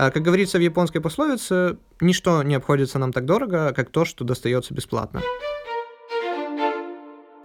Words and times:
А, 0.00 0.12
как 0.12 0.22
говорится 0.22 0.58
в 0.58 0.60
японской 0.60 1.00
пословице, 1.00 1.76
ничто 2.00 2.44
не 2.44 2.54
обходится 2.54 3.00
нам 3.00 3.12
так 3.12 3.24
дорого, 3.24 3.72
как 3.74 3.90
то, 3.90 4.04
что 4.04 4.24
достается 4.24 4.72
бесплатно. 4.72 5.22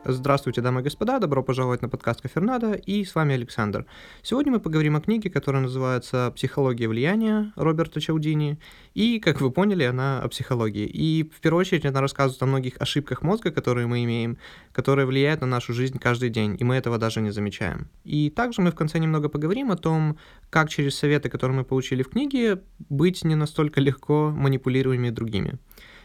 Здравствуйте, 0.06 0.60
дамы 0.60 0.82
и 0.82 0.84
господа, 0.84 1.18
добро 1.18 1.42
пожаловать 1.44 1.82
на 1.82 1.88
подкаст 1.88 2.20
Кафернада, 2.20 2.74
и 2.74 3.06
с 3.06 3.16
вами 3.16 3.36
Александр. 3.36 3.86
Сегодня 4.22 4.52
мы 4.52 4.60
поговорим 4.60 4.98
о 4.98 5.02
книге, 5.02 5.30
которая 5.30 5.62
называется 5.62 6.30
«Психология 6.36 6.90
влияния» 6.90 7.54
Роберта 7.56 8.02
Чаудини, 8.02 8.60
и, 8.94 9.22
как 9.22 9.40
вы 9.40 9.50
поняли, 9.50 9.84
она 9.84 10.22
о 10.22 10.28
психологии. 10.28 10.86
И, 10.86 11.24
в 11.34 11.40
первую 11.40 11.62
очередь, 11.62 11.86
она 11.86 12.02
рассказывает 12.02 12.44
о 12.44 12.48
многих 12.48 12.74
ошибках 12.82 13.22
мозга, 13.22 13.52
которые 13.52 13.88
мы 13.88 14.04
имеем, 14.04 14.38
которые 14.74 15.06
влияют 15.06 15.40
на 15.40 15.48
нашу 15.48 15.72
жизнь 15.74 15.98
каждый 16.00 16.30
день, 16.30 16.58
и 16.60 16.66
мы 16.66 16.76
этого 16.76 16.98
даже 16.98 17.22
не 17.22 17.32
замечаем. 17.32 17.88
И 18.04 18.30
также 18.30 18.62
мы 18.62 18.72
в 18.72 18.76
конце 18.76 19.00
немного 19.00 19.30
поговорим 19.30 19.72
о 19.72 19.78
том, 19.78 20.18
как 20.50 20.68
через 20.70 20.98
советы, 20.98 21.30
которые 21.30 21.56
мы 21.56 21.64
получили 21.64 22.04
в 22.04 22.10
книге, 22.10 22.62
быть 22.90 23.24
не 23.24 23.36
настолько 23.36 23.80
легко 23.80 24.32
манипулируемыми 24.36 25.12
другими. 25.12 25.60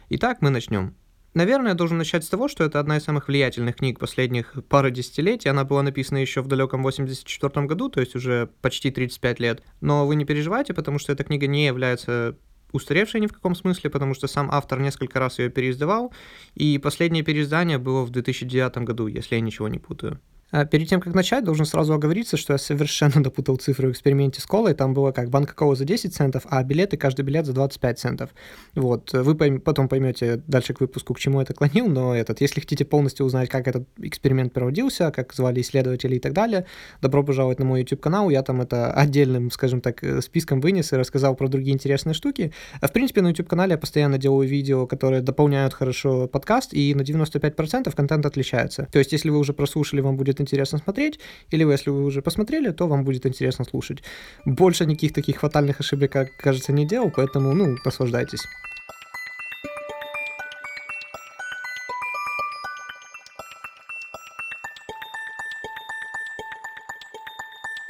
Итак, 0.08 0.38
мы 0.40 0.50
начнем. 0.50 0.94
Наверное, 1.38 1.68
я 1.68 1.74
должен 1.76 1.98
начать 1.98 2.24
с 2.24 2.28
того, 2.28 2.48
что 2.48 2.64
это 2.64 2.80
одна 2.80 2.96
из 2.96 3.04
самых 3.04 3.28
влиятельных 3.28 3.76
книг 3.76 4.00
последних 4.00 4.54
пары 4.68 4.90
десятилетий. 4.90 5.48
Она 5.48 5.62
была 5.62 5.84
написана 5.84 6.18
еще 6.18 6.42
в 6.42 6.48
далеком 6.48 6.82
84 6.82 7.64
году, 7.66 7.88
то 7.88 8.00
есть 8.00 8.16
уже 8.16 8.48
почти 8.60 8.90
35 8.90 9.38
лет. 9.38 9.62
Но 9.80 10.04
вы 10.04 10.16
не 10.16 10.24
переживайте, 10.24 10.74
потому 10.74 10.98
что 10.98 11.12
эта 11.12 11.22
книга 11.22 11.46
не 11.46 11.66
является 11.66 12.36
устаревшей 12.72 13.20
ни 13.20 13.28
в 13.28 13.32
каком 13.32 13.54
смысле, 13.54 13.88
потому 13.88 14.14
что 14.14 14.26
сам 14.26 14.48
автор 14.50 14.80
несколько 14.80 15.20
раз 15.20 15.38
ее 15.38 15.48
переиздавал, 15.48 16.12
и 16.56 16.76
последнее 16.78 17.22
переиздание 17.22 17.78
было 17.78 18.02
в 18.02 18.10
2009 18.10 18.78
году, 18.78 19.06
если 19.06 19.36
я 19.36 19.40
ничего 19.40 19.68
не 19.68 19.78
путаю. 19.78 20.18
А 20.50 20.64
перед 20.64 20.88
тем, 20.88 21.00
как 21.00 21.14
начать, 21.14 21.44
должен 21.44 21.66
сразу 21.66 21.92
оговориться, 21.92 22.38
что 22.38 22.54
я 22.54 22.58
совершенно 22.58 23.22
допутал 23.22 23.56
цифры 23.56 23.88
в 23.88 23.92
эксперименте 23.92 24.40
с 24.40 24.46
колой. 24.46 24.74
Там 24.74 24.94
было 24.94 25.12
как 25.12 25.28
банка 25.28 25.54
колы 25.54 25.76
за 25.76 25.84
10 25.84 26.14
центов, 26.14 26.46
а 26.48 26.62
билеты, 26.62 26.96
каждый 26.96 27.22
билет 27.22 27.44
за 27.44 27.52
25 27.52 27.98
центов. 27.98 28.30
Вот. 28.74 29.12
Вы 29.12 29.34
пойм- 29.34 29.58
потом 29.58 29.88
поймете 29.88 30.42
дальше 30.46 30.72
к 30.72 30.80
выпуску, 30.80 31.12
к 31.12 31.18
чему 31.18 31.40
это 31.40 31.52
клонил, 31.52 31.88
но 31.88 32.14
этот, 32.14 32.40
если 32.40 32.60
хотите 32.60 32.86
полностью 32.86 33.26
узнать, 33.26 33.50
как 33.50 33.68
этот 33.68 33.86
эксперимент 33.98 34.54
проводился, 34.54 35.10
как 35.10 35.34
звали 35.34 35.60
исследователи 35.60 36.16
и 36.16 36.18
так 36.18 36.32
далее, 36.32 36.64
добро 37.02 37.22
пожаловать 37.22 37.58
на 37.58 37.66
мой 37.66 37.80
YouTube-канал. 37.80 38.30
Я 38.30 38.42
там 38.42 38.62
это 38.62 38.92
отдельным, 38.92 39.50
скажем 39.50 39.82
так, 39.82 40.02
э, 40.02 40.22
списком 40.22 40.60
вынес 40.60 40.92
и 40.92 40.96
рассказал 40.96 41.34
про 41.34 41.48
другие 41.48 41.74
интересные 41.74 42.14
штуки. 42.14 42.52
А 42.80 42.88
в 42.88 42.92
принципе, 42.92 43.20
на 43.20 43.28
YouTube-канале 43.28 43.72
я 43.72 43.78
постоянно 43.78 44.16
делаю 44.16 44.48
видео, 44.48 44.86
которые 44.86 45.20
дополняют 45.20 45.74
хорошо 45.74 46.26
подкаст, 46.26 46.72
и 46.72 46.94
на 46.94 47.02
95% 47.02 47.94
контент 47.94 48.24
отличается. 48.24 48.88
То 48.90 48.98
есть, 48.98 49.12
если 49.12 49.28
вы 49.28 49.38
уже 49.38 49.52
прослушали, 49.52 50.00
вам 50.00 50.16
будет 50.16 50.37
интересно 50.40 50.78
смотреть, 50.78 51.20
или 51.50 51.64
вы, 51.64 51.72
если 51.72 51.90
вы 51.90 52.04
уже 52.04 52.22
посмотрели, 52.22 52.70
то 52.70 52.86
вам 52.86 53.04
будет 53.04 53.26
интересно 53.26 53.64
слушать. 53.64 54.02
Больше 54.44 54.86
никаких 54.86 55.12
таких 55.12 55.40
фатальных 55.40 55.80
ошибок, 55.80 56.16
кажется, 56.38 56.72
не 56.72 56.86
делал, 56.86 57.10
поэтому, 57.14 57.52
ну, 57.52 57.76
наслаждайтесь. 57.84 58.44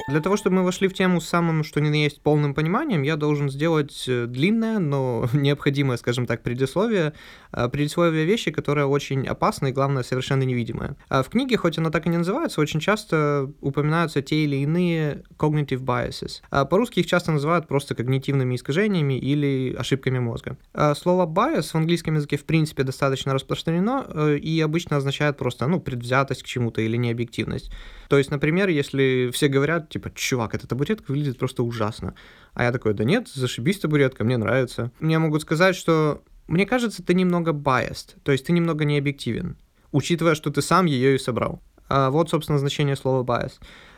Для 0.09 0.21
того, 0.21 0.37
чтобы 0.37 0.55
мы 0.55 0.63
вошли 0.63 0.87
в 0.87 0.93
тему 0.93 1.21
с 1.21 1.29
самым, 1.29 1.63
что 1.63 1.79
ни 1.79 1.89
на 1.89 1.93
есть, 1.93 2.23
полным 2.23 2.55
пониманием, 2.55 3.03
я 3.03 3.15
должен 3.15 3.47
сделать 3.51 4.05
э, 4.07 4.25
длинное, 4.25 4.79
но 4.79 5.29
необходимое, 5.33 5.97
скажем 5.97 6.25
так, 6.25 6.41
предисловие. 6.41 7.13
Э, 7.53 7.69
предисловие 7.69 8.25
вещи, 8.25 8.49
которая 8.49 8.87
очень 8.87 9.27
опасна 9.27 9.67
и, 9.67 9.71
главное, 9.71 10.01
совершенно 10.01 10.41
невидимая. 10.41 10.95
В 11.09 11.25
книге, 11.25 11.57
хоть 11.57 11.77
она 11.77 11.91
так 11.91 12.07
и 12.07 12.09
не 12.09 12.17
называется, 12.17 12.59
очень 12.59 12.79
часто 12.79 13.51
упоминаются 13.61 14.23
те 14.23 14.43
или 14.45 14.55
иные 14.55 15.25
cognitive 15.37 15.83
biases. 15.83 16.41
А 16.49 16.65
по-русски 16.65 17.01
их 17.01 17.05
часто 17.05 17.31
называют 17.31 17.67
просто 17.67 17.93
когнитивными 17.93 18.55
искажениями 18.55 19.13
или 19.13 19.75
ошибками 19.77 20.17
мозга. 20.17 20.57
А 20.73 20.95
слово 20.95 21.27
bias 21.27 21.69
в 21.69 21.75
английском 21.75 22.15
языке, 22.15 22.37
в 22.37 22.45
принципе, 22.45 22.81
достаточно 22.81 23.31
распространено 23.31 24.07
э, 24.09 24.37
и 24.37 24.59
обычно 24.59 24.97
означает 24.97 25.37
просто, 25.37 25.67
ну, 25.67 25.79
предвзятость 25.79 26.41
к 26.41 26.47
чему-то 26.47 26.81
или 26.81 26.97
необъективность. 26.97 27.71
То 28.09 28.17
есть, 28.17 28.31
например, 28.31 28.69
если 28.69 29.29
все 29.31 29.49
говорят, 29.49 29.89
типа, 29.99 30.15
чувак, 30.15 30.55
эта 30.55 30.67
табуретка 30.67 31.11
выглядит 31.11 31.37
просто 31.37 31.63
ужасно. 31.63 32.15
А 32.53 32.63
я 32.63 32.71
такой, 32.71 32.93
да 32.93 33.03
нет, 33.03 33.27
зашибись 33.27 33.79
табуретка, 33.79 34.23
мне 34.23 34.37
нравится. 34.37 34.91
Мне 34.99 35.19
могут 35.19 35.41
сказать, 35.41 35.75
что 35.75 36.23
мне 36.47 36.65
кажется, 36.65 37.03
ты 37.03 37.13
немного 37.13 37.51
biased, 37.51 38.15
то 38.23 38.31
есть 38.31 38.45
ты 38.45 38.53
немного 38.53 38.85
необъективен, 38.85 39.57
учитывая, 39.91 40.35
что 40.35 40.49
ты 40.49 40.61
сам 40.61 40.85
ее 40.85 41.15
и 41.15 41.19
собрал. 41.19 41.61
А 41.89 42.09
вот, 42.09 42.29
собственно, 42.29 42.59
значение 42.59 42.95
слова 42.95 43.23
bias. 43.23 43.53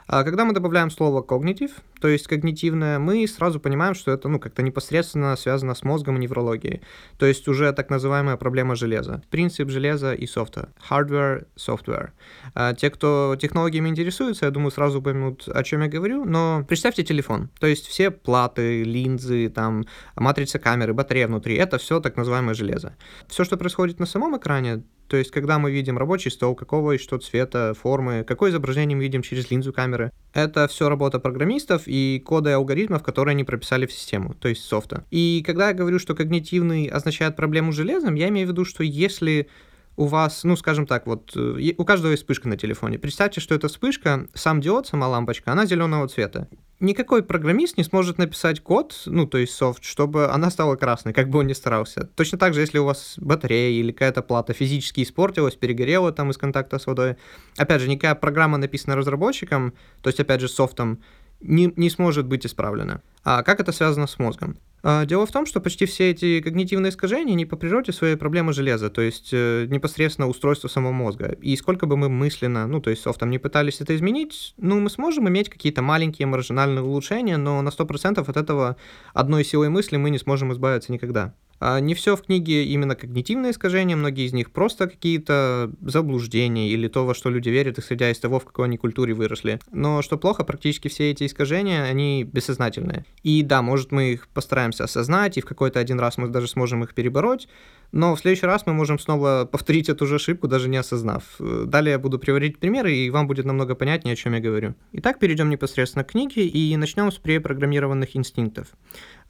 А 0.07 0.25
когда 0.25 0.43
мы 0.43 0.53
добавляем 0.53 0.91
слово 0.91 1.21
cognitive, 1.21 1.71
то 2.01 2.09
есть 2.09 2.27
когнитивное, 2.27 2.99
мы 2.99 3.25
сразу 3.27 3.61
понимаем, 3.61 3.95
что 3.95 4.11
это 4.11 4.27
ну, 4.27 4.39
как-то 4.39 4.61
непосредственно 4.61 5.37
связано 5.37 5.73
с 5.73 5.83
мозгом 5.83 6.17
и 6.17 6.19
неврологией. 6.19 6.81
То 7.17 7.25
есть 7.25 7.47
уже 7.47 7.71
так 7.71 7.89
называемая 7.89 8.35
проблема 8.35 8.75
железа. 8.75 9.23
Принцип 9.29 9.69
железа 9.69 10.13
и 10.13 10.27
софта. 10.27 10.73
Hardware, 10.89 11.47
software. 11.55 12.09
А 12.55 12.73
те, 12.73 12.89
кто 12.89 13.37
технологиями 13.39 13.87
интересуется, 13.87 14.45
я 14.45 14.51
думаю, 14.51 14.71
сразу 14.71 15.01
поймут, 15.01 15.47
о 15.47 15.63
чем 15.63 15.81
я 15.81 15.87
говорю, 15.87 16.25
но 16.25 16.65
представьте 16.67 17.03
телефон. 17.03 17.49
То 17.61 17.67
есть 17.67 17.87
все 17.87 18.11
платы, 18.11 18.83
линзы, 18.83 19.47
там, 19.47 19.85
матрица 20.17 20.59
камеры, 20.59 20.93
батарея 20.93 21.27
внутри, 21.27 21.55
это 21.55 21.77
все 21.77 22.01
так 22.01 22.17
называемое 22.17 22.53
железо. 22.53 22.97
Все, 23.29 23.45
что 23.45 23.55
происходит 23.55 23.99
на 23.99 24.05
самом 24.05 24.37
экране, 24.37 24.83
то 25.11 25.17
есть, 25.17 25.29
когда 25.29 25.59
мы 25.59 25.71
видим 25.71 25.97
рабочий 25.97 26.31
стол, 26.31 26.55
какого 26.55 26.93
и 26.93 26.97
что 26.97 27.17
цвета, 27.17 27.73
формы, 27.73 28.23
какое 28.25 28.49
изображение 28.49 28.95
мы 28.95 29.03
видим 29.03 29.23
через 29.23 29.51
линзу 29.51 29.73
камеры, 29.73 30.13
это 30.33 30.69
все 30.69 30.87
работа 30.87 31.19
программистов 31.19 31.81
и 31.85 32.23
коды 32.25 32.51
алгоритмов, 32.51 33.03
которые 33.03 33.33
они 33.33 33.43
прописали 33.43 33.85
в 33.85 33.91
систему, 33.91 34.35
то 34.35 34.47
есть 34.47 34.63
софта. 34.63 35.03
И 35.11 35.43
когда 35.45 35.67
я 35.67 35.73
говорю, 35.73 35.99
что 35.99 36.15
когнитивный 36.15 36.85
означает 36.85 37.35
проблему 37.35 37.73
с 37.73 37.75
железом, 37.75 38.15
я 38.15 38.29
имею 38.29 38.47
в 38.47 38.51
виду, 38.51 38.63
что 38.63 38.85
если 38.85 39.49
у 39.97 40.05
вас, 40.05 40.43
ну, 40.43 40.55
скажем 40.55 40.87
так, 40.87 41.05
вот 41.05 41.31
э, 41.35 41.73
у 41.77 41.85
каждого 41.85 42.11
есть 42.11 42.23
вспышка 42.23 42.47
на 42.47 42.57
телефоне. 42.57 42.97
Представьте, 42.97 43.41
что 43.41 43.55
эта 43.55 43.67
вспышка, 43.67 44.27
сам 44.33 44.61
диод, 44.61 44.87
сама 44.87 45.07
лампочка, 45.07 45.51
она 45.51 45.65
зеленого 45.65 46.07
цвета. 46.07 46.47
Никакой 46.79 47.21
программист 47.21 47.77
не 47.77 47.83
сможет 47.83 48.17
написать 48.17 48.61
код, 48.61 49.03
ну, 49.05 49.27
то 49.27 49.37
есть 49.37 49.53
софт, 49.53 49.83
чтобы 49.83 50.31
она 50.31 50.49
стала 50.49 50.75
красной, 50.75 51.13
как 51.13 51.29
бы 51.29 51.39
он 51.39 51.47
ни 51.47 51.53
старался. 51.53 52.09
Точно 52.15 52.39
так 52.39 52.53
же, 52.53 52.61
если 52.61 52.79
у 52.79 52.85
вас 52.85 53.15
батарея 53.17 53.79
или 53.79 53.91
какая-то 53.91 54.23
плата 54.23 54.53
физически 54.53 55.03
испортилась, 55.03 55.55
перегорела 55.55 56.11
там 56.11 56.31
из 56.31 56.37
контакта 56.37 56.79
с 56.79 56.87
водой. 56.87 57.17
Опять 57.57 57.81
же, 57.81 57.89
никакая 57.89 58.15
программа, 58.15 58.57
написанная 58.57 58.97
разработчиком, 58.97 59.73
то 60.01 60.09
есть, 60.09 60.19
опять 60.19 60.41
же, 60.41 60.47
софтом, 60.47 60.99
не, 61.41 61.71
не 61.75 61.89
сможет 61.89 62.25
быть 62.25 62.45
исправлена. 62.45 63.01
А 63.23 63.43
как 63.43 63.59
это 63.59 63.71
связано 63.71 64.07
с 64.07 64.17
мозгом? 64.17 64.57
А, 64.83 65.05
дело 65.05 65.25
в 65.25 65.31
том, 65.31 65.45
что 65.45 65.61
почти 65.61 65.85
все 65.85 66.11
эти 66.11 66.41
когнитивные 66.41 66.89
искажения 66.89 67.35
не 67.35 67.45
по 67.45 67.55
природе 67.55 67.91
своей 67.91 68.15
проблемы 68.15 68.53
железа, 68.53 68.89
то 68.89 69.01
есть 69.01 69.29
э, 69.31 69.67
непосредственно 69.69 70.27
устройство 70.27 70.67
самого 70.67 70.91
мозга. 70.91 71.37
И 71.41 71.55
сколько 71.55 71.85
бы 71.85 71.97
мы 71.97 72.09
мысленно, 72.09 72.65
ну, 72.67 72.81
то 72.81 72.89
есть 72.89 73.03
софтом 73.03 73.29
не 73.29 73.37
пытались 73.37 73.79
это 73.81 73.95
изменить, 73.95 74.53
ну, 74.57 74.79
мы 74.79 74.89
сможем 74.89 75.29
иметь 75.29 75.49
какие-то 75.49 75.81
маленькие 75.81 76.25
маржинальные 76.27 76.83
улучшения, 76.83 77.37
но 77.37 77.61
на 77.61 77.69
100% 77.69 78.27
от 78.27 78.37
этого 78.37 78.75
одной 79.13 79.43
силой 79.45 79.69
мысли 79.69 79.97
мы 79.97 80.09
не 80.09 80.17
сможем 80.17 80.51
избавиться 80.51 80.91
никогда. 80.91 81.33
А 81.61 81.79
не 81.79 81.93
все 81.93 82.15
в 82.15 82.23
книге 82.23 82.65
именно 82.65 82.95
когнитивные 82.95 83.51
искажения, 83.51 83.95
многие 83.95 84.25
из 84.25 84.33
них 84.33 84.51
просто 84.51 84.87
какие-то 84.87 85.71
заблуждения 85.81 86.69
или 86.69 86.87
то, 86.87 87.05
во 87.05 87.13
что 87.13 87.29
люди 87.29 87.49
верят, 87.49 87.77
исходя 87.77 88.09
из 88.09 88.17
того, 88.17 88.39
в 88.39 88.45
какой 88.45 88.65
они 88.65 88.77
культуре 88.77 89.13
выросли. 89.13 89.59
Но 89.71 90.01
что 90.01 90.17
плохо, 90.17 90.43
практически 90.43 90.87
все 90.87 91.11
эти 91.11 91.27
искажения, 91.27 91.83
они 91.83 92.23
бессознательные. 92.23 93.05
И 93.21 93.43
да, 93.43 93.61
может 93.61 93.91
мы 93.91 94.13
их 94.13 94.27
постараемся 94.29 94.85
осознать, 94.85 95.37
и 95.37 95.41
в 95.41 95.45
какой-то 95.45 95.79
один 95.79 95.99
раз 95.99 96.17
мы 96.17 96.29
даже 96.29 96.47
сможем 96.47 96.83
их 96.83 96.95
перебороть, 96.95 97.47
но 97.91 98.15
в 98.15 98.19
следующий 98.19 98.47
раз 98.47 98.65
мы 98.65 98.73
можем 98.73 98.97
снова 98.97 99.47
повторить 99.51 99.89
эту 99.89 100.07
же 100.07 100.15
ошибку, 100.15 100.47
даже 100.47 100.67
не 100.67 100.77
осознав. 100.77 101.23
Далее 101.39 101.91
я 101.91 101.99
буду 101.99 102.17
приводить 102.17 102.57
примеры, 102.57 102.95
и 102.95 103.09
вам 103.11 103.27
будет 103.27 103.45
намного 103.45 103.75
понятнее, 103.75 104.13
о 104.13 104.15
чем 104.15 104.33
я 104.33 104.39
говорю. 104.39 104.73
Итак, 104.93 105.19
перейдем 105.19 105.49
непосредственно 105.49 106.03
к 106.03 106.11
книге 106.11 106.47
и 106.47 106.75
начнем 106.77 107.11
с 107.11 107.17
препрограммированных 107.17 108.15
инстинктов. 108.15 108.67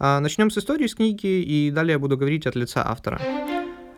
А, 0.03 0.19
начнем 0.19 0.49
с 0.49 0.57
истории 0.57 0.87
с 0.87 0.95
книги, 0.95 1.27
и 1.27 1.69
далее 1.69 1.93
я 1.93 1.99
буду 1.99 2.17
говорить 2.17 2.47
от 2.47 2.55
лица 2.55 2.81
автора. 2.83 3.21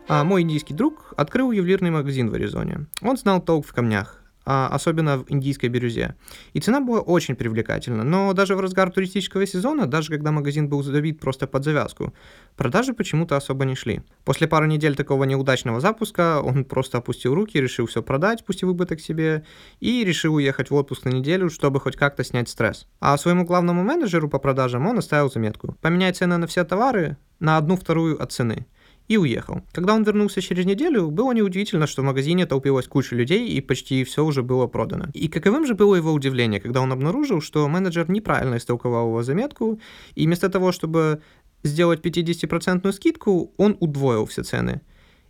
А, 0.06 0.22
мой 0.22 0.42
индийский 0.42 0.74
друг 0.74 1.14
открыл 1.16 1.50
ювелирный 1.50 1.90
магазин 1.90 2.28
в 2.28 2.34
Аризоне. 2.34 2.88
Он 3.00 3.16
знал 3.16 3.40
толк 3.40 3.66
в 3.66 3.72
камнях, 3.72 4.20
особенно 4.44 5.18
в 5.18 5.30
индийской 5.30 5.68
бирюзе. 5.68 6.14
И 6.52 6.60
цена 6.60 6.80
была 6.80 7.00
очень 7.00 7.34
привлекательна, 7.34 8.04
но 8.04 8.32
даже 8.32 8.56
в 8.56 8.60
разгар 8.60 8.90
туристического 8.90 9.46
сезона, 9.46 9.86
даже 9.86 10.10
когда 10.12 10.32
магазин 10.32 10.68
был 10.68 10.82
забит 10.82 11.20
просто 11.20 11.46
под 11.46 11.64
завязку, 11.64 12.14
продажи 12.56 12.92
почему-то 12.92 13.36
особо 13.36 13.64
не 13.64 13.74
шли. 13.74 14.02
После 14.24 14.46
пары 14.46 14.66
недель 14.66 14.96
такого 14.96 15.24
неудачного 15.24 15.80
запуска 15.80 16.40
он 16.42 16.64
просто 16.64 16.98
опустил 16.98 17.34
руки, 17.34 17.60
решил 17.60 17.86
все 17.86 18.02
продать, 18.02 18.44
пусть 18.44 18.62
и 18.62 18.66
убыток 18.66 19.00
себе, 19.00 19.44
и 19.80 20.04
решил 20.04 20.34
уехать 20.34 20.70
в 20.70 20.74
отпуск 20.74 21.04
на 21.04 21.10
неделю, 21.10 21.50
чтобы 21.50 21.80
хоть 21.80 21.96
как-то 21.96 22.24
снять 22.24 22.48
стресс. 22.48 22.86
А 23.00 23.16
своему 23.16 23.44
главному 23.44 23.82
менеджеру 23.82 24.28
по 24.28 24.38
продажам 24.38 24.86
он 24.86 24.98
оставил 24.98 25.30
заметку. 25.30 25.76
Поменять 25.80 26.16
цены 26.16 26.36
на 26.36 26.46
все 26.46 26.64
товары 26.64 27.16
на 27.40 27.56
одну 27.56 27.76
вторую 27.76 28.22
от 28.22 28.32
цены. 28.32 28.66
И 29.08 29.16
уехал. 29.16 29.62
Когда 29.72 29.94
он 29.94 30.02
вернулся 30.02 30.40
через 30.40 30.64
неделю, 30.64 31.10
было 31.10 31.32
неудивительно, 31.32 31.86
что 31.86 32.02
в 32.02 32.04
магазине 32.04 32.46
толпилась 32.46 32.86
куча 32.86 33.14
людей 33.14 33.48
и 33.48 33.60
почти 33.60 34.04
все 34.04 34.24
уже 34.24 34.42
было 34.42 34.66
продано. 34.66 35.06
И 35.12 35.28
каковым 35.28 35.66
же 35.66 35.74
было 35.74 35.94
его 35.94 36.12
удивление, 36.12 36.60
когда 36.60 36.80
он 36.80 36.92
обнаружил, 36.92 37.40
что 37.40 37.68
менеджер 37.68 38.10
неправильно 38.10 38.56
истолковал 38.56 39.08
его 39.08 39.22
заметку, 39.22 39.80
и 40.14 40.26
вместо 40.26 40.48
того, 40.48 40.72
чтобы 40.72 41.20
сделать 41.62 42.00
50% 42.00 42.92
скидку, 42.92 43.52
он 43.56 43.76
удвоил 43.80 44.26
все 44.26 44.42
цены. 44.42 44.80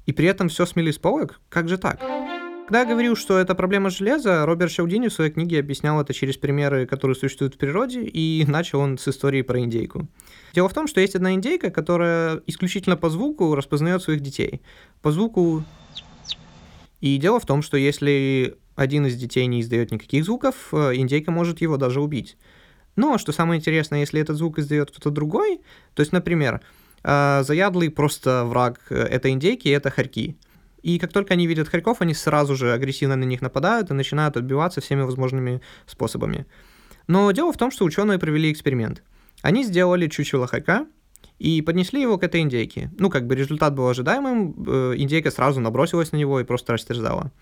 И 0.06 0.12
при 0.12 0.27
этом 0.27 0.49
все 0.49 0.67
смели 0.67 0.91
с 0.91 0.99
полок? 0.99 1.41
Как 1.49 1.69
же 1.69 1.79
так? 1.79 2.00
Когда 2.67 2.81
я 2.81 2.87
говорил, 2.87 3.15
что 3.15 3.39
это 3.39 3.55
проблема 3.55 3.91
железа, 3.91 4.47
Роберт 4.47 4.73
Шаудини 4.73 5.09
в 5.09 5.13
своей 5.13 5.31
книге 5.31 5.61
объяснял 5.61 6.01
это 6.01 6.15
через 6.15 6.39
примеры, 6.39 6.87
которые 6.87 7.15
существуют 7.15 7.57
в 7.57 7.59
природе, 7.59 8.05
и 8.05 8.43
начал 8.49 8.81
он 8.81 8.97
с 8.97 9.07
истории 9.07 9.43
про 9.43 9.61
индейку. 9.61 10.09
Дело 10.55 10.71
в 10.71 10.75
том, 10.75 10.87
что 10.87 11.01
есть 11.01 11.15
одна 11.15 11.35
индейка, 11.35 11.71
которая 11.71 12.41
исключительно 12.47 12.97
по 12.97 13.11
звуку 13.11 13.55
распознает 13.55 14.03
своих 14.03 14.21
детей. 14.21 14.63
По 15.03 15.13
звуку... 15.13 15.63
И 17.03 17.19
дело 17.19 17.39
в 17.39 17.45
том, 17.45 17.61
что 17.61 17.77
если 17.77 18.57
один 18.77 19.05
из 19.05 19.17
детей 19.17 19.45
не 19.47 19.61
издает 19.61 19.93
никаких 19.93 20.25
звуков, 20.25 20.69
э, 20.73 20.95
индейка 20.95 21.31
может 21.31 21.61
его 21.61 21.77
даже 21.77 22.01
убить. 22.01 22.39
Но, 22.97 23.19
что 23.19 23.33
самое 23.33 23.59
интересное, 23.61 24.01
если 24.01 24.23
этот 24.23 24.39
звук 24.39 24.59
издает 24.59 24.91
кто-то 24.91 25.11
другой, 25.11 25.61
то 25.93 26.01
есть, 26.01 26.13
например, 26.13 26.63
э, 27.03 27.43
заядлый 27.45 27.91
просто 27.91 28.45
враг 28.47 28.81
э, 28.89 28.95
этой 28.95 29.33
индейки— 29.33 29.69
это 29.71 29.91
хорьки. 29.91 30.39
И 30.85 30.99
как 30.99 31.15
только 31.15 31.33
они 31.33 31.47
видят 31.47 31.69
хорьков, 31.69 32.03
они 32.03 32.13
сразу 32.13 32.55
же 32.55 32.75
агрессивно 32.75 33.17
на 33.17 33.25
них 33.25 33.41
нападают 33.41 33.91
и 33.91 33.95
начинают 33.95 34.37
отбиваться 34.37 34.83
всеми 34.83 35.01
возможными 35.01 35.63
способами. 35.87 36.45
Но 37.07 37.33
дело 37.33 37.55
в 37.55 37.57
том, 37.57 37.71
что 37.71 37.87
ученые 37.87 38.19
провели 38.19 38.53
эксперимент. 38.53 39.03
Они 39.41 39.65
сделали 39.65 40.09
чучело 40.09 40.47
хорька 40.47 40.87
и 41.39 41.63
поднесли 41.63 42.03
его 42.03 42.19
к 42.19 42.23
этой 42.23 42.43
индейке. 42.43 42.91
Ну, 42.99 43.09
как 43.09 43.27
бы 43.27 43.35
результат 43.35 43.75
был 43.75 43.89
ожидаемым, 43.89 44.55
э, 44.67 44.95
индейка 44.99 45.31
сразу 45.31 45.59
набросилась 45.59 46.13
на 46.13 46.19
него 46.19 46.39
и 46.39 46.45
просто 46.45 46.75
растерзала. 46.75 47.33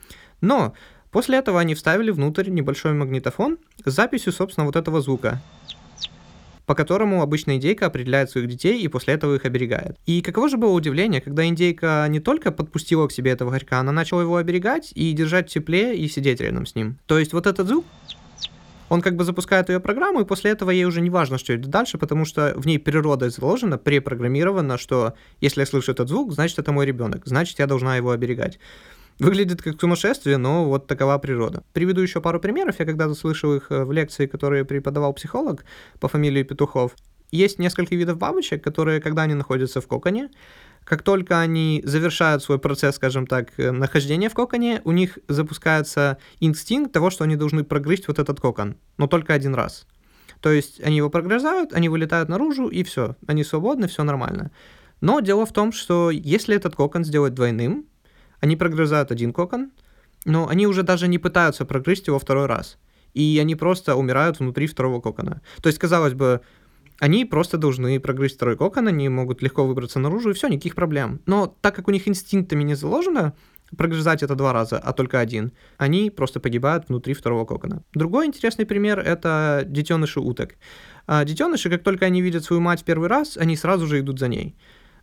Но 0.40 0.74
после 1.10 1.38
этого 1.38 1.58
они 1.58 1.74
вставили 1.74 2.12
внутрь 2.12 2.48
небольшой 2.48 2.92
магнитофон 2.92 3.58
с 3.84 3.92
записью, 3.92 4.32
собственно, 4.32 4.66
вот 4.66 4.76
этого 4.76 5.00
звука 5.00 5.42
по 6.72 6.76
которому 6.76 7.20
обычно 7.20 7.56
индейка 7.56 7.84
определяет 7.84 8.30
своих 8.30 8.48
детей 8.48 8.80
и 8.80 8.88
после 8.88 9.12
этого 9.12 9.34
их 9.34 9.44
оберегает. 9.44 9.98
И 10.06 10.22
каково 10.22 10.48
же 10.48 10.56
было 10.56 10.70
удивление, 10.70 11.20
когда 11.20 11.44
индейка 11.44 12.06
не 12.08 12.18
только 12.18 12.50
подпустила 12.50 13.06
к 13.08 13.12
себе 13.12 13.32
этого 13.32 13.50
хорька, 13.50 13.78
она 13.80 13.92
начала 13.92 14.22
его 14.22 14.36
оберегать 14.36 14.90
и 14.94 15.12
держать 15.12 15.50
в 15.50 15.52
тепле 15.52 15.94
и 15.94 16.08
сидеть 16.08 16.40
рядом 16.40 16.64
с 16.64 16.74
ним. 16.74 16.98
То 17.04 17.18
есть 17.18 17.34
вот 17.34 17.46
этот 17.46 17.68
звук 17.68 17.84
он 18.88 19.02
как 19.02 19.16
бы 19.16 19.24
запускает 19.24 19.68
ее 19.68 19.80
программу, 19.80 20.22
и 20.22 20.24
после 20.24 20.50
этого 20.50 20.70
ей 20.70 20.86
уже 20.86 21.02
не 21.02 21.10
важно, 21.10 21.36
что 21.36 21.54
идет 21.54 21.68
дальше, 21.68 21.98
потому 21.98 22.24
что 22.24 22.54
в 22.56 22.66
ней 22.66 22.78
природой 22.78 23.28
заложено, 23.28 23.76
препрограммировано, 23.76 24.78
что 24.78 25.12
если 25.42 25.60
я 25.60 25.66
слышу 25.66 25.92
этот 25.92 26.08
звук, 26.08 26.32
значит, 26.32 26.58
это 26.58 26.72
мой 26.72 26.86
ребенок, 26.86 27.26
значит, 27.26 27.58
я 27.58 27.66
должна 27.66 27.96
его 27.96 28.12
оберегать. 28.12 28.58
Выглядит 29.22 29.62
как 29.62 29.80
сумасшествие, 29.80 30.36
но 30.36 30.64
вот 30.64 30.86
такова 30.86 31.18
природа. 31.18 31.62
Приведу 31.72 32.00
еще 32.00 32.20
пару 32.20 32.40
примеров. 32.40 32.76
Я 32.78 32.86
когда-то 32.86 33.14
слышал 33.14 33.54
их 33.54 33.70
э, 33.70 33.84
в 33.84 33.92
лекции, 33.92 34.26
которые 34.26 34.64
преподавал 34.64 35.12
психолог 35.12 35.64
по 36.00 36.08
фамилии 36.08 36.42
Петухов. 36.42 36.96
Есть 37.30 37.58
несколько 37.58 37.94
видов 37.94 38.18
бабочек, 38.18 38.62
которые, 38.62 39.00
когда 39.00 39.22
они 39.22 39.34
находятся 39.34 39.80
в 39.80 39.86
коконе, 39.86 40.28
как 40.84 41.02
только 41.02 41.40
они 41.40 41.80
завершают 41.84 42.42
свой 42.42 42.58
процесс, 42.58 42.96
скажем 42.96 43.26
так, 43.26 43.52
э, 43.58 43.70
нахождения 43.70 44.28
в 44.28 44.34
коконе, 44.34 44.82
у 44.84 44.92
них 44.92 45.18
запускается 45.28 46.18
инстинкт 46.40 46.92
того, 46.92 47.10
что 47.10 47.24
они 47.24 47.36
должны 47.36 47.64
прогрызть 47.64 48.08
вот 48.08 48.18
этот 48.18 48.40
кокон, 48.40 48.76
но 48.98 49.06
только 49.06 49.34
один 49.34 49.54
раз. 49.54 49.86
То 50.40 50.50
есть 50.50 50.80
они 50.82 50.96
его 50.96 51.08
прогрызают, 51.08 51.72
они 51.72 51.88
вылетают 51.88 52.28
наружу, 52.28 52.66
и 52.66 52.82
все, 52.82 53.16
они 53.28 53.44
свободны, 53.44 53.86
все 53.86 54.02
нормально. 54.02 54.50
Но 55.00 55.20
дело 55.20 55.46
в 55.46 55.52
том, 55.52 55.72
что 55.72 56.10
если 56.10 56.56
этот 56.56 56.74
кокон 56.74 57.04
сделать 57.04 57.34
двойным, 57.34 57.86
они 58.42 58.56
прогрызают 58.56 59.12
один 59.12 59.32
кокон, 59.32 59.70
но 60.24 60.48
они 60.48 60.66
уже 60.66 60.82
даже 60.82 61.08
не 61.08 61.18
пытаются 61.18 61.64
прогрызть 61.64 62.08
его 62.08 62.18
второй 62.18 62.46
раз. 62.46 62.76
И 63.14 63.38
они 63.40 63.54
просто 63.54 63.94
умирают 63.94 64.40
внутри 64.40 64.66
второго 64.66 65.00
кокона. 65.00 65.40
То 65.62 65.68
есть, 65.68 65.78
казалось 65.78 66.14
бы, 66.14 66.40
они 66.98 67.24
просто 67.24 67.56
должны 67.56 68.00
прогрызть 68.00 68.36
второй 68.36 68.56
кокон, 68.56 68.88
они 68.88 69.08
могут 69.08 69.42
легко 69.42 69.64
выбраться 69.64 70.00
наружу, 70.00 70.30
и 70.30 70.32
все, 70.32 70.48
никаких 70.48 70.74
проблем. 70.74 71.20
Но 71.24 71.56
так 71.60 71.76
как 71.76 71.86
у 71.86 71.92
них 71.92 72.08
инстинктами 72.08 72.64
не 72.64 72.74
заложено 72.74 73.34
прогрызать 73.76 74.24
это 74.24 74.34
два 74.34 74.52
раза, 74.52 74.78
а 74.78 74.92
только 74.92 75.20
один, 75.20 75.52
они 75.78 76.10
просто 76.10 76.40
погибают 76.40 76.88
внутри 76.88 77.14
второго 77.14 77.44
кокона. 77.44 77.84
Другой 77.94 78.26
интересный 78.26 78.66
пример— 78.66 78.98
это 79.00 79.62
детеныши 79.64 80.20
уток. 80.20 80.56
А 81.06 81.24
детеныши, 81.24 81.70
как 81.70 81.84
только 81.84 82.06
они 82.06 82.20
видят 82.20 82.44
свою 82.44 82.60
мать 82.60 82.84
первый 82.84 83.08
раз, 83.08 83.36
они 83.36 83.56
сразу 83.56 83.86
же 83.86 84.00
идут 84.00 84.18
за 84.18 84.26
ней. 84.26 84.56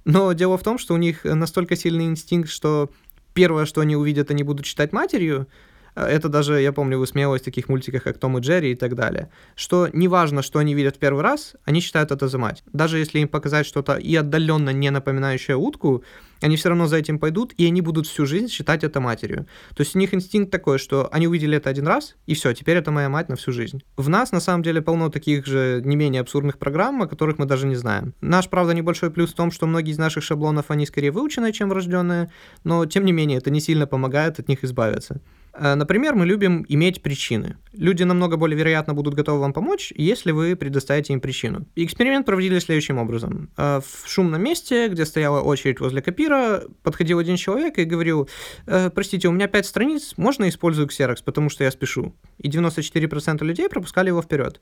Но 0.06 0.31
дело 0.33 0.57
в 0.57 0.63
том, 0.63 0.77
что 0.77 0.94
у 0.94 0.97
них 0.97 1.24
настолько 1.24 1.75
сильный 1.75 2.06
инстинкт, 2.06 2.50
что 2.50 2.89
первое, 3.33 3.65
что 3.65 3.81
они 3.81 3.95
увидят, 3.95 4.31
они 4.31 4.43
будут 4.43 4.65
читать 4.65 4.93
матерью, 4.93 5.47
это 5.95 6.30
даже, 6.30 6.62
я 6.62 6.71
помню, 6.71 6.97
высмеялось 6.97 7.41
в 7.41 7.45
таких 7.45 7.69
мультиках, 7.69 8.03
как 8.03 8.18
Том 8.18 8.38
и 8.38 8.41
Джерри 8.41 8.71
и 8.71 8.75
так 8.75 8.95
далее, 8.95 9.30
что 9.56 9.89
неважно, 9.94 10.41
что 10.41 10.59
они 10.59 10.74
видят 10.74 10.95
в 10.95 11.00
первый 11.00 11.24
раз, 11.24 11.56
они 11.65 11.81
считают 11.81 12.12
это 12.12 12.27
за 12.27 12.38
мать. 12.38 12.63
Даже 12.74 12.97
если 12.97 13.19
им 13.19 13.27
показать 13.27 13.65
что-то 13.65 13.95
и 13.95 14.15
отдаленно 14.15 14.71
не 14.71 14.89
напоминающее 14.89 15.57
утку, 15.57 16.03
они 16.41 16.56
все 16.56 16.69
равно 16.69 16.88
за 16.88 16.97
этим 16.97 17.19
пойдут, 17.19 17.53
и 17.57 17.65
они 17.65 17.81
будут 17.81 18.07
всю 18.07 18.25
жизнь 18.25 18.47
считать 18.47 18.83
это 18.83 19.00
матерью. 19.00 19.47
То 19.75 19.81
есть 19.81 19.95
у 19.95 20.00
них 20.00 20.13
инстинкт 20.13 20.51
такой, 20.51 20.77
что 20.77 21.09
они 21.12 21.27
увидели 21.27 21.57
это 21.57 21.69
один 21.69 21.88
раз, 21.88 22.15
и 22.25 22.33
все, 22.33 22.53
теперь 22.53 22.77
это 22.77 22.92
моя 22.92 23.09
мать 23.09 23.30
на 23.30 23.35
всю 23.35 23.51
жизнь. 23.51 23.83
В 23.97 24.09
нас, 24.09 24.31
на 24.31 24.39
самом 24.39 24.63
деле, 24.63 24.81
полно 24.81 25.09
таких 25.09 25.45
же 25.45 25.81
не 25.83 25.95
менее 25.95 26.21
абсурдных 26.21 26.57
программ, 26.57 27.01
о 27.01 27.07
которых 27.07 27.38
мы 27.39 27.45
даже 27.45 27.68
не 27.68 27.75
знаем. 27.75 28.13
Наш, 28.21 28.50
правда, 28.50 28.74
небольшой 28.74 29.12
плюс 29.12 29.31
в 29.31 29.35
том, 29.35 29.51
что 29.51 29.68
многие 29.68 29.92
из 29.92 29.97
наших 29.97 30.24
шаблонов, 30.24 30.65
они 30.71 30.85
скорее 30.85 31.12
выученные, 31.12 31.51
чем 31.51 31.69
врожденные, 31.69 32.31
но, 32.63 32.85
тем 32.85 33.06
не 33.06 33.12
менее, 33.12 33.38
это 33.38 33.50
не 33.51 33.59
сильно 33.59 33.88
помогает 33.88 34.39
от 34.39 34.47
них 34.47 34.63
избавиться. 34.63 35.21
Э, 35.53 35.75
например, 35.75 36.15
мы 36.15 36.25
любим 36.25 36.65
иметь 36.69 37.01
причины. 37.01 37.57
Люди 37.73 38.03
намного 38.03 38.37
более 38.37 38.57
вероятно 38.57 38.93
будут 38.93 39.13
готовы 39.13 39.39
вам 39.39 39.53
помочь, 39.53 39.93
если 39.95 40.31
вы 40.31 40.55
предоставите 40.55 41.13
им 41.13 41.21
причину. 41.21 41.65
Эксперимент 41.75 42.25
проводили 42.25 42.59
следующим 42.59 42.97
образом. 42.97 43.49
Э, 43.57 43.81
в 43.81 44.09
шумном 44.09 44.41
месте, 44.41 44.87
где 44.87 45.05
стояла 45.05 45.41
очередь 45.41 45.79
возле 45.79 46.01
копира, 46.01 46.63
подходил 46.83 47.19
один 47.19 47.35
человек 47.35 47.77
и 47.77 47.83
говорил, 47.83 48.29
«Э, 48.67 48.89
простите, 48.89 49.27
у 49.27 49.31
меня 49.31 49.47
5 49.47 49.65
страниц, 49.65 50.13
можно 50.17 50.47
использую 50.49 50.87
Xerox, 50.87 51.23
потому 51.23 51.49
что 51.49 51.63
я 51.63 51.71
спешу. 51.71 52.15
И 52.37 52.49
94% 52.49 53.43
людей 53.43 53.69
пропускали 53.69 54.07
его 54.07 54.21
вперед. 54.21 54.61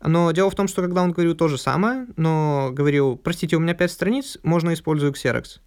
Но 0.00 0.30
дело 0.30 0.50
в 0.50 0.54
том, 0.54 0.68
что 0.68 0.82
когда 0.82 1.02
он 1.02 1.12
говорил 1.12 1.34
то 1.34 1.48
же 1.48 1.58
самое, 1.58 2.06
но 2.16 2.70
говорил, 2.72 3.16
простите, 3.16 3.56
у 3.56 3.60
меня 3.60 3.74
5 3.74 3.90
страниц, 3.90 4.38
можно 4.42 4.72
использую 4.72 5.12
Xerox. 5.12 5.60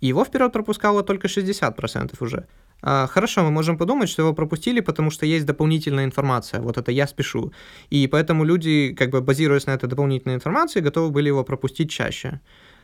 Его 0.00 0.24
вперед 0.24 0.52
пропускало 0.52 1.02
только 1.02 1.28
60% 1.28 2.16
уже. 2.20 2.48
А, 2.82 3.06
хорошо, 3.06 3.42
мы 3.44 3.50
можем 3.50 3.78
подумать, 3.78 4.08
что 4.08 4.22
его 4.22 4.34
пропустили, 4.34 4.80
потому 4.80 5.10
что 5.10 5.24
есть 5.24 5.46
дополнительная 5.46 6.04
информация. 6.04 6.60
Вот 6.60 6.76
это 6.76 6.90
я 6.90 7.06
спешу. 7.06 7.52
И 7.90 8.08
поэтому 8.08 8.44
люди, 8.44 8.94
как 8.98 9.10
бы 9.10 9.20
базируясь 9.20 9.66
на 9.66 9.72
этой 9.72 9.88
дополнительной 9.88 10.34
информации, 10.34 10.80
готовы 10.80 11.10
были 11.10 11.28
его 11.28 11.44
пропустить 11.44 11.90
чаще. 11.90 12.40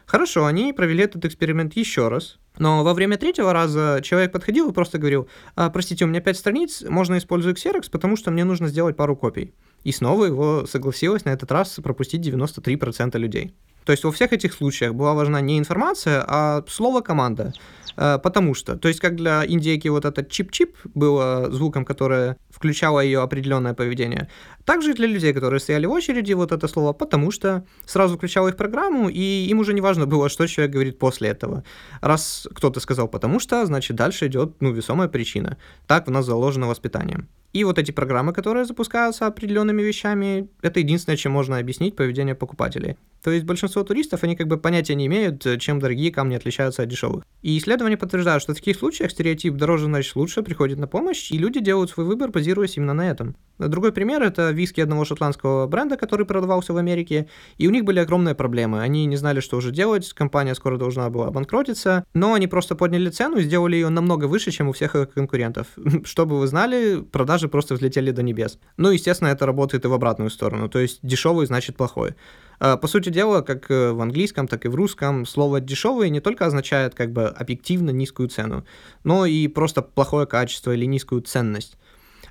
Хорошо, 0.06 0.46
они 0.46 0.72
провели 0.72 1.04
этот 1.04 1.24
эксперимент 1.26 1.76
еще 1.76 2.08
раз. 2.08 2.38
Но 2.58 2.82
во 2.82 2.94
время 2.94 3.18
третьего 3.18 3.52
раза 3.52 4.00
человек 4.02 4.32
подходил 4.32 4.70
и 4.70 4.72
просто 4.72 4.98
говорил, 4.98 5.28
а, 5.54 5.68
простите, 5.68 6.04
у 6.04 6.08
меня 6.08 6.20
пять 6.20 6.38
страниц, 6.38 6.82
можно 6.88 7.18
использовать 7.18 7.64
Xerox, 7.64 7.90
потому 7.90 8.16
что 8.16 8.30
мне 8.30 8.44
нужно 8.44 8.68
сделать 8.68 8.96
пару 8.96 9.16
копий. 9.16 9.52
И 9.84 9.92
снова 9.92 10.24
его 10.24 10.66
согласилось 10.66 11.24
на 11.24 11.30
этот 11.30 11.52
раз 11.52 11.78
пропустить 11.82 12.26
93% 12.26 13.18
людей. 13.18 13.54
То 13.88 13.92
есть 13.92 14.04
во 14.04 14.12
всех 14.12 14.34
этих 14.34 14.52
случаях 14.52 14.92
была 14.92 15.14
важна 15.14 15.40
не 15.40 15.58
информация, 15.58 16.22
а 16.28 16.62
слово 16.68 17.00
команда. 17.00 17.54
Э, 17.96 18.18
потому 18.22 18.54
что, 18.54 18.76
то 18.76 18.88
есть 18.88 19.00
как 19.00 19.16
для 19.16 19.46
индейки 19.46 19.88
вот 19.88 20.04
этот 20.04 20.28
чип-чип 20.28 20.76
было 20.94 21.50
звуком, 21.50 21.86
которое 21.86 22.36
включало 22.50 23.00
ее 23.00 23.22
определенное 23.22 23.72
поведение, 23.72 24.28
также 24.66 24.90
и 24.90 24.94
для 24.94 25.06
людей, 25.06 25.32
которые 25.32 25.58
стояли 25.60 25.86
в 25.86 25.90
очереди, 25.90 26.34
вот 26.34 26.52
это 26.52 26.68
слово 26.68 26.92
«потому 26.92 27.30
что» 27.30 27.64
сразу 27.86 28.16
включало 28.16 28.48
их 28.48 28.56
программу, 28.58 29.08
и 29.08 29.46
им 29.50 29.58
уже 29.58 29.72
не 29.72 29.80
важно 29.80 30.04
было, 30.04 30.28
что 30.28 30.46
человек 30.46 30.74
говорит 30.74 30.98
после 30.98 31.30
этого. 31.30 31.64
Раз 32.02 32.46
кто-то 32.54 32.80
сказал 32.80 33.08
«потому 33.08 33.40
что», 33.40 33.64
значит 33.64 33.96
дальше 33.96 34.26
идет 34.26 34.60
ну, 34.60 34.70
весомая 34.70 35.08
причина. 35.08 35.56
Так 35.86 36.08
в 36.08 36.10
нас 36.10 36.26
заложено 36.26 36.66
воспитание. 36.66 37.26
И 37.52 37.64
вот 37.64 37.78
эти 37.78 37.90
программы, 37.90 38.32
которые 38.32 38.64
запускаются 38.64 39.26
определенными 39.26 39.82
вещами, 39.82 40.48
это 40.60 40.80
единственное, 40.80 41.16
чем 41.16 41.32
можно 41.32 41.58
объяснить 41.58 41.96
поведение 41.96 42.34
покупателей. 42.34 42.96
То 43.22 43.30
есть 43.30 43.44
большинство 43.44 43.82
туристов, 43.82 44.22
они 44.22 44.36
как 44.36 44.46
бы 44.46 44.58
понятия 44.58 44.94
не 44.94 45.06
имеют, 45.06 45.44
чем 45.60 45.80
дорогие 45.80 46.12
камни 46.12 46.36
отличаются 46.36 46.82
от 46.82 46.88
дешевых. 46.88 47.24
И 47.42 47.56
исследования 47.58 47.96
подтверждают, 47.96 48.42
что 48.42 48.52
в 48.52 48.56
таких 48.56 48.76
случаях 48.76 49.10
стереотип 49.10 49.54
«дороже, 49.54 49.86
значит 49.86 50.16
лучше» 50.16 50.42
приходит 50.42 50.78
на 50.78 50.86
помощь, 50.86 51.30
и 51.30 51.38
люди 51.38 51.60
делают 51.60 51.90
свой 51.90 52.06
выбор, 52.06 52.30
базируясь 52.30 52.76
именно 52.76 52.94
на 52.94 53.08
этом. 53.08 53.36
Другой 53.58 53.92
пример– 53.92 54.22
это 54.24 54.50
виски 54.50 54.80
одного 54.80 55.04
шотландского 55.04 55.66
бренда, 55.66 55.96
который 55.96 56.26
продавался 56.26 56.72
в 56.72 56.76
Америке, 56.76 57.28
и 57.58 57.68
у 57.68 57.70
них 57.70 57.84
были 57.84 57.98
огромные 57.98 58.34
проблемы. 58.34 58.80
Они 58.80 59.04
не 59.06 59.16
знали, 59.16 59.40
что 59.40 59.56
уже 59.56 59.72
делать, 59.72 60.12
компания 60.14 60.54
скоро 60.54 60.78
должна 60.78 61.10
была 61.10 61.26
обанкротиться, 61.26 62.04
но 62.14 62.34
они 62.34 62.46
просто 62.46 62.76
подняли 62.76 63.10
цену 63.10 63.38
и 63.38 63.42
сделали 63.42 63.76
ее 63.76 63.88
намного 63.88 64.24
выше, 64.26 64.50
чем 64.52 64.68
у 64.68 64.72
всех 64.72 64.94
их 64.94 65.10
конкурентов. 65.12 65.66
Чтобы 66.04 66.38
вы 66.38 66.46
знали, 66.46 67.02
продажи 67.02 67.37
просто 67.46 67.74
взлетели 67.74 68.10
до 68.10 68.24
небес. 68.24 68.58
Ну, 68.76 68.90
естественно, 68.90 69.28
это 69.28 69.46
работает 69.46 69.84
и 69.84 69.88
в 69.88 69.92
обратную 69.92 70.30
сторону, 70.30 70.68
то 70.68 70.80
есть 70.80 70.98
дешевый 71.02 71.46
значит 71.46 71.76
плохой. 71.76 72.16
А, 72.58 72.76
по 72.76 72.88
сути 72.88 73.10
дела, 73.10 73.42
как 73.42 73.70
э, 73.70 73.92
в 73.92 74.00
английском, 74.00 74.48
так 74.48 74.64
и 74.64 74.68
в 74.68 74.74
русском, 74.74 75.26
слово 75.26 75.60
«дешевый» 75.60 76.10
не 76.10 76.20
только 76.20 76.46
означает 76.46 76.96
как 76.96 77.12
бы 77.12 77.26
объективно 77.28 77.90
низкую 77.90 78.28
цену, 78.28 78.64
но 79.04 79.26
и 79.26 79.46
просто 79.46 79.82
плохое 79.82 80.26
качество 80.26 80.74
или 80.74 80.86
низкую 80.86 81.22
ценность. 81.22 81.78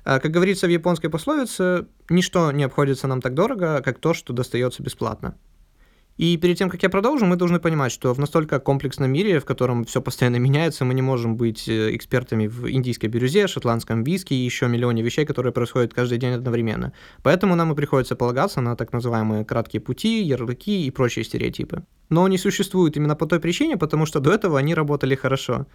А, 0.04 0.20
как 0.20 0.30
говорится 0.30 0.66
в 0.66 0.70
японской 0.70 1.08
пословице, 1.08 1.86
ничто 2.10 2.52
не 2.52 2.64
обходится 2.64 3.06
нам 3.06 3.22
так 3.22 3.34
дорого, 3.34 3.80
как 3.84 3.98
то, 3.98 4.12
что 4.12 4.32
достается 4.32 4.82
бесплатно. 4.82 5.38
И 6.18 6.36
перед 6.36 6.58
тем, 6.58 6.68
как 6.68 6.82
я 6.82 6.90
продолжу, 6.90 7.26
мы 7.26 7.36
должны 7.36 7.60
понимать, 7.60 7.92
что 7.92 8.12
в 8.12 8.18
настолько 8.18 8.58
комплексном 8.58 9.10
мире, 9.10 9.38
в 9.38 9.44
котором 9.44 9.84
все 9.84 10.02
постоянно 10.02 10.36
меняется, 10.36 10.84
мы 10.84 10.92
не 10.94 11.02
можем 11.02 11.36
быть 11.36 11.68
э, 11.68 11.94
экспертами 11.94 12.48
в 12.48 12.68
индийской 12.68 13.08
бирюзе, 13.08 13.46
шотландском 13.46 14.02
виске 14.02 14.34
и 14.34 14.38
еще 14.38 14.66
миллионе 14.66 15.02
вещей, 15.02 15.24
которые 15.24 15.52
происходят 15.52 15.94
каждый 15.94 16.18
день 16.18 16.34
одновременно. 16.34 16.92
Поэтому 17.22 17.54
нам 17.54 17.72
и 17.72 17.76
приходится 17.76 18.16
полагаться 18.16 18.60
на 18.60 18.74
так 18.74 18.92
называемые 18.92 19.44
краткие 19.44 19.80
пути, 19.80 20.20
ярлыки 20.22 20.86
и 20.86 20.90
прочие 20.90 21.24
стереотипы. 21.24 21.84
Но 22.10 22.24
они 22.24 22.36
существуют 22.36 22.96
именно 22.96 23.14
по 23.14 23.26
той 23.26 23.38
причине, 23.38 23.76
потому 23.76 24.04
что 24.04 24.18
до 24.18 24.32
этого 24.32 24.58
они 24.58 24.74
работали 24.74 25.14
хорошо. 25.14 25.66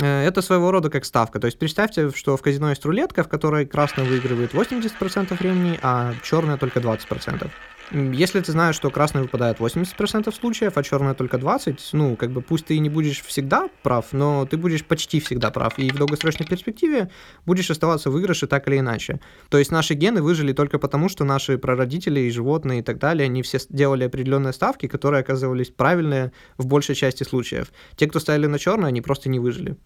Э, 0.00 0.26
это 0.26 0.42
своего 0.42 0.72
рода 0.72 0.90
как 0.90 1.04
ставка. 1.04 1.38
То 1.38 1.46
есть 1.46 1.60
представьте, 1.60 2.10
что 2.10 2.36
в 2.36 2.42
казино 2.42 2.70
есть 2.70 2.84
рулетка, 2.84 3.22
в 3.22 3.28
которой 3.28 3.66
красный 3.66 4.02
выигрывает 4.02 4.52
80% 4.52 5.38
времени, 5.38 5.78
а 5.80 6.12
черная 6.24 6.56
только 6.56 6.80
20%. 6.80 7.50
Если 7.92 8.40
ты 8.40 8.50
знаешь, 8.50 8.74
что 8.74 8.90
красный 8.90 9.22
выпадает 9.22 9.58
80% 9.58 10.34
случаев, 10.34 10.76
а 10.76 10.82
черная 10.82 11.14
только 11.14 11.36
20%, 11.36 11.78
ну, 11.92 12.16
как 12.16 12.32
бы 12.32 12.42
пусть 12.42 12.66
ты 12.66 12.74
и 12.74 12.80
не 12.80 12.88
будешь 12.88 13.22
всегда 13.22 13.68
прав, 13.82 14.06
но 14.12 14.44
ты 14.44 14.56
будешь 14.56 14.84
почти 14.84 15.20
всегда 15.20 15.52
прав, 15.52 15.78
и 15.78 15.90
в 15.90 15.96
долгосрочной 15.96 16.46
перспективе 16.46 17.10
будешь 17.44 17.70
оставаться 17.70 18.10
в 18.10 18.14
выигрыше 18.14 18.48
так 18.48 18.66
или 18.66 18.78
иначе. 18.78 19.20
То 19.50 19.58
есть 19.58 19.70
наши 19.70 19.94
гены 19.94 20.20
выжили 20.20 20.52
только 20.52 20.80
потому, 20.80 21.08
что 21.08 21.24
наши 21.24 21.58
прародители 21.58 22.20
и 22.20 22.30
животные 22.30 22.80
и 22.80 22.82
так 22.82 22.98
далее, 22.98 23.26
они 23.26 23.42
все 23.42 23.60
делали 23.68 24.04
определенные 24.04 24.52
ставки, 24.52 24.88
которые 24.88 25.20
оказывались 25.20 25.70
правильные 25.70 26.32
в 26.58 26.66
большей 26.66 26.96
части 26.96 27.22
случаев. 27.22 27.68
Те, 27.94 28.08
кто 28.08 28.18
ставили 28.18 28.46
на 28.46 28.58
черное, 28.58 28.88
они 28.88 29.00
просто 29.00 29.28
не 29.28 29.38
выжили. 29.38 29.76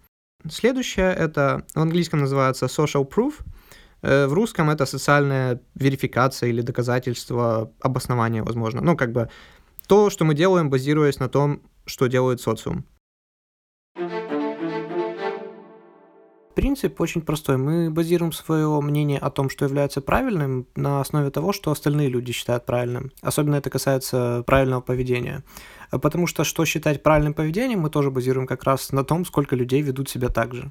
Следующее 0.50 1.12
это 1.12 1.66
в 1.74 1.80
английском 1.80 2.20
называется 2.20 2.64
social 2.66 3.06
proof– 3.06 3.34
в 4.02 4.32
русском 4.32 4.70
это 4.70 4.86
социальная 4.86 5.60
верификация 5.74 6.48
или 6.48 6.62
доказательство 6.62 7.72
обоснования, 7.80 8.42
возможно. 8.42 8.80
Ну, 8.80 8.96
как 8.96 9.12
бы 9.12 9.30
то, 9.86 10.10
что 10.10 10.24
мы 10.24 10.34
делаем, 10.34 10.70
базируясь 10.70 11.18
на 11.18 11.28
том, 11.28 11.62
что 11.84 12.06
делает 12.06 12.40
социум. 12.40 12.84
Принцип 16.54 17.00
очень 17.00 17.22
простой. 17.22 17.56
Мы 17.56 17.90
базируем 17.90 18.32
свое 18.32 18.80
мнение 18.80 19.18
о 19.18 19.30
том, 19.30 19.48
что 19.48 19.64
является 19.64 20.00
правильным, 20.00 20.66
на 20.76 21.00
основе 21.00 21.30
того, 21.30 21.52
что 21.52 21.70
остальные 21.70 22.08
люди 22.08 22.32
считают 22.32 22.66
правильным. 22.66 23.12
Особенно 23.22 23.54
это 23.54 23.70
касается 23.70 24.42
правильного 24.46 24.80
поведения. 24.80 25.42
Потому 25.90 26.26
что 26.26 26.44
что 26.44 26.64
считать 26.64 27.02
правильным 27.02 27.34
поведением, 27.34 27.80
мы 27.80 27.90
тоже 27.90 28.10
базируем 28.10 28.46
как 28.46 28.64
раз 28.64 28.92
на 28.92 29.04
том, 29.04 29.24
сколько 29.24 29.56
людей 29.56 29.80
ведут 29.80 30.10
себя 30.10 30.28
так 30.28 30.54
же. 30.54 30.70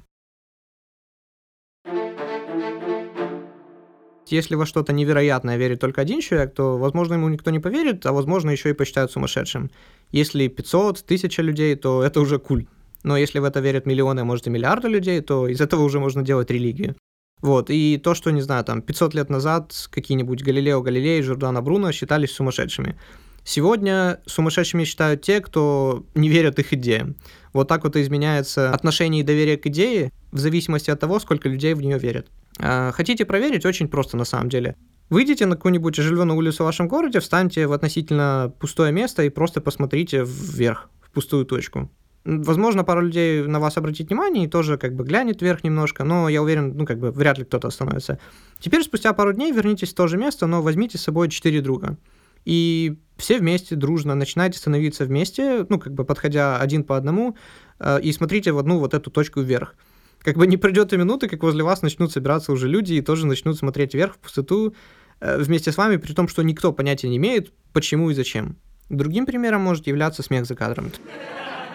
Если 4.32 4.54
во 4.54 4.66
что-то 4.66 4.92
невероятное 4.92 5.56
верит 5.56 5.80
только 5.80 6.00
один 6.00 6.20
человек, 6.20 6.54
то, 6.54 6.78
возможно, 6.78 7.14
ему 7.14 7.28
никто 7.28 7.50
не 7.50 7.58
поверит, 7.58 8.06
а, 8.06 8.12
возможно, 8.12 8.50
еще 8.50 8.70
и 8.70 8.74
посчитают 8.74 9.12
сумасшедшим. 9.12 9.70
Если 10.12 10.48
500, 10.48 11.04
1000 11.06 11.42
людей, 11.42 11.74
то 11.76 12.02
это 12.02 12.20
уже 12.20 12.38
культ. 12.38 12.68
Но 13.02 13.16
если 13.16 13.38
в 13.38 13.44
это 13.44 13.60
верят 13.60 13.86
миллионы, 13.86 14.20
а 14.20 14.24
может 14.24 14.46
и 14.46 14.50
миллиарды 14.50 14.88
людей, 14.88 15.20
то 15.20 15.48
из 15.48 15.60
этого 15.60 15.82
уже 15.82 15.98
можно 16.00 16.22
делать 16.22 16.50
религию. 16.50 16.96
Вот, 17.40 17.70
и 17.70 17.96
то, 17.96 18.14
что, 18.14 18.30
не 18.30 18.42
знаю, 18.42 18.64
там, 18.64 18.82
500 18.82 19.14
лет 19.14 19.30
назад 19.30 19.72
какие-нибудь 19.90 20.42
Галилео 20.42 20.82
Галилей 20.82 21.22
Жордана 21.22 21.62
Бруно 21.62 21.90
считались 21.92 22.32
сумасшедшими. 22.32 22.98
Сегодня 23.44 24.20
сумасшедшими 24.26 24.84
считают 24.84 25.22
те, 25.22 25.40
кто 25.40 26.04
не 26.14 26.28
верят 26.28 26.58
их 26.58 26.74
идеям. 26.74 27.16
Вот 27.54 27.68
так 27.68 27.84
вот 27.84 27.96
и 27.96 28.02
изменяется 28.02 28.72
отношение 28.72 29.22
и 29.22 29.24
доверие 29.24 29.56
к 29.56 29.66
идее 29.66 30.12
в 30.30 30.38
зависимости 30.38 30.90
от 30.90 31.00
того, 31.00 31.18
сколько 31.18 31.48
людей 31.48 31.72
в 31.72 31.80
нее 31.80 31.98
верят. 31.98 32.26
А, 32.58 32.92
хотите 32.92 33.24
проверить? 33.24 33.64
Очень 33.64 33.88
просто 33.88 34.16
на 34.16 34.24
самом 34.24 34.48
деле. 34.48 34.76
Выйдите 35.10 35.46
на 35.46 35.56
какую-нибудь 35.56 35.98
оживленную 35.98 36.38
улицу 36.38 36.62
в 36.62 36.66
вашем 36.66 36.86
городе, 36.86 37.18
встаньте 37.18 37.66
в 37.66 37.72
относительно 37.72 38.52
пустое 38.60 38.92
место 38.92 39.24
и 39.24 39.28
просто 39.28 39.60
посмотрите 39.60 40.24
вверх, 40.24 40.88
в 41.00 41.10
пустую 41.10 41.44
точку. 41.44 41.90
Возможно, 42.24 42.84
пару 42.84 43.00
людей 43.00 43.42
на 43.42 43.58
вас 43.60 43.76
обратит 43.76 44.08
внимание 44.08 44.44
и 44.44 44.48
тоже 44.48 44.76
как 44.76 44.94
бы 44.94 45.04
глянет 45.04 45.42
вверх 45.42 45.64
немножко, 45.64 46.04
но 46.04 46.28
я 46.28 46.42
уверен, 46.42 46.76
ну 46.76 46.86
как 46.86 46.98
бы 46.98 47.10
вряд 47.10 47.38
ли 47.38 47.44
кто-то 47.44 47.68
остановится. 47.68 48.20
Теперь 48.60 48.84
спустя 48.84 49.12
пару 49.14 49.32
дней 49.32 49.52
вернитесь 49.52 49.92
в 49.92 49.94
то 49.94 50.06
же 50.06 50.16
место, 50.16 50.46
но 50.46 50.62
возьмите 50.62 50.98
с 50.98 51.02
собой 51.02 51.28
четыре 51.28 51.60
друга. 51.60 51.96
И 52.44 52.98
все 53.16 53.38
вместе, 53.38 53.74
дружно, 53.74 54.14
начинайте 54.14 54.58
становиться 54.58 55.04
вместе, 55.04 55.66
ну 55.68 55.78
как 55.78 55.94
бы 55.94 56.04
подходя 56.04 56.58
один 56.58 56.84
по 56.84 56.96
одному, 56.96 57.36
э, 57.78 58.00
и 58.02 58.12
смотрите 58.12 58.52
в 58.52 58.58
одну 58.58 58.78
вот 58.78 58.94
эту 58.94 59.10
точку 59.10 59.40
вверх 59.40 59.74
как 60.22 60.36
бы 60.36 60.46
не 60.46 60.56
пройдет 60.56 60.92
и 60.92 60.96
минуты, 60.96 61.28
как 61.28 61.42
возле 61.42 61.64
вас 61.64 61.82
начнут 61.82 62.12
собираться 62.12 62.52
уже 62.52 62.68
люди 62.68 62.94
и 62.94 63.00
тоже 63.00 63.26
начнут 63.26 63.58
смотреть 63.58 63.94
вверх 63.94 64.14
в 64.14 64.18
пустоту 64.18 64.74
э, 65.20 65.38
вместе 65.38 65.72
с 65.72 65.76
вами, 65.76 65.96
при 65.96 66.12
том, 66.12 66.28
что 66.28 66.42
никто 66.42 66.72
понятия 66.72 67.08
не 67.08 67.16
имеет, 67.16 67.52
почему 67.72 68.10
и 68.10 68.14
зачем. 68.14 68.56
Другим 68.88 69.24
примером 69.24 69.62
может 69.62 69.86
являться 69.86 70.22
смех 70.22 70.46
за 70.46 70.54
кадром. 70.54 70.92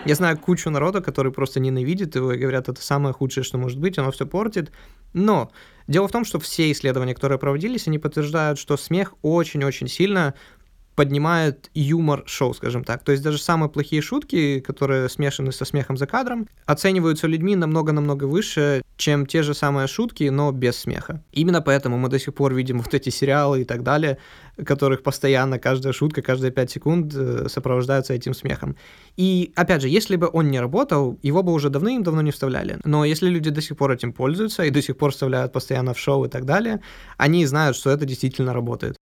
Я 0.05 0.13
знаю 0.13 0.37
кучу 0.37 0.69
народа, 0.69 1.01
который 1.01 1.31
просто 1.31 1.59
ненавидит 1.59 2.15
его 2.15 2.33
и 2.33 2.37
говорят, 2.37 2.69
это 2.69 2.79
самое 2.79 3.11
худшее, 3.11 3.43
что 3.43 3.57
может 3.57 3.79
быть, 3.79 3.97
оно 3.97 4.11
все 4.11 4.27
портит. 4.27 4.71
Но 5.13 5.51
дело 5.87 6.07
в 6.07 6.11
том, 6.11 6.25
что 6.25 6.39
все 6.39 6.71
исследования, 6.71 7.15
которые 7.15 7.39
проводились, 7.39 7.87
они 7.87 7.97
подтверждают, 7.97 8.59
что 8.59 8.77
смех 8.77 9.15
очень-очень 9.23 9.87
сильно 9.87 10.35
поднимает 10.95 11.69
юмор 11.73 12.23
шоу, 12.25 12.53
скажем 12.53 12.83
так. 12.83 13.03
То 13.03 13.11
есть 13.11 13.23
даже 13.23 13.37
самые 13.37 13.69
плохие 13.69 14.01
шутки, 14.01 14.59
которые 14.59 15.09
смешаны 15.09 15.51
со 15.51 15.65
смехом 15.65 15.97
за 15.97 16.07
кадром, 16.07 16.47
оцениваются 16.65 17.27
людьми 17.27 17.55
намного-намного 17.55 18.25
выше, 18.25 18.81
чем 18.97 19.25
те 19.25 19.43
же 19.43 19.53
самые 19.53 19.87
шутки, 19.87 20.23
но 20.29 20.51
без 20.51 20.77
смеха. 20.77 21.21
Именно 21.33 21.61
поэтому 21.61 21.97
мы 21.97 22.09
до 22.09 22.17
сих 22.17 22.33
пор 22.33 22.53
видим 22.53 22.79
вот 22.79 22.93
эти 22.93 23.09
сериалы 23.09 23.61
и 23.61 23.63
так 23.65 23.83
далее, 23.83 24.17
которых 24.65 25.03
постоянно 25.03 25.59
каждая 25.59 25.91
шутка, 25.91 26.21
каждые 26.21 26.51
5 26.51 26.71
секунд 26.71 27.13
э, 27.13 27.47
сопровождается 27.49 28.13
этим 28.13 28.33
смехом. 28.33 28.77
И, 29.17 29.51
опять 29.55 29.81
же, 29.81 29.89
если 29.89 30.15
бы 30.15 30.29
он 30.31 30.49
не 30.49 30.59
работал, 30.59 31.19
его 31.21 31.43
бы 31.43 31.51
уже 31.51 31.69
давным-давно 31.69 32.21
не 32.21 32.31
вставляли. 32.31 32.79
Но 32.85 33.03
если 33.03 33.29
люди 33.29 33.49
до 33.49 33.61
сих 33.61 33.77
пор 33.77 33.91
этим 33.91 34.13
пользуются 34.13 34.63
и 34.63 34.69
до 34.69 34.81
сих 34.81 34.97
пор 34.97 35.11
вставляют 35.11 35.51
постоянно 35.51 35.93
в 35.93 35.99
шоу 35.99 36.25
и 36.25 36.29
так 36.29 36.45
далее, 36.45 36.81
они 37.17 37.45
знают, 37.45 37.75
что 37.75 37.89
это 37.89 38.05
действительно 38.05 38.53
работает. 38.53 38.95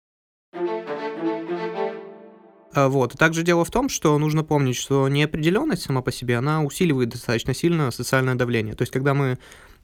А, 2.73 2.87
вот. 2.87 3.13
Также 3.17 3.43
дело 3.43 3.65
в 3.65 3.71
том, 3.71 3.89
что 3.89 4.17
нужно 4.17 4.43
помнить, 4.43 4.75
что 4.75 5.07
неопределенность 5.07 5.83
сама 5.83 6.01
по 6.01 6.11
себе, 6.11 6.37
она 6.37 6.63
усиливает 6.63 7.09
достаточно 7.09 7.53
сильно 7.53 7.91
социальное 7.91 8.35
давление. 8.35 8.75
То 8.75 8.83
есть, 8.83 8.91
когда 8.91 9.13
мы 9.13 9.37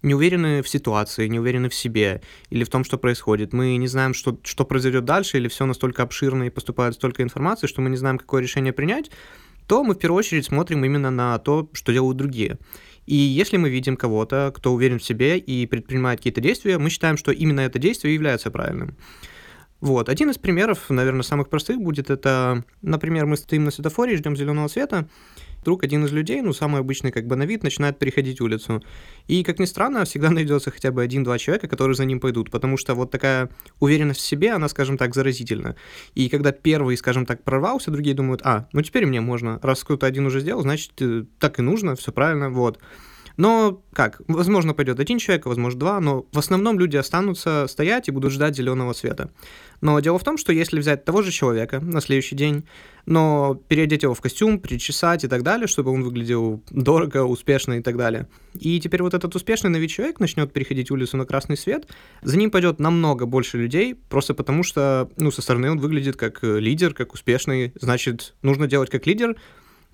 не 0.04 0.14
уверены 0.14 0.62
в 0.62 0.70
ситуации, 0.70 1.28
не 1.28 1.40
уверены 1.40 1.70
в 1.70 1.76
себе 1.76 2.22
или 2.50 2.64
в 2.64 2.70
том, 2.70 2.84
что 2.84 2.98
происходит, 2.98 3.52
мы 3.52 3.76
не 3.78 3.88
знаем, 3.88 4.14
что, 4.14 4.40
что 4.44 4.64
произойдет 4.64 5.06
дальше, 5.06 5.38
или 5.38 5.48
все 5.48 5.66
настолько 5.66 6.04
обширно 6.04 6.44
и 6.44 6.50
поступает 6.50 6.94
столько 6.94 7.24
информации, 7.24 7.68
что 7.68 7.82
мы 7.82 7.90
не 7.90 7.98
знаем, 7.98 8.18
какое 8.18 8.42
решение 8.42 8.74
принять, 8.74 9.12
то 9.68 9.84
мы 9.84 9.96
в 9.96 10.00
первую 10.00 10.20
очередь 10.20 10.46
смотрим 10.46 10.86
именно 10.86 11.12
на 11.12 11.38
то, 11.40 11.70
что 11.74 11.92
делают 11.92 12.18
другие. 12.18 12.58
И 13.06 13.16
если 13.16 13.58
мы 13.58 13.70
видим 13.70 13.98
кого-то, 13.98 14.54
кто 14.56 14.74
уверен 14.74 15.00
в 15.00 15.04
себе 15.04 15.38
и 15.38 15.66
предпринимает 15.66 16.20
какие-то 16.20 16.42
действия, 16.42 16.78
мы 16.78 16.90
считаем, 16.90 17.18
что 17.18 17.32
именно 17.32 17.62
это 17.62 17.80
действие 17.80 18.14
является 18.14 18.52
правильным. 18.52 18.96
Вот. 19.80 20.10
Один 20.10 20.32
из 20.32 20.38
примеров, 20.38 20.90
наверное, 20.90 21.22
самых 21.22 21.50
простых 21.50 21.80
будет 21.80 22.10
это, 22.10 22.64
например, 22.82 23.26
мы 23.26 23.38
стоим 23.38 23.64
на 23.64 23.72
светофоре, 23.72 24.18
ждем 24.18 24.36
зеленого 24.36 24.68
света, 24.68 25.08
вдруг 25.62 25.84
один 25.84 26.06
из 26.06 26.12
людей, 26.12 26.42
ну, 26.42 26.54
самый 26.54 26.80
обычный, 26.82 27.12
как 27.12 27.28
бы 27.28 27.36
на 27.36 27.44
вид, 27.44 27.62
начинает 27.62 28.00
переходить 28.00 28.42
улицу. 28.42 28.82
И, 29.28 29.44
как 29.44 29.60
ни 29.60 29.66
странно, 29.66 30.06
всегда 30.06 30.30
найдется 30.32 30.72
хотя 30.72 30.92
бы 30.92 31.04
один-два 31.04 31.38
человека, 31.38 31.68
которые 31.68 31.96
за 31.96 32.06
ним 32.06 32.20
пойдут, 32.20 32.50
потому 32.50 32.78
что 32.78 32.96
вот 32.96 33.12
такая 33.12 33.50
уверенность 33.80 34.22
в 34.22 34.26
себе, 34.26 34.52
она, 34.52 34.68
скажем 34.68 34.98
так, 34.98 35.14
заразительна. 35.14 35.76
И 36.16 36.30
когда 36.30 36.52
первый, 36.52 36.98
скажем 36.98 37.26
так, 37.26 37.44
прорвался, 37.44 37.92
другие 37.92 38.16
думают, 38.16 38.42
а, 38.44 38.68
ну 38.74 38.82
теперь 38.82 39.06
мне 39.06 39.22
можно, 39.22 39.60
раз 39.62 39.84
кто-то 39.84 40.08
один 40.08 40.26
уже 40.26 40.40
сделал, 40.40 40.62
значит, 40.62 40.94
э, 41.02 41.26
так 41.40 41.60
и 41.60 41.62
нужно, 41.62 41.96
все 41.96 42.12
правильно, 42.12 42.50
вот. 42.50 42.80
Но 43.38 43.84
как? 43.94 44.22
Возможно, 44.28 44.74
пойдет 44.74 45.00
один 45.00 45.20
человек, 45.20 45.46
возможно, 45.46 45.80
два, 45.80 46.00
но 46.00 46.26
в 46.32 46.40
основном 46.40 46.80
люди 46.80 46.98
останутся 46.98 47.68
стоять 47.70 48.08
и 48.08 48.12
будут 48.12 48.34
ждать 48.34 48.56
зеленого 48.56 48.94
света. 48.94 49.30
Но 49.80 50.00
дело 50.00 50.18
в 50.18 50.24
том, 50.24 50.38
что 50.38 50.52
если 50.52 50.80
взять 50.80 51.06
того 51.06 51.22
же 51.22 51.32
человека 51.32 51.80
на 51.80 52.02
следующий 52.02 52.36
день, 52.36 52.66
но 53.06 53.62
переодеть 53.68 54.04
его 54.04 54.16
в 54.16 54.22
костюм, 54.22 54.60
причесать 54.60 55.24
и 55.24 55.28
так 55.28 55.44
далее, 55.44 55.68
чтобы 55.68 55.92
он 55.92 56.04
выглядел 56.04 56.64
дорого, 56.72 57.26
успешно 57.26 57.74
и 57.74 57.82
так 57.82 57.96
далее. 57.96 58.28
И 58.60 58.80
теперь 58.80 59.04
вот 59.04 59.14
этот 59.14 59.36
успешный 59.36 59.70
новый 59.70 59.88
человек 59.88 60.20
начнет 60.20 60.52
переходить 60.52 60.90
улицу 60.90 61.16
на 61.18 61.26
красный 61.26 61.58
свет, 61.58 61.88
за 62.24 62.38
ним 62.38 62.50
пойдет 62.50 62.80
намного 62.80 63.28
больше 63.28 63.58
людей, 63.58 63.94
просто 63.94 64.34
потому 64.34 64.64
что, 64.64 65.10
ну, 65.18 65.30
со 65.30 65.44
стороны 65.44 65.70
он 65.70 65.80
выглядит 65.80 66.18
как 66.18 66.40
лидер, 66.42 66.96
как 66.96 67.14
успешный, 67.14 67.72
значит, 67.80 68.36
нужно 68.42 68.68
делать 68.68 68.90
как 68.90 69.06
лидер, 69.06 69.36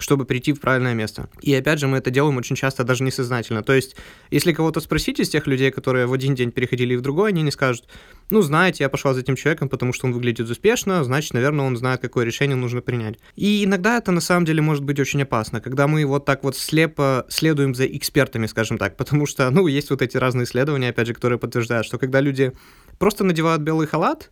чтобы 0.04 0.26
прийти 0.26 0.54
в 0.54 0.60
правильное 0.60 0.94
место. 0.94 1.30
И 1.42 1.54
опять 1.54 1.80
же, 1.80 1.88
мы 1.88 1.98
это 1.98 2.12
делаем 2.12 2.38
очень 2.38 2.56
часто 2.56 2.84
даже 2.84 3.04
несознательно. 3.04 3.64
То 3.64 3.74
есть, 3.74 3.96
если 4.30 4.52
кого-то 4.52 4.82
спросить 4.82 5.20
из 5.20 5.30
тех 5.30 5.48
людей, 5.48 5.72
которые 5.72 6.06
в 6.06 6.14
один 6.14 6.36
день 6.36 6.52
переходили 6.52 6.96
в 6.96 7.02
другой, 7.02 7.30
они 7.30 7.42
не 7.42 7.52
скажут, 7.52 7.88
ну, 8.30 8.42
знаете, 8.42 8.84
я 8.84 8.90
пошла 8.90 9.14
за 9.14 9.22
этим 9.22 9.36
человеком, 9.36 9.70
потому 9.70 9.94
что 9.94 10.08
он 10.08 10.14
выглядит 10.14 10.50
успешно, 10.50 11.04
значит, 11.04 11.34
наверное, 11.34 11.66
он 11.66 11.78
знает, 11.78 12.02
какое 12.02 12.26
решение 12.26 12.56
нужно 12.56 12.82
принять. 12.82 13.16
И 13.36 13.64
иногда 13.64 13.98
это 13.98 14.12
на 14.12 14.22
самом 14.22 14.46
деле 14.46 14.62
может 14.62 14.84
быть 14.84 15.00
очень 15.00 15.22
опасно, 15.22 15.62
когда 15.62 15.88
мы 15.88 16.06
вот 16.06 16.26
так 16.26 16.44
вот 16.44 16.58
слепо 16.58 17.26
следуем 17.30 17.74
за 17.74 17.86
экспертами, 17.86 18.46
скажем 18.48 18.78
так, 18.78 18.98
потому 18.98 19.26
что, 19.26 19.50
ну, 19.50 19.68
есть 19.68 19.90
вот 19.90 20.02
эти 20.02 20.18
разные 20.18 20.46
исследования, 20.46 20.90
опять 20.90 21.08
же, 21.08 21.14
которые 21.14 21.40
подтверждают, 21.40 21.86
что 21.86 21.98
когда 21.98 22.20
люди 22.20 22.52
просто 23.00 23.24
надевают 23.24 23.62
белый 23.62 23.88
халат, 23.88 24.32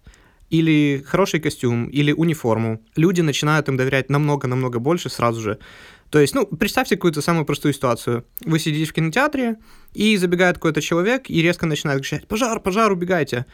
или 0.52 1.04
хороший 1.08 1.40
костюм, 1.40 1.88
или 1.88 2.12
униформу, 2.12 2.82
люди 2.96 3.22
начинают 3.22 3.68
им 3.70 3.78
доверять 3.78 4.10
намного-намного 4.10 4.80
больше 4.80 5.10
сразу 5.10 5.42
же. 5.42 5.58
То 6.10 6.20
есть, 6.20 6.36
ну, 6.36 6.46
представьте 6.46 6.98
какую-то 6.98 7.22
самую 7.22 7.46
простую 7.46 7.74
ситуацию. 7.74 8.26
Вы 8.46 8.60
сидите 8.60 8.90
в 8.90 8.94
кинотеатре, 8.94 9.58
и 9.94 10.18
забегает 10.18 10.56
какой-то 10.56 10.82
человек 10.82 11.30
и 11.30 11.42
резко 11.42 11.66
начинает 11.66 12.02
кричать 12.02 12.28
«Пожар, 12.28 12.60
пожар, 12.60 12.92
убегайте!» 12.92 13.46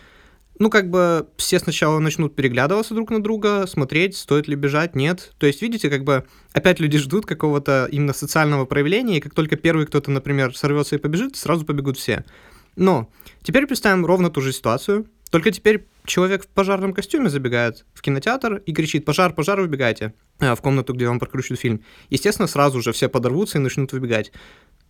ну, 0.59 0.69
как 0.69 0.89
бы 0.89 1.27
все 1.37 1.59
сначала 1.59 1.99
начнут 1.99 2.35
переглядываться 2.35 2.93
друг 2.93 3.11
на 3.11 3.21
друга, 3.21 3.65
смотреть, 3.67 4.15
стоит 4.17 4.47
ли 4.47 4.55
бежать, 4.55 4.95
нет. 4.95 5.33
То 5.37 5.45
есть, 5.45 5.61
видите, 5.61 5.89
как 5.89 6.03
бы 6.03 6.25
опять 6.51 6.79
люди 6.79 6.97
ждут 6.97 7.25
какого-то 7.25 7.87
именно 7.91 8.13
социального 8.13 8.65
проявления, 8.65 9.17
и 9.17 9.21
как 9.21 9.33
только 9.33 9.55
первый 9.55 9.85
кто-то, 9.85 10.09
например, 10.11 10.55
сорвется 10.57 10.95
и 10.95 10.99
побежит, 10.99 11.35
сразу 11.35 11.65
побегут 11.65 11.97
все. 11.97 12.25
Но 12.75 13.09
теперь 13.43 13.67
представим 13.67 14.05
ровно 14.05 14.29
ту 14.29 14.41
же 14.41 14.51
ситуацию, 14.51 15.07
только 15.29 15.51
теперь 15.51 15.85
человек 16.07 16.45
в 16.45 16.47
пожарном 16.47 16.93
костюме 16.93 17.29
забегает 17.29 17.85
в 17.93 18.01
кинотеатр 18.01 18.55
и 18.65 18.73
кричит 18.73 19.05
«пожар, 19.05 19.33
пожар, 19.33 19.61
выбегайте» 19.61 20.13
в 20.39 20.57
комнату, 20.57 20.93
где 20.93 21.07
вам 21.07 21.19
прокручивают 21.19 21.59
фильм. 21.59 21.83
Естественно, 22.09 22.47
сразу 22.47 22.81
же 22.81 22.91
все 22.93 23.09
подорвутся 23.09 23.57
и 23.57 23.61
начнут 23.61 23.91
выбегать. 23.91 24.31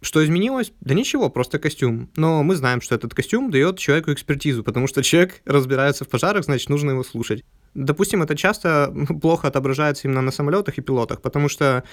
Что 0.02 0.24
изменилось? 0.24 0.74
Да 0.82 0.94
ничего, 0.94 1.30
просто 1.30 1.58
костюм. 1.58 2.10
Но 2.16 2.44
мы 2.44 2.56
знаем, 2.56 2.82
что 2.82 2.94
этот 2.94 3.16
костюм 3.16 3.50
дает 3.50 3.80
человеку 3.80 4.14
экспертизу, 4.14 4.64
потому 4.64 4.88
что 4.88 5.02
человек 5.02 5.42
разбирается 5.46 6.06
в 6.06 6.10
пожарах, 6.10 6.46
значит, 6.46 6.70
нужно 6.70 6.92
его 6.92 7.04
слушать. 7.04 7.44
Допустим, 7.74 8.22
это 8.22 8.36
часто 8.36 8.94
плохо 9.22 9.48
отображается 9.48 10.08
именно 10.08 10.22
на 10.22 10.32
самолетах 10.32 10.78
и 10.78 10.82
пилотах, 10.82 11.22
потому 11.22 11.50
что 11.50 11.84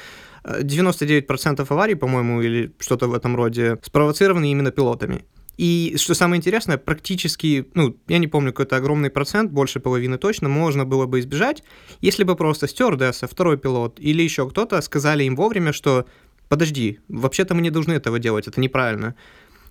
99% 0.44 1.60
э, 1.60 1.66
аварий, 1.66 1.94
по-моему, 1.94 2.42
или 2.42 2.74
что-то 2.78 3.08
в 3.08 3.14
этом 3.14 3.36
роде, 3.36 3.78
спровоцированы 3.82 4.50
именно 4.50 4.70
пилотами. 4.70 5.24
И 5.56 5.94
что 5.98 6.14
самое 6.14 6.38
интересное, 6.38 6.78
практически, 6.78 7.66
ну, 7.74 7.96
я 8.08 8.18
не 8.18 8.26
помню, 8.26 8.52
какой-то 8.52 8.76
огромный 8.76 9.10
процент, 9.10 9.52
больше 9.52 9.80
половины 9.80 10.18
точно, 10.18 10.48
можно 10.48 10.84
было 10.84 11.06
бы 11.06 11.20
избежать, 11.20 11.62
если 12.00 12.24
бы 12.24 12.34
просто 12.34 12.66
стюардесса, 12.66 13.28
второй 13.28 13.56
пилот 13.56 13.98
или 14.00 14.22
еще 14.22 14.48
кто-то 14.48 14.80
сказали 14.80 15.24
им 15.24 15.36
вовремя, 15.36 15.72
что 15.72 16.06
подожди, 16.48 16.98
вообще-то 17.08 17.54
мы 17.54 17.62
не 17.62 17.70
должны 17.70 17.92
этого 17.92 18.18
делать, 18.18 18.48
это 18.48 18.60
неправильно. 18.60 19.14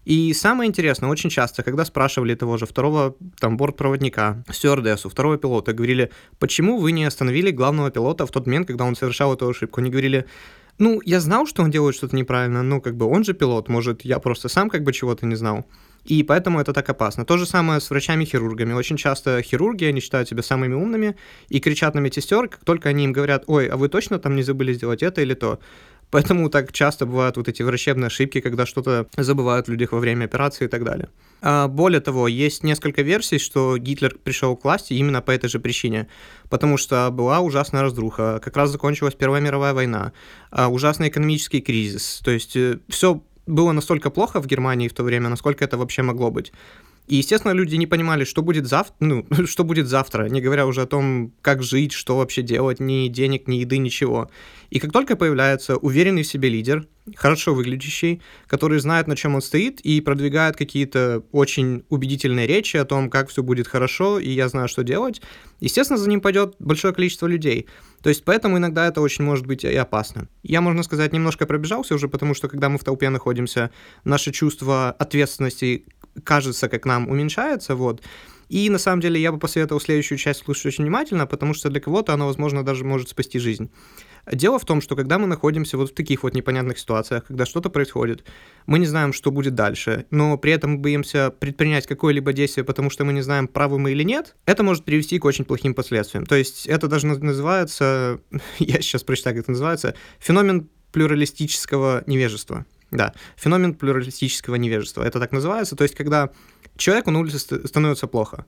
И 0.05 0.33
самое 0.33 0.69
интересное, 0.69 1.09
очень 1.09 1.29
часто, 1.29 1.63
когда 1.63 1.85
спрашивали 1.85 2.35
того 2.35 2.57
же 2.57 2.65
второго 2.65 3.15
там 3.39 3.55
бортпроводника, 3.55 4.43
стюардессу, 4.51 5.09
второго 5.09 5.37
пилота, 5.37 5.71
говорили, 5.71 6.11
почему 6.39 6.77
вы 6.77 6.91
не 6.91 7.05
остановили 7.05 7.51
главного 7.51 7.89
пилота 7.89 8.25
в 8.25 8.31
тот 8.31 8.45
момент, 8.45 8.67
когда 8.67 8.83
он 8.83 8.95
совершал 8.95 9.33
эту 9.33 9.47
ошибку? 9.47 9.79
Они 9.79 9.89
говорили, 9.89 10.25
ну, 10.79 11.01
я 11.05 11.19
знал, 11.19 11.45
что 11.45 11.63
он 11.63 11.71
делает 11.71 11.95
что-то 11.95 12.15
неправильно, 12.15 12.63
ну, 12.63 12.81
как 12.81 12.95
бы 12.95 13.05
он 13.05 13.23
же 13.23 13.33
пилот, 13.33 13.69
может, 13.69 14.01
я 14.03 14.19
просто 14.19 14.49
сам 14.49 14.69
как 14.69 14.83
бы 14.83 14.91
чего-то 14.93 15.25
не 15.25 15.35
знал. 15.35 15.65
И 16.05 16.21
поэтому 16.23 16.59
это 16.59 16.73
так 16.73 16.89
опасно. 16.89 17.23
То 17.23 17.37
же 17.37 17.45
самое 17.45 17.79
с 17.79 17.89
врачами-хирургами. 17.89 18.73
Очень 18.73 18.97
часто 18.97 19.41
хирурги, 19.41 19.85
они 19.85 20.01
считают 20.01 20.27
себя 20.27 20.43
самыми 20.43 20.73
умными 20.73 21.15
и 21.47 21.59
кричат 21.59 21.95
на 21.95 21.99
медсестер, 21.99 22.49
как 22.49 22.65
только 22.65 22.89
они 22.89 23.05
им 23.05 23.13
говорят, 23.13 23.45
ой, 23.47 23.67
а 23.67 23.77
вы 23.77 23.87
точно 23.87 24.19
там 24.19 24.35
не 24.35 24.43
забыли 24.43 24.73
сделать 24.73 25.01
это 25.01 25.21
или 25.21 25.33
то. 25.33 25.59
Поэтому 26.13 26.47
так 26.51 26.71
часто 26.71 27.07
бывают 27.07 27.37
вот 27.37 27.47
эти 27.47 27.63
врачебные 27.63 28.05
ошибки, 28.05 28.39
когда 28.39 28.67
что-то 28.67 29.07
забывают 29.17 29.67
люди 29.67 29.87
во 29.89 29.97
время 29.97 30.25
операции 30.25 30.65
и 30.65 30.67
так 30.67 30.83
далее. 30.83 31.09
А 31.41 31.67
более 31.67 32.01
того, 32.01 32.27
есть 32.27 32.63
несколько 32.63 33.01
версий, 33.01 33.39
что 33.39 33.79
Гитлер 33.79 34.15
пришел 34.23 34.55
к 34.55 34.63
власти 34.63 34.93
именно 34.93 35.23
по 35.23 35.31
этой 35.31 35.49
же 35.49 35.59
причине. 35.59 36.07
Потому 36.51 36.77
что 36.77 37.09
была 37.09 37.39
ужасная 37.39 37.81
разруха, 37.81 38.39
как 38.43 38.55
раз 38.55 38.69
закончилась 38.69 39.15
Первая 39.15 39.41
мировая 39.41 39.73
война, 39.73 40.13
а 40.51 40.67
ужасный 40.67 41.07
экономический 41.07 41.61
кризис. 41.61 42.21
То 42.23 42.29
есть 42.29 42.55
э, 42.55 42.77
все 42.89 43.23
было 43.47 43.71
настолько 43.71 44.11
плохо 44.11 44.39
в 44.39 44.45
Германии 44.45 44.89
в 44.89 44.93
то 44.93 45.01
время, 45.01 45.29
насколько 45.29 45.65
это 45.65 45.79
вообще 45.79 46.03
могло 46.03 46.29
быть. 46.29 46.53
И, 47.07 47.17
естественно, 47.17 47.51
люди 47.51 47.75
не 47.75 47.85
понимали, 47.85 48.23
что 48.23 48.41
будет 48.41 48.65
завтра, 48.65 48.95
ну, 48.99 49.25
что 49.45 49.63
будет 49.63 49.87
завтра, 49.87 50.29
не 50.29 50.41
говоря 50.41 50.65
уже 50.65 50.81
о 50.81 50.85
том, 50.85 51.33
как 51.41 51.61
жить, 51.61 51.91
что 51.91 52.17
вообще 52.17 52.41
делать, 52.41 52.79
ни 52.79 53.07
денег, 53.07 53.47
ни 53.47 53.55
еды, 53.57 53.77
ничего. 53.77 54.29
И 54.69 54.79
как 54.79 54.91
только 54.91 55.15
появляется 55.15 55.75
уверенный 55.77 56.23
в 56.23 56.27
себе 56.27 56.49
лидер, 56.49 56.87
хорошо 57.15 57.53
выглядящий, 57.53 58.21
который 58.47 58.79
знает, 58.79 59.07
на 59.07 59.15
чем 59.15 59.35
он 59.35 59.41
стоит, 59.41 59.81
и 59.81 59.99
продвигает 59.99 60.55
какие-то 60.55 61.23
очень 61.31 61.83
убедительные 61.89 62.47
речи 62.47 62.77
о 62.77 62.85
том, 62.85 63.09
как 63.09 63.29
все 63.29 63.43
будет 63.43 63.67
хорошо, 63.67 64.17
и 64.17 64.29
я 64.29 64.47
знаю, 64.47 64.69
что 64.69 64.83
делать, 64.83 65.21
естественно, 65.59 65.99
за 65.99 66.09
ним 66.09 66.21
пойдет 66.21 66.55
большое 66.59 66.93
количество 66.93 67.27
людей. 67.27 67.67
То 68.01 68.09
есть 68.09 68.23
поэтому 68.23 68.57
иногда 68.57 68.87
это 68.87 69.01
очень 69.01 69.25
может 69.25 69.45
быть 69.45 69.63
и 69.63 69.75
опасно. 69.75 70.27
Я, 70.41 70.61
можно 70.61 70.83
сказать, 70.83 71.13
немножко 71.13 71.45
пробежался 71.45 71.95
уже, 71.95 72.07
потому 72.07 72.33
что 72.33 72.47
когда 72.47 72.69
мы 72.69 72.77
в 72.77 72.83
толпе 72.83 73.09
находимся, 73.09 73.71
наше 74.05 74.31
чувство 74.31 74.91
ответственности 74.91 75.85
кажется, 76.23 76.69
как 76.69 76.85
нам 76.85 77.09
уменьшается, 77.09 77.75
вот. 77.75 78.01
И 78.49 78.69
на 78.69 78.77
самом 78.77 79.01
деле 79.01 79.19
я 79.19 79.31
бы 79.31 79.39
посоветовал 79.39 79.81
следующую 79.81 80.17
часть 80.17 80.43
слушать 80.43 80.67
очень 80.67 80.83
внимательно, 80.83 81.25
потому 81.25 81.53
что 81.53 81.69
для 81.69 81.81
кого-то 81.81 82.13
она, 82.13 82.25
возможно, 82.25 82.63
даже 82.63 82.83
может 82.83 83.09
спасти 83.09 83.39
жизнь. 83.39 83.71
Дело 84.31 84.57
в 84.57 84.65
том, 84.65 84.79
что 84.79 84.95
когда 84.95 85.17
мы 85.17 85.27
находимся 85.27 85.77
вот 85.77 85.91
в 85.91 85.93
таких 85.93 86.23
вот 86.23 86.33
непонятных 86.33 86.79
ситуациях, 86.79 87.25
когда 87.25 87.45
что-то 87.45 87.69
происходит, 87.69 88.23
мы 88.65 88.79
не 88.79 88.85
знаем, 88.85 89.11
что 89.11 89.31
будет 89.31 89.53
дальше, 89.53 90.05
но 90.11 90.37
при 90.37 90.53
этом 90.53 90.73
мы 90.73 90.77
боимся 90.77 91.29
предпринять 91.29 91.87
какое-либо 91.87 92.31
действие, 92.31 92.63
потому 92.63 92.89
что 92.89 93.03
мы 93.03 93.11
не 93.11 93.21
знаем, 93.21 93.49
правы 93.49 93.79
мы 93.79 93.91
или 93.91 94.03
нет, 94.03 94.35
это 94.45 94.63
может 94.63 94.85
привести 94.85 95.19
к 95.19 95.25
очень 95.25 95.43
плохим 95.43 95.73
последствиям. 95.73 96.25
То 96.25 96.35
есть 96.35 96.67
это 96.67 96.87
даже 96.87 97.07
называется, 97.07 98.21
я 98.59 98.81
сейчас 98.81 99.03
прочитаю, 99.03 99.35
как 99.35 99.43
это 99.43 99.51
называется, 99.51 99.95
феномен 100.19 100.69
плюралистического 100.93 102.03
невежества. 102.05 102.65
Да, 102.93 103.13
феномен 103.35 103.73
плюралистического 103.73 104.55
невежества. 104.55 105.03
Это 105.03 105.19
так 105.19 105.31
называется. 105.31 105.75
То 105.75 105.83
есть, 105.83 105.95
когда 105.95 106.29
человеку 106.77 107.11
на 107.11 107.19
улице 107.19 107.39
становится 107.39 108.07
плохо, 108.07 108.45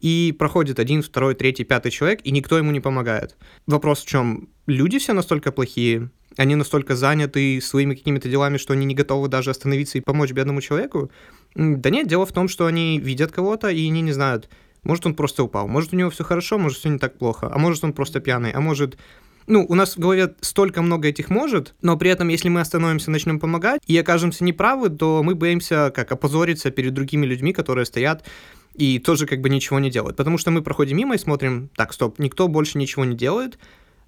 и 0.00 0.34
проходит 0.38 0.78
один, 0.78 1.02
второй, 1.02 1.34
третий, 1.34 1.64
пятый 1.64 1.90
человек, 1.90 2.20
и 2.24 2.30
никто 2.30 2.58
ему 2.58 2.70
не 2.70 2.80
помогает. 2.80 3.36
Вопрос 3.66 4.02
в 4.02 4.06
чем? 4.06 4.48
Люди 4.66 4.98
все 4.98 5.14
настолько 5.14 5.52
плохие, 5.52 6.10
они 6.36 6.54
настолько 6.54 6.96
заняты 6.96 7.60
своими 7.62 7.94
какими-то 7.94 8.28
делами, 8.28 8.58
что 8.58 8.74
они 8.74 8.84
не 8.84 8.94
готовы 8.94 9.28
даже 9.28 9.50
остановиться 9.50 9.96
и 9.96 10.02
помочь 10.02 10.32
бедному 10.32 10.60
человеку? 10.60 11.10
Да 11.54 11.88
нет, 11.88 12.08
дело 12.08 12.26
в 12.26 12.32
том, 12.32 12.48
что 12.48 12.66
они 12.66 12.98
видят 12.98 13.32
кого-то, 13.32 13.68
и 13.68 13.86
они 13.86 14.02
не 14.02 14.12
знают, 14.12 14.50
может, 14.82 15.06
он 15.06 15.14
просто 15.14 15.42
упал, 15.42 15.66
может, 15.66 15.92
у 15.92 15.96
него 15.96 16.10
все 16.10 16.24
хорошо, 16.24 16.58
может, 16.58 16.78
все 16.78 16.90
не 16.90 16.98
так 16.98 17.18
плохо, 17.18 17.50
а 17.52 17.58
может, 17.58 17.82
он 17.82 17.92
просто 17.92 18.20
пьяный, 18.20 18.52
а 18.52 18.60
может, 18.60 18.98
ну, 19.46 19.64
у 19.68 19.74
нас 19.74 19.96
в 19.96 19.98
голове 19.98 20.34
столько 20.40 20.82
много 20.82 21.08
этих 21.08 21.30
может, 21.30 21.74
но 21.82 21.96
при 21.96 22.10
этом, 22.10 22.28
если 22.28 22.48
мы 22.48 22.60
остановимся, 22.60 23.10
начнем 23.10 23.38
помогать 23.38 23.80
и 23.86 23.96
окажемся 23.96 24.44
неправы, 24.44 24.90
то 24.90 25.22
мы 25.22 25.34
боимся 25.34 25.92
как 25.94 26.10
опозориться 26.12 26.70
перед 26.70 26.94
другими 26.94 27.26
людьми, 27.26 27.52
которые 27.52 27.86
стоят 27.86 28.24
и 28.74 28.98
тоже 28.98 29.26
как 29.26 29.40
бы 29.40 29.48
ничего 29.48 29.78
не 29.78 29.90
делают. 29.90 30.16
Потому 30.16 30.38
что 30.38 30.50
мы 30.50 30.62
проходим 30.62 30.96
мимо 30.96 31.14
и 31.14 31.18
смотрим, 31.18 31.70
так, 31.76 31.92
стоп, 31.92 32.18
никто 32.18 32.48
больше 32.48 32.78
ничего 32.78 33.04
не 33.04 33.16
делает, 33.16 33.58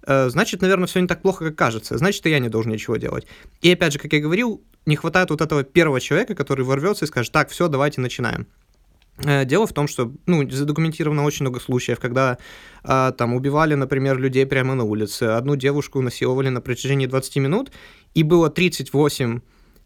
э, 0.07 0.29
значит, 0.29 0.61
наверное, 0.61 0.87
все 0.87 1.01
не 1.01 1.07
так 1.07 1.23
плохо, 1.23 1.47
как 1.47 1.57
кажется. 1.57 1.97
Значит, 1.99 2.27
и 2.27 2.31
я 2.31 2.39
не 2.39 2.49
должен 2.49 2.73
ничего 2.73 2.97
делать. 2.97 3.27
И 3.63 3.73
опять 3.73 3.93
же, 3.93 3.99
как 3.99 4.13
я 4.13 4.21
говорил, 4.21 4.63
не 4.87 4.97
хватает 4.97 5.31
вот 5.31 5.41
этого 5.41 5.65
первого 5.65 6.01
человека, 6.01 6.35
который 6.35 6.65
ворвется 6.65 7.05
и 7.05 7.09
скажет, 7.09 7.33
так, 7.33 7.51
все, 7.51 7.69
давайте 7.69 8.01
начинаем. 8.01 8.47
Э, 9.25 9.45
дело 9.45 9.67
в 9.67 9.73
том, 9.73 9.89
что 9.89 10.13
ну, 10.27 10.49
задокументировано 10.49 11.25
очень 11.25 11.45
много 11.45 11.61
случаев, 11.61 11.99
когда 11.99 12.39
а, 12.85 13.13
там 13.13 13.35
убивали, 13.35 13.75
например, 13.75 14.19
людей 14.19 14.47
прямо 14.47 14.75
на 14.75 14.85
улице. 14.85 15.25
Одну 15.25 15.57
девушку 15.57 16.01
насиловали 16.01 16.49
на 16.49 16.61
протяжении 16.61 17.07
20 17.07 17.37
минут, 17.37 17.73
и 18.15 18.23
было 18.23 18.51
38, 18.51 19.41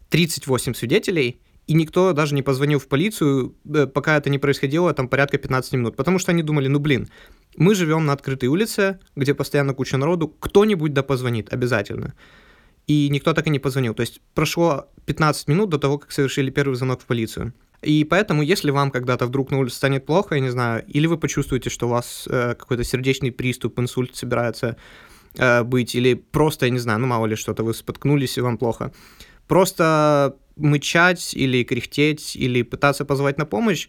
38 0.09 0.73
свидетелей, 0.73 1.41
и 1.65 1.73
никто 1.73 2.13
даже 2.13 2.35
не 2.35 2.41
позвонил 2.41 2.79
в 2.79 2.87
полицию, 2.87 3.55
э, 3.73 3.87
пока 3.87 4.17
это 4.17 4.29
не 4.29 4.37
происходило, 4.37 4.93
там 4.93 5.07
порядка 5.07 5.37
15 5.37 5.73
минут. 5.73 5.95
Потому 5.95 6.19
что 6.19 6.31
они 6.31 6.43
думали, 6.43 6.67
ну 6.67 6.79
блин, 6.79 7.09
мы 7.55 7.73
живем 7.73 8.05
на 8.05 8.13
открытой 8.13 8.49
улице, 8.49 8.99
где 9.15 9.33
постоянно 9.33 9.73
куча 9.73 9.97
народу, 9.97 10.27
кто-нибудь 10.27 10.93
да 10.93 11.03
позвонит 11.03 11.51
обязательно. 11.53 12.13
И 12.85 13.07
никто 13.09 13.33
так 13.33 13.47
и 13.47 13.49
не 13.49 13.59
позвонил. 13.59 13.93
То 13.93 14.01
есть 14.01 14.21
прошло 14.33 14.89
15 15.05 15.47
минут 15.47 15.69
до 15.69 15.77
того, 15.77 15.97
как 15.97 16.11
совершили 16.11 16.51
первый 16.51 16.75
звонок 16.75 17.01
в 17.01 17.05
полицию. 17.05 17.53
И 17.83 18.03
поэтому, 18.03 18.41
если 18.41 18.71
вам 18.71 18.91
когда-то 18.91 19.25
вдруг 19.25 19.51
на 19.51 19.59
улице 19.59 19.75
станет 19.75 20.05
плохо, 20.05 20.35
я 20.35 20.41
не 20.41 20.49
знаю, 20.49 20.83
или 20.87 21.07
вы 21.07 21.17
почувствуете, 21.17 21.69
что 21.69 21.87
у 21.87 21.89
вас 21.89 22.27
э, 22.29 22.55
какой-то 22.55 22.83
сердечный 22.83 23.31
приступ, 23.31 23.79
инсульт 23.79 24.15
собирается 24.15 24.77
э, 25.35 25.63
быть, 25.63 25.95
или 25.95 26.13
просто, 26.13 26.65
я 26.65 26.71
не 26.71 26.79
знаю, 26.79 26.99
ну 26.99 27.07
мало 27.07 27.25
ли 27.25 27.35
что-то, 27.35 27.63
вы 27.63 27.73
споткнулись 27.73 28.37
и 28.37 28.41
вам 28.41 28.57
плохо, 28.57 28.91
просто 29.47 30.35
мычать 30.55 31.33
или 31.33 31.63
кряхтеть, 31.63 32.35
или 32.35 32.63
пытаться 32.63 33.05
позвать 33.05 33.37
на 33.37 33.45
помощь, 33.45 33.87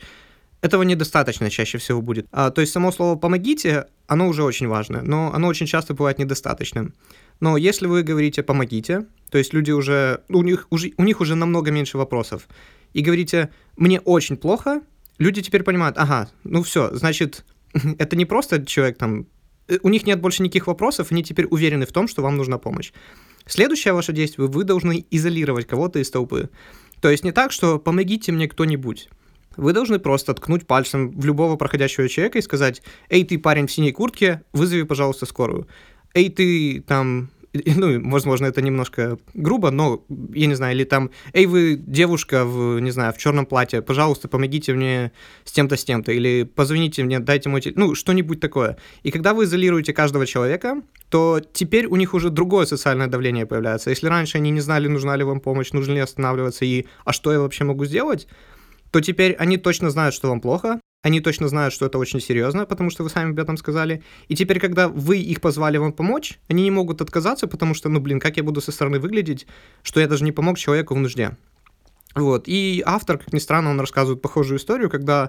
этого 0.65 0.83
недостаточно 0.83 1.51
чаще 1.51 1.77
всего 1.77 2.01
будет. 2.01 2.27
А, 2.33 2.51
то 2.51 2.63
есть 2.63 2.73
само 2.73 2.91
слово 2.91 3.17
«помогите», 3.17 3.87
оно 4.07 4.29
уже 4.29 4.43
очень 4.43 4.67
важно, 4.67 5.03
но 5.03 5.31
оно 5.35 5.49
очень 5.49 5.67
часто 5.67 5.93
бывает 5.93 6.19
недостаточным. 6.19 6.95
Но 7.41 7.59
если 7.59 7.87
вы 7.87 8.03
говорите 8.03 8.43
«помогите», 8.43 9.07
то 9.31 9.37
есть 9.37 9.53
люди 9.53 9.73
уже, 9.73 10.23
у 10.31 10.43
них 10.43 10.67
уже, 10.71 10.93
у 10.97 11.05
них 11.05 11.21
уже 11.21 11.35
намного 11.35 11.71
меньше 11.71 11.99
вопросов, 11.99 12.49
и 12.95 13.03
говорите 13.03 13.51
«мне 13.77 14.01
очень 14.01 14.39
плохо», 14.39 14.81
люди 15.19 15.43
теперь 15.43 15.63
понимают, 15.63 15.99
ага, 15.99 16.31
ну 16.45 16.63
все, 16.63 16.95
значит, 16.95 17.45
это 17.99 18.17
не 18.17 18.25
просто 18.25 18.65
человек 18.65 18.97
там, 18.97 19.27
э, 19.69 19.79
у 19.83 19.91
них 19.91 20.07
нет 20.07 20.21
больше 20.21 20.43
никаких 20.43 20.67
вопросов, 20.67 21.09
они 21.11 21.23
теперь 21.23 21.47
уверены 21.47 21.85
в 21.85 21.93
том, 21.93 22.09
что 22.09 22.23
вам 22.23 22.37
нужна 22.37 22.57
помощь. 22.57 22.93
Следующее 23.47 23.93
ваше 23.93 24.13
действие, 24.13 24.49
вы 24.49 24.65
должны 24.65 25.05
изолировать 25.11 25.67
кого-то 25.67 25.99
из 25.99 26.11
толпы. 26.11 26.49
То 27.01 27.11
есть 27.11 27.25
не 27.25 27.33
так, 27.33 27.53
что 27.53 27.79
«помогите 27.79 28.33
мне 28.33 28.49
кто-нибудь». 28.49 29.11
Вы 29.57 29.73
должны 29.73 29.99
просто 29.99 30.35
ткнуть 30.35 30.67
пальцем 30.67 31.11
в 31.11 31.25
любого 31.25 31.57
проходящего 31.57 32.09
человека 32.09 32.39
и 32.39 32.43
сказать, 32.43 32.83
«Эй, 33.09 33.25
ты 33.25 33.39
парень 33.39 33.67
в 33.67 33.73
синей 33.73 33.93
куртке, 33.93 34.43
вызови, 34.53 34.83
пожалуйста, 34.83 35.27
скорую». 35.27 35.69
«Эй, 36.15 36.31
ты 36.31 36.81
там 36.81 37.31
ну, 37.55 38.11
возможно, 38.11 38.47
это 38.47 38.63
немножко 38.63 39.19
грубо, 39.33 39.71
но, 39.71 40.05
я 40.33 40.47
не 40.47 40.55
знаю, 40.55 40.75
или 40.75 40.85
там, 40.85 41.11
эй, 41.33 41.47
вы 41.47 41.77
девушка 41.77 42.45
в, 42.45 42.81
не 42.81 42.91
знаю, 42.91 43.13
в 43.13 43.19
черном 43.19 43.47
платье, 43.47 43.83
пожалуйста, 43.83 44.29
помогите 44.29 44.75
мне 44.75 45.13
с 45.45 45.53
тем-то, 45.53 45.77
с 45.77 45.85
тем-то, 45.85 46.13
или 46.13 46.43
позвоните 46.43 47.05
мне, 47.05 47.21
дайте 47.21 47.49
мой 47.49 47.61
телефон, 47.61 47.89
ну, 47.89 47.95
что-нибудь 47.95 48.41
такое. 48.41 48.77
И 49.03 49.11
когда 49.11 49.35
вы 49.35 49.45
изолируете 49.45 49.93
каждого 49.93 50.27
человека, 50.27 50.83
то 51.09 51.41
теперь 51.53 51.87
у 51.87 51.97
них 51.97 52.15
уже 52.15 52.31
другое 52.31 52.67
социальное 52.67 53.07
давление 53.07 53.47
появляется. 53.47 53.91
Если 53.91 54.09
раньше 54.09 54.39
они 54.39 54.51
не 54.51 54.61
знали, 54.61 54.89
нужна 54.89 55.17
ли 55.17 55.25
вам 55.25 55.41
помощь, 55.41 55.73
нужно 55.73 55.93
ли 55.93 56.01
останавливаться, 56.01 56.65
и 56.65 56.87
а 57.05 57.13
что 57.13 57.33
я 57.33 57.41
вообще 57.41 57.65
могу 57.65 57.85
сделать, 57.85 58.27
то 58.91 59.01
теперь 59.01 59.33
они 59.35 59.57
точно 59.57 59.91
знают, 59.91 60.15
что 60.15 60.29
вам 60.29 60.41
плохо, 60.41 60.81
они 61.05 61.21
точно 61.21 61.49
знают, 61.49 61.75
что 61.75 61.85
это 61.85 61.99
очень 61.99 62.19
серьезно, 62.19 62.65
потому 62.65 62.89
что 62.89 63.03
вы 63.03 63.11
сами 63.11 63.33
об 63.33 63.39
этом 63.39 63.59
сказали. 63.59 64.03
И 64.29 64.35
теперь, 64.35 64.59
когда 64.59 64.89
вы 64.89 65.19
их 65.19 65.43
позвали 65.43 65.77
вам 65.77 65.93
помочь, 65.93 66.39
они 66.49 66.63
не 66.63 66.71
могут 66.71 67.03
отказаться, 67.03 67.47
потому 67.47 67.75
что, 67.75 67.91
ну, 67.91 68.01
блин, 68.01 68.19
как 68.19 68.39
я 68.39 68.43
буду 68.43 68.63
со 68.63 68.73
стороны 68.73 68.99
выглядеть, 68.99 69.47
что 69.83 70.01
я 70.01 70.09
даже 70.09 70.25
не 70.25 70.33
помог 70.33 70.57
человеку 70.57 70.95
в 70.95 70.99
нужде. 70.99 71.37
Вот. 72.15 72.45
И 72.47 72.83
автор, 72.87 73.19
как 73.19 73.35
ни 73.35 73.39
странно, 73.39 73.69
он 73.69 73.81
рассказывает 73.81 74.23
похожую 74.23 74.59
историю, 74.59 74.89
когда 74.89 75.29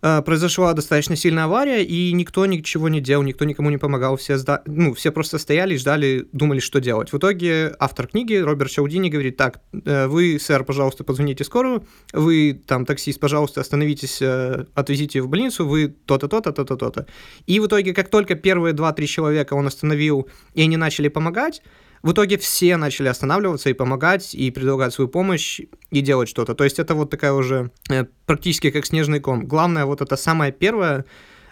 произошла 0.00 0.72
достаточно 0.74 1.16
сильная 1.16 1.44
авария, 1.44 1.84
и 1.84 2.12
никто 2.12 2.46
ничего 2.46 2.88
не 2.88 3.00
делал, 3.00 3.24
никто 3.24 3.44
никому 3.44 3.70
не 3.70 3.78
помогал, 3.78 4.16
все, 4.16 4.38
сда... 4.38 4.62
ну, 4.66 4.94
все 4.94 5.10
просто 5.10 5.38
стояли 5.38 5.76
ждали, 5.76 6.28
думали, 6.32 6.60
что 6.60 6.80
делать. 6.80 7.12
В 7.12 7.18
итоге 7.18 7.74
автор 7.78 8.06
книги 8.06 8.34
Роберт 8.34 8.70
Чаудини 8.70 9.10
говорит, 9.10 9.36
так, 9.36 9.60
э, 9.84 10.06
вы, 10.06 10.38
сэр, 10.38 10.64
пожалуйста, 10.64 11.04
позвоните 11.04 11.44
скорую, 11.44 11.84
вы, 12.12 12.60
там, 12.66 12.86
таксист, 12.86 13.18
пожалуйста, 13.18 13.60
остановитесь, 13.60 14.22
э, 14.22 14.66
отвезите 14.74 15.20
в 15.20 15.28
больницу, 15.28 15.66
вы 15.66 15.88
то-то, 15.88 16.28
то-то, 16.28 16.52
то-то, 16.52 16.76
то-то. 16.76 17.06
И 17.46 17.58
в 17.60 17.66
итоге, 17.66 17.92
как 17.92 18.08
только 18.08 18.34
первые 18.34 18.74
два-три 18.74 19.06
человека 19.06 19.54
он 19.54 19.66
остановил, 19.66 20.28
и 20.54 20.62
они 20.62 20.76
начали 20.76 21.08
помогать, 21.08 21.62
в 22.02 22.12
итоге 22.12 22.38
все 22.38 22.76
начали 22.76 23.08
останавливаться 23.08 23.70
и 23.70 23.72
помогать, 23.72 24.34
и 24.34 24.50
предлагать 24.50 24.92
свою 24.92 25.08
помощь, 25.08 25.60
и 25.90 26.00
делать 26.00 26.28
что-то. 26.28 26.54
То 26.54 26.64
есть 26.64 26.78
это 26.78 26.94
вот 26.94 27.10
такая 27.10 27.32
уже 27.32 27.70
э, 27.90 28.04
практически 28.26 28.70
как 28.70 28.86
снежный 28.86 29.20
ком. 29.20 29.46
Главное, 29.46 29.84
вот 29.84 30.00
это 30.00 30.16
самое 30.16 30.52
первое, 30.52 31.04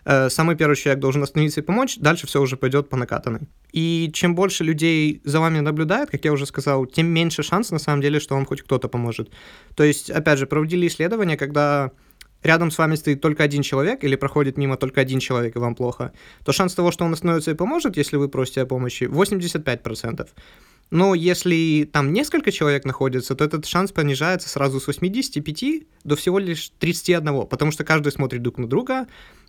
э, 0.05 0.29
самый 0.31 0.57
первый 0.57 0.77
человек 0.77 1.01
должен 1.01 1.23
остановиться 1.23 1.61
и 1.61 1.65
помочь, 1.65 1.97
дальше 1.99 2.27
все 2.27 2.41
уже 2.41 2.57
пойдет 2.57 2.89
по 2.89 2.97
накатанной. 2.97 3.49
И 3.73 4.11
чем 4.13 4.35
больше 4.35 4.65
людей 4.65 5.21
за 5.25 5.41
вами 5.41 5.61
наблюдает, 5.61 6.11
как 6.11 6.25
я 6.25 6.33
уже 6.33 6.47
сказал, 6.47 6.87
тем 6.87 7.07
меньше 7.07 7.43
шанс 7.43 7.71
на 7.71 7.79
самом 7.79 8.01
деле, 8.01 8.21
что 8.21 8.35
вам 8.35 8.47
хоть 8.47 8.63
кто-то 8.63 8.89
поможет. 8.89 9.31
То 9.75 9.85
есть, 9.85 10.11
опять 10.11 10.39
же, 10.39 10.47
проводили 10.47 10.87
исследования, 10.87 11.37
когда 11.37 11.91
рядом 12.47 12.71
с 12.71 12.79
вами 12.79 12.95
стоит 12.97 13.21
только 13.21 13.43
один 13.43 13.63
человек 13.63 14.05
или 14.05 14.17
проходит 14.17 14.57
мимо 14.57 14.77
только 14.77 15.01
один 15.01 15.21
человек 15.21 15.57
и 15.57 15.59
вам 15.59 15.75
плохо, 15.75 16.13
то 16.45 16.53
шанс 16.53 16.75
того, 16.75 16.91
что 16.91 17.05
он 17.05 17.13
остановится 17.13 17.51
и 17.51 17.55
поможет, 17.55 17.97
если 17.97 18.17
вы 18.17 18.29
просите 18.29 18.63
о 18.63 18.67
помощи, 18.67 19.05
85%. 19.05 20.29
Но 20.91 21.15
если 21.15 21.89
там 21.93 22.13
несколько 22.13 22.53
человек 22.53 22.85
находится, 22.85 23.35
то 23.35 23.45
этот 23.45 23.67
шанс 23.67 23.91
понижается 23.91 24.49
сразу 24.49 24.81
с 24.81 24.87
85 24.87 25.83
до 26.05 26.15
всего 26.15 26.39
лишь 26.39 26.71
31, 26.79 27.47
потому 27.47 27.73
что 27.73 27.85
каждый 27.85 28.13
смотрит 28.13 28.43
друг 28.43 28.59
на 28.59 28.69
друга, 28.69 29.07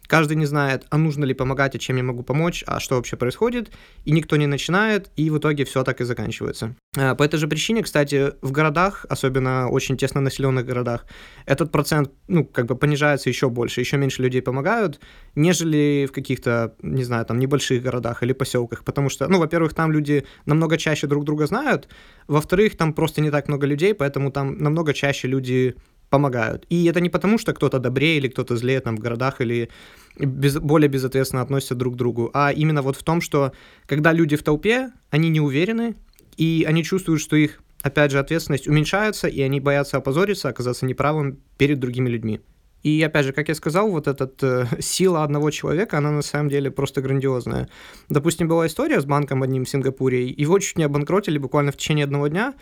Каждый 0.08 0.38
не 0.38 0.46
знает, 0.46 0.86
а 0.90 0.98
нужно 0.98 1.26
ли 1.26 1.34
помогать, 1.34 1.76
а 1.76 1.80
чем 1.80 1.98
я 1.98 2.04
могу 2.04 2.24
помочь, 2.24 2.64
а 2.66 2.80
что 2.80 2.96
вообще 2.96 3.18
происходит, 3.18 3.72
и 4.06 4.12
никто 4.12 4.38
не 4.38 4.48
начинает, 4.48 5.12
и 5.18 5.30
в 5.30 5.38
итоге 5.38 5.66
все 5.66 5.84
так 5.84 6.02
и 6.02 6.06
заканчивается. 6.06 6.76
А, 6.98 7.14
по 7.14 7.24
этой 7.24 7.38
же 7.38 7.48
причине, 7.48 7.84
кстати, 7.84 8.32
в 8.42 8.52
городах, 8.52 9.06
особенно 9.10 9.70
очень 9.70 9.98
тесно 9.98 10.22
населенных 10.22 10.66
городах, 10.66 11.06
этот 11.46 11.72
процент, 11.72 12.12
ну, 12.28 12.46
как 12.46 12.66
бы 12.66 12.76
понижается 12.76 13.30
еще 13.30 13.50
больше, 13.50 13.82
еще 13.82 13.98
меньше 13.98 14.24
людей 14.24 14.42
помогают, 14.42 15.00
нежели 15.36 16.08
в 16.10 16.14
каких-то, 16.14 16.76
не 16.82 17.04
знаю, 17.04 17.26
там, 17.26 17.38
небольших 17.38 17.84
городах 17.84 18.24
или 18.24 18.34
поселках, 18.34 18.86
потому 18.86 19.10
что, 19.10 19.28
ну, 19.28 19.40
во-первых, 19.40 19.74
там 19.74 19.92
люди 19.92 20.26
намного 20.46 20.78
чаще 20.78 21.08
друг 21.08 21.26
друга 21.26 21.48
знают, 21.48 21.90
во-вторых, 22.28 22.78
там 22.78 22.94
просто 22.94 23.22
не 23.22 23.30
так 23.30 23.50
много 23.50 23.68
людей, 23.68 23.94
поэтому 23.94 24.32
там 24.32 24.58
намного 24.58 24.94
чаще 24.94 25.28
люди 25.28 25.76
помогают. 26.10 26.66
И 26.70 26.86
это 26.86 27.02
не 27.02 27.10
потому, 27.10 27.38
что 27.38 27.54
кто-то 27.54 27.80
добрее 27.80 28.18
или 28.18 28.28
кто-то 28.28 28.56
злее 28.56 28.80
там 28.80 28.96
в 28.96 29.00
городах 29.00 29.42
или 29.42 29.70
без, 30.18 30.58
более 30.58 30.90
безответственно 30.90 31.42
относятся 31.42 31.76
друг 31.76 31.96
к 31.96 31.98
другу, 31.98 32.32
а 32.34 32.52
именно 32.52 32.82
вот 32.82 32.96
в 32.96 33.04
том, 33.04 33.22
что 33.22 33.52
когда 33.86 34.14
люди 34.14 34.36
в 34.36 34.44
толпе, 34.44 34.92
они 35.10 35.30
не 35.30 35.42
уверены, 35.42 35.96
и 36.38 36.66
они 36.68 36.84
чувствуют, 36.84 37.22
что 37.22 37.36
их, 37.36 37.62
опять 37.82 38.12
же, 38.12 38.20
ответственность 38.20 38.68
уменьшается, 38.68 39.28
и 39.28 39.42
они 39.42 39.60
боятся 39.60 39.98
опозориться, 39.98 40.50
оказаться 40.50 40.86
неправым 40.86 41.40
перед 41.58 41.80
другими 41.80 42.10
людьми. 42.10 42.42
И 42.84 43.02
опять 43.02 43.26
же, 43.26 43.34
как 43.34 43.50
я 43.50 43.56
сказал, 43.56 43.90
вот 43.90 44.08
эта 44.08 44.32
э, 44.42 44.66
сила 44.82 45.24
одного 45.24 45.52
человека, 45.52 45.98
она 45.98 46.12
на 46.12 46.22
самом 46.22 46.50
деле 46.50 46.72
просто 46.72 47.02
грандиозная. 47.02 47.70
Допустим, 48.08 48.48
была 48.48 48.68
история 48.68 49.02
с 49.02 49.06
банком 49.06 49.44
одним 49.44 49.66
в 49.66 49.70
Сингапуре, 49.70 50.28
его 50.28 50.58
чуть 50.60 50.78
не 50.78 50.84
обанкротили 50.84 51.38
буквально 51.38 51.72
в 51.72 51.78
течение 51.78 52.06
одного 52.06 52.28
дня. 52.28 52.54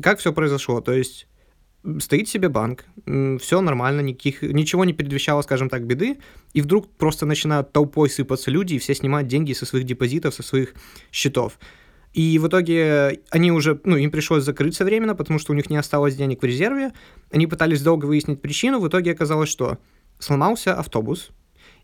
Как 0.00 0.18
все 0.18 0.32
произошло? 0.32 0.80
То 0.80 0.92
есть 0.92 1.26
стоит 2.00 2.28
себе 2.28 2.48
банк, 2.48 2.84
все 3.40 3.60
нормально, 3.60 4.00
никаких, 4.00 4.42
ничего 4.42 4.84
не 4.84 4.92
предвещало, 4.92 5.42
скажем 5.42 5.68
так, 5.68 5.86
беды, 5.86 6.18
и 6.52 6.60
вдруг 6.60 6.88
просто 6.96 7.26
начинают 7.26 7.72
толпой 7.72 8.10
сыпаться 8.10 8.50
люди, 8.50 8.74
и 8.74 8.78
все 8.78 8.94
снимают 8.94 9.28
деньги 9.28 9.52
со 9.52 9.66
своих 9.66 9.84
депозитов, 9.84 10.34
со 10.34 10.42
своих 10.42 10.74
счетов. 11.12 11.58
И 12.12 12.38
в 12.38 12.48
итоге 12.48 13.20
они 13.30 13.52
уже, 13.52 13.78
ну, 13.84 13.96
им 13.96 14.10
пришлось 14.10 14.42
закрыться 14.42 14.84
временно, 14.84 15.14
потому 15.14 15.38
что 15.38 15.52
у 15.52 15.54
них 15.54 15.68
не 15.68 15.76
осталось 15.76 16.16
денег 16.16 16.40
в 16.40 16.44
резерве. 16.46 16.92
Они 17.30 17.46
пытались 17.46 17.82
долго 17.82 18.06
выяснить 18.06 18.40
причину, 18.40 18.80
в 18.80 18.88
итоге 18.88 19.12
оказалось, 19.12 19.50
что 19.50 19.78
сломался 20.18 20.74
автобус, 20.74 21.30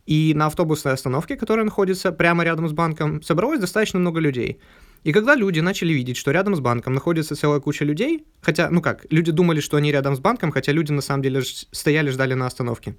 и 0.06 0.32
на 0.34 0.46
автобусной 0.46 0.94
остановке, 0.94 1.36
которая 1.36 1.64
находится 1.64 2.12
прямо 2.12 2.44
рядом 2.44 2.68
с 2.68 2.72
банком, 2.72 3.22
собралось 3.22 3.60
достаточно 3.60 3.98
много 3.98 4.20
людей. 4.20 4.58
И 5.04 5.12
когда 5.12 5.34
люди 5.34 5.60
начали 5.60 5.92
видеть, 5.92 6.16
что 6.16 6.30
рядом 6.30 6.54
с 6.54 6.60
банком 6.60 6.94
находится 6.94 7.34
целая 7.34 7.60
куча 7.60 7.84
людей, 7.84 8.24
хотя, 8.40 8.70
ну 8.70 8.80
как, 8.80 9.06
люди 9.10 9.32
думали, 9.32 9.60
что 9.60 9.76
они 9.76 9.90
рядом 9.90 10.14
с 10.14 10.20
банком, 10.20 10.52
хотя 10.52 10.72
люди 10.72 10.92
на 10.92 11.02
самом 11.02 11.22
деле 11.22 11.42
стояли, 11.42 12.10
ждали 12.10 12.34
на 12.34 12.46
остановке. 12.46 12.96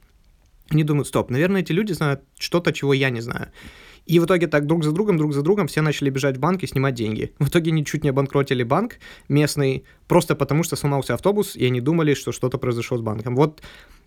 Они 0.70 0.84
думают, 0.84 1.08
стоп, 1.08 1.30
наверное, 1.30 1.62
эти 1.62 1.72
люди 1.72 1.94
знают 1.94 2.22
что-то, 2.38 2.74
чего 2.74 2.94
я 2.94 3.10
не 3.10 3.22
знаю. 3.22 3.52
И 4.06 4.20
в 4.20 4.26
итоге 4.26 4.48
так 4.48 4.66
друг 4.66 4.84
за 4.84 4.92
другом, 4.92 5.18
друг 5.18 5.34
за 5.34 5.42
другом 5.42 5.68
все 5.68 5.82
начали 5.82 6.10
бежать 6.10 6.38
в 6.38 6.40
банк 6.40 6.64
и 6.64 6.68
снимать 6.68 6.94
деньги. 6.94 7.34
В 7.40 7.48
итоге 7.48 7.72
они 7.72 7.86
чуть 7.86 8.04
не 8.04 8.10
обанкротили 8.10 8.64
банк 8.64 8.98
местный, 9.30 9.86
просто 10.08 10.36
потому 10.36 10.64
что 10.64 10.76
сломался 10.76 11.14
автобус, 11.14 11.56
и 11.56 11.66
они 11.66 11.80
думали, 11.80 12.14
что 12.14 12.34
что-то 12.34 12.58
произошло 12.58 12.98
с 12.98 13.02
банком. 13.02 13.36
Вот 13.36 13.62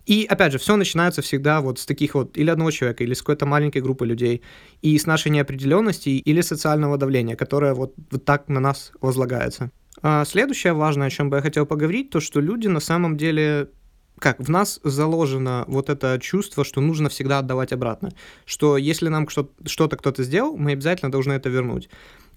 и 0.07 0.25
опять 0.25 0.53
же, 0.53 0.57
все 0.57 0.77
начинается 0.77 1.21
всегда 1.21 1.59
вот 1.59 1.79
с 1.79 1.85
таких 1.85 2.15
вот 2.15 2.37
или 2.37 2.49
одного 2.49 2.71
человека, 2.71 3.03
или 3.03 3.13
с 3.13 3.19
какой-то 3.19 3.45
маленькой 3.45 3.81
группы 3.81 4.05
людей, 4.05 4.41
и 4.81 4.97
с 4.97 5.05
нашей 5.05 5.31
неопределенности 5.31 6.09
или 6.09 6.39
социального 6.41 6.97
давления, 6.97 7.35
которое 7.35 7.73
вот, 7.73 7.93
вот 8.09 8.23
так 8.23 8.47
на 8.47 8.61
нас 8.61 8.93
возлагается. 9.01 9.69
А 10.01 10.23
следующее 10.23 10.71
важное, 10.73 11.07
о 11.07 11.09
чем 11.09 11.29
бы 11.29 11.35
я 11.35 11.41
хотел 11.41 11.65
поговорить, 11.65 12.09
то 12.09 12.21
что 12.21 12.39
люди 12.39 12.67
на 12.67 12.79
самом 12.79 13.17
деле 13.17 13.69
как 14.19 14.39
в 14.39 14.49
нас 14.49 14.79
заложено 14.83 15.65
вот 15.67 15.89
это 15.89 16.17
чувство, 16.19 16.63
что 16.63 16.81
нужно 16.81 17.09
всегда 17.09 17.39
отдавать 17.39 17.73
обратно, 17.73 18.11
что 18.45 18.77
если 18.77 19.09
нам 19.09 19.27
что-то 19.29 19.97
кто-то 19.97 20.23
сделал, 20.23 20.57
мы 20.57 20.71
обязательно 20.71 21.11
должны 21.11 21.33
это 21.33 21.49
вернуть. 21.49 21.89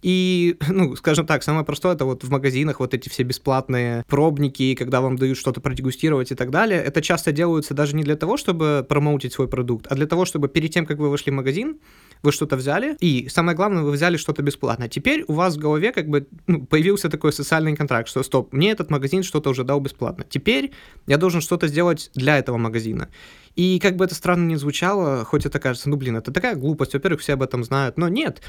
И, 0.02 0.56
ну, 0.68 0.96
скажем 0.96 1.26
так, 1.26 1.42
самое 1.42 1.64
простое, 1.64 1.94
это 1.94 2.04
вот 2.04 2.24
в 2.24 2.30
магазинах 2.30 2.80
вот 2.80 2.94
эти 2.94 3.08
все 3.08 3.22
бесплатные 3.22 4.04
пробники, 4.08 4.74
когда 4.74 5.00
вам 5.00 5.16
дают 5.16 5.38
что-то 5.38 5.60
продегустировать 5.60 6.32
и 6.32 6.34
так 6.34 6.50
далее, 6.50 6.80
это 6.82 7.02
часто 7.02 7.32
делаются 7.32 7.74
даже 7.74 7.96
не 7.96 8.02
для 8.02 8.16
того, 8.16 8.36
чтобы 8.36 8.84
промоутить 8.88 9.32
свой 9.32 9.48
продукт, 9.48 9.86
а 9.88 9.94
для 9.94 10.06
того, 10.06 10.24
чтобы 10.24 10.48
перед 10.48 10.72
тем, 10.72 10.86
как 10.86 10.98
вы 10.98 11.10
вошли 11.10 11.32
в 11.32 11.34
магазин, 11.34 11.78
вы 12.22 12.32
что-то 12.32 12.56
взяли, 12.56 12.96
и 13.00 13.28
самое 13.28 13.56
главное, 13.56 13.82
вы 13.82 13.92
взяли 13.92 14.16
что-то 14.16 14.42
бесплатно. 14.42 14.88
Теперь 14.88 15.24
у 15.26 15.32
вас 15.32 15.56
в 15.56 15.58
голове 15.58 15.92
как 15.92 16.08
бы 16.08 16.26
ну, 16.46 16.66
появился 16.66 17.08
такой 17.08 17.32
социальный 17.32 17.74
контракт, 17.74 18.08
что 18.08 18.22
стоп, 18.22 18.52
мне 18.52 18.70
этот 18.70 18.90
магазин 18.90 19.22
что-то 19.22 19.50
уже 19.50 19.64
дал 19.64 19.80
бесплатно. 19.80 20.24
Теперь 20.28 20.72
я 21.06 21.16
должен 21.16 21.40
что-то 21.40 21.66
сделать 21.68 22.10
для 22.14 22.38
этого 22.38 22.58
магазина. 22.58 23.08
И 23.56 23.78
как 23.80 23.96
бы 23.96 24.04
это 24.04 24.14
странно 24.14 24.46
не 24.46 24.56
звучало, 24.56 25.24
хоть 25.24 25.46
это 25.46 25.58
кажется, 25.58 25.88
ну 25.88 25.96
блин, 25.96 26.16
это 26.16 26.30
такая 26.30 26.54
глупость, 26.54 26.94
во-первых, 26.94 27.20
все 27.20 27.34
об 27.34 27.42
этом 27.42 27.64
знают, 27.64 27.98
но 27.98 28.08
нет, 28.08 28.42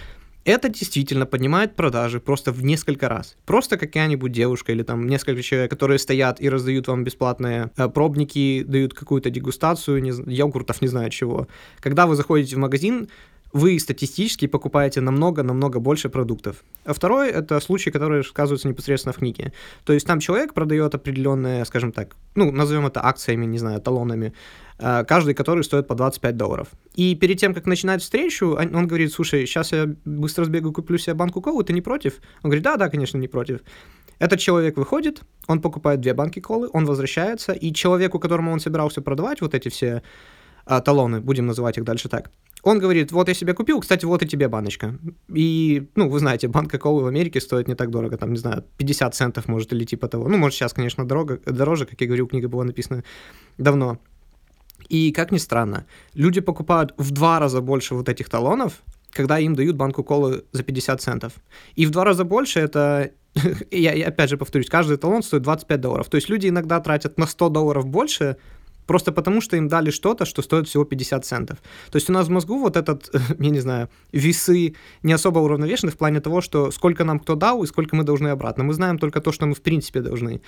это 0.45 0.69
действительно 0.69 1.25
поднимает 1.25 1.75
продажи 1.75 2.19
просто 2.19 2.51
в 2.51 2.63
несколько 2.63 3.10
раз. 3.10 3.36
Просто 3.45 3.77
какая-нибудь 3.77 4.32
девушка 4.32 4.71
или 4.71 4.84
там 4.84 5.08
несколько 5.08 5.41
человек, 5.41 5.69
которые 5.69 5.99
стоят 5.99 6.41
и 6.41 6.49
раздают 6.49 6.88
вам 6.88 7.04
бесплатные 7.04 7.71
э, 7.77 7.88
пробники, 7.89 8.63
дают 8.63 8.93
какую-то 8.93 9.30
дегустацию, 9.30 10.01
не, 10.01 10.12
йогуртов, 10.34 10.82
не 10.82 10.88
знаю 10.88 11.10
чего. 11.10 11.47
Когда 11.80 12.08
вы 12.08 12.15
заходите 12.15 12.56
в 12.56 12.60
магазин, 12.60 13.10
вы 13.53 13.79
статистически 13.79 14.47
покупаете 14.47 15.01
намного-намного 15.01 15.79
больше 15.79 16.09
продуктов. 16.09 16.63
А 16.85 16.93
второй— 16.93 17.29
это 17.31 17.59
случай, 17.59 17.91
который 17.91 18.19
рассказывается 18.19 18.67
непосредственно 18.67 19.13
в 19.13 19.17
книге. 19.17 19.53
То 19.83 19.93
есть 19.93 20.07
там 20.07 20.19
человек 20.19 20.53
продает 20.53 20.95
определенные, 20.95 21.65
скажем 21.65 21.91
так, 21.91 22.15
ну, 22.35 22.51
назовем 22.51 22.85
это 22.85 23.05
акциями, 23.05 23.45
не 23.45 23.57
знаю, 23.57 23.81
талонами, 23.81 24.33
э, 24.79 25.03
каждый 25.05 25.33
который 25.33 25.63
стоит 25.63 25.87
по 25.87 25.95
25 25.95 26.37
долларов. 26.37 26.67
И 26.95 27.15
перед 27.15 27.39
тем, 27.39 27.53
как 27.53 27.65
начинать 27.65 28.01
встречу, 28.01 28.57
он 28.57 28.87
говорит, 28.87 29.11
слушай, 29.11 29.45
сейчас 29.45 29.71
я 29.71 29.93
быстро 30.05 30.45
сбегаю, 30.45 30.73
куплю 30.73 30.97
себе 30.97 31.13
банку 31.13 31.41
колы, 31.41 31.63
ты 31.63 31.73
не 31.73 31.81
против? 31.81 32.19
Он 32.43 32.49
говорит, 32.49 32.63
да, 32.63 32.77
да, 32.77 32.89
конечно, 32.89 33.17
не 33.17 33.27
против. 33.27 33.61
Этот 34.19 34.39
человек 34.39 34.77
выходит, 34.77 35.21
он 35.47 35.61
покупает 35.61 35.99
две 35.99 36.13
банки 36.13 36.39
колы, 36.39 36.69
он 36.71 36.85
возвращается, 36.85 37.53
и 37.53 37.73
человеку, 37.73 38.19
которому 38.19 38.51
он 38.51 38.59
собирался 38.59 39.01
продавать 39.01 39.41
вот 39.41 39.55
эти 39.55 39.69
все 39.69 40.03
а, 40.65 40.79
талоны, 40.79 41.21
будем 41.21 41.47
называть 41.47 41.77
их 41.77 41.83
дальше 41.83 42.07
так, 42.07 42.29
он 42.63 42.80
говорит, 42.80 43.12
вот 43.12 43.28
я 43.28 43.34
себе 43.34 43.54
купил, 43.54 43.80
кстати, 43.80 44.06
вот 44.06 44.21
и 44.24 44.28
тебе 44.28 44.47
баночка. 44.47 44.97
И, 45.34 45.89
ну, 45.95 46.10
вы 46.10 46.19
знаете, 46.19 46.47
банка 46.47 46.78
колы 46.78 47.04
в 47.04 47.08
Америке 47.08 47.41
стоит 47.41 47.67
не 47.67 47.76
так 47.76 47.89
дорого, 47.89 48.17
там, 48.17 48.34
не 48.34 48.39
знаю, 48.39 48.63
50 48.78 49.15
центов, 49.15 49.47
может, 49.47 49.74
или 49.74 49.84
типа 49.84 50.08
того. 50.08 50.28
Ну, 50.28 50.38
может, 50.38 50.58
сейчас, 50.58 50.74
конечно, 50.74 51.08
дорого, 51.08 51.39
дороже, 51.45 51.86
как 51.86 52.00
я 52.02 52.08
говорил, 52.08 52.28
книга 52.28 52.47
была 52.47 52.63
написана 52.63 53.04
давно. 53.58 54.00
И, 54.89 55.12
как 55.12 55.32
ни 55.32 55.38
странно, 55.38 55.86
люди 56.13 56.41
покупают 56.41 56.93
в 56.97 57.12
два 57.12 57.39
раза 57.39 57.62
больше 57.62 57.95
вот 57.95 58.10
этих 58.10 58.30
талонов, 58.30 58.82
когда 59.12 59.39
им 59.39 59.56
дают 59.56 59.76
банку 59.76 60.04
колы 60.04 60.43
за 60.52 60.63
50 60.63 61.02
центов. 61.02 61.34
И 61.76 61.86
в 61.86 61.91
два 61.91 62.04
раза 62.04 62.24
больше 62.24 62.60
это 62.60 63.12
я, 63.71 63.93
я 63.93 64.08
опять 64.08 64.30
же 64.30 64.38
повторюсь, 64.38 64.69
каждый 64.69 64.97
талон 64.97 65.24
стоит 65.24 65.43
25 65.43 65.82
долларов. 65.82 66.10
То 66.10 66.15
есть 66.15 66.30
люди 66.30 66.47
иногда 66.47 66.80
тратят 66.80 67.17
на 67.17 67.26
100 67.26 67.50
долларов 67.50 67.86
больше, 67.88 68.38
просто 68.91 69.13
потому 69.13 69.41
что 69.41 69.56
им 69.56 69.67
дали 69.67 69.89
что-то, 69.91 70.25
что 70.25 70.41
стоит 70.41 70.67
всего 70.67 70.84
50 70.84 71.25
центов. 71.25 71.58
То 71.91 71.97
есть 71.97 72.10
у 72.10 72.13
нас 72.13 72.27
в 72.27 72.32
мозгу 72.32 72.60
вот 72.60 72.75
этот, 72.75 73.10
я 73.39 73.49
не 73.49 73.62
знаю, 73.62 73.88
весы 74.12 74.75
не 75.04 75.13
особо 75.13 75.39
уравновешены 75.39 75.91
в 75.91 75.97
плане 75.97 76.19
того, 76.19 76.41
что 76.41 76.71
сколько 76.71 77.06
нам 77.06 77.19
кто 77.19 77.36
дал 77.36 77.63
и 77.63 77.67
сколько 77.67 77.95
мы 77.95 78.04
должны 78.04 78.32
обратно. 78.32 78.65
Мы 78.65 78.73
знаем 78.73 78.97
только 78.97 79.21
то, 79.21 79.32
что 79.32 79.45
мы 79.45 79.54
в 79.54 79.62
принципе 79.62 80.01
должны. 80.01 80.41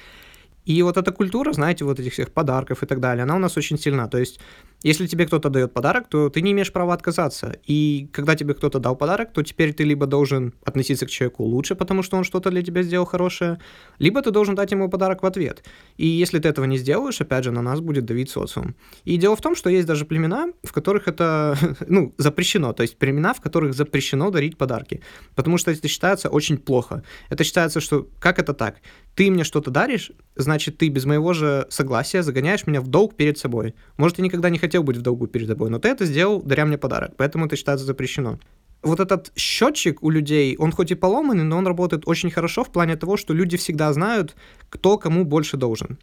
И 0.66 0.84
вот 0.84 0.98
эта 0.98 1.12
культура, 1.14 1.54
знаете, 1.54 1.86
вот 1.86 2.00
этих 2.00 2.12
всех 2.12 2.32
подарков 2.32 2.84
и 2.84 2.86
так 2.86 3.00
далее, 3.00 3.24
она 3.24 3.36
у 3.36 3.40
нас 3.40 3.58
очень 3.58 3.78
сильна. 3.78 4.08
То 4.08 4.18
есть, 4.18 4.40
если 4.84 5.08
тебе 5.08 5.26
кто-то 5.26 5.50
дает 5.50 5.74
подарок, 5.74 6.08
то 6.10 6.30
ты 6.30 6.42
не 6.42 6.52
имеешь 6.52 6.72
права 6.72 6.94
отказаться. 6.94 7.56
И 7.66 8.10
когда 8.12 8.36
тебе 8.36 8.54
кто-то 8.54 8.80
дал 8.80 8.96
подарок, 8.98 9.32
то 9.32 9.42
теперь 9.42 9.74
ты 9.74 9.86
либо 9.86 10.06
должен 10.06 10.54
относиться 10.66 11.06
к 11.06 11.10
человеку 11.10 11.44
лучше, 11.44 11.76
потому 11.76 12.04
что 12.04 12.18
он 12.18 12.26
что-то 12.26 12.50
для 12.52 12.62
тебя 12.62 12.84
сделал 12.84 13.06
хорошее, 13.06 13.60
либо 14.00 14.22
ты 14.22 14.32
должен 14.32 14.56
дать 14.56 14.72
ему 14.72 14.90
подарок 14.90 15.24
в 15.24 15.26
ответ. 15.26 15.64
И 15.96 16.06
если 16.06 16.40
ты 16.40 16.50
этого 16.50 16.66
не 16.66 16.78
сделаешь, 16.78 17.22
опять 17.22 17.46
же, 17.46 17.52
на 17.52 17.62
нас 17.62 17.80
будет 17.80 18.06
давить 18.06 18.30
социум. 18.30 18.76
И 19.06 19.18
дело 19.18 19.36
в 19.36 19.42
том, 19.42 19.56
что 19.56 19.70
есть 19.70 19.88
даже 19.88 20.06
племена, 20.06 20.50
в 20.64 20.74
которых 20.74 21.08
это, 21.08 21.58
ну, 21.88 22.14
запрещено. 22.18 22.74
То 22.74 22.84
есть 22.84 22.98
племена, 22.98 23.34
в 23.34 23.40
которых 23.42 23.74
запрещено 23.74 24.32
дарить 24.32 24.58
подарки. 24.58 25.02
Потому 25.36 25.58
что 25.58 25.72
это 25.72 25.88
считается 25.88 26.30
очень 26.30 26.58
плохо. 26.58 27.04
Это 27.30 27.46
считается, 27.46 27.80
что 27.80 28.10
как 28.20 28.38
это 28.40 28.54
так? 28.54 28.82
Ты 29.16 29.32
мне 29.32 29.44
что-то 29.44 29.72
даришь, 29.72 30.12
значит, 30.36 30.78
ты 30.78 30.90
без 30.90 31.06
моего 31.06 31.34
же 31.34 31.68
согласия 31.70 32.24
загоняешь 32.24 32.68
меня 32.68 32.82
в 32.82 32.88
долг 32.88 33.16
перед 33.16 33.38
собой. 33.38 33.76
Может, 33.98 34.18
я 34.18 34.24
никогда 34.26 34.50
не 34.50 34.58
хотел 34.58 34.73
быть 34.82 34.98
в 34.98 35.02
долгу 35.02 35.28
перед 35.28 35.48
тобой, 35.48 35.70
но 35.70 35.78
ты 35.78 35.90
это 35.90 36.06
сделал, 36.06 36.42
даря 36.42 36.66
мне 36.66 36.78
подарок, 36.78 37.12
поэтому 37.18 37.46
это 37.46 37.56
считается 37.56 37.86
запрещено. 37.86 38.40
Вот 38.82 39.00
этот 39.00 39.32
счетчик 39.38 40.04
у 40.04 40.10
людей, 40.10 40.56
он 40.58 40.72
хоть 40.72 40.92
и 40.92 40.96
поломанный, 40.96 41.44
но 41.44 41.58
он 41.58 41.68
работает 41.68 42.04
очень 42.06 42.32
хорошо 42.32 42.64
в 42.64 42.72
плане 42.72 42.98
того, 42.98 43.16
что 43.16 43.34
люди 43.34 43.56
всегда 43.56 43.94
знают, 43.94 44.36
кто 44.70 44.98
кому 44.98 45.24
больше 45.24 45.56
должен. 45.56 45.98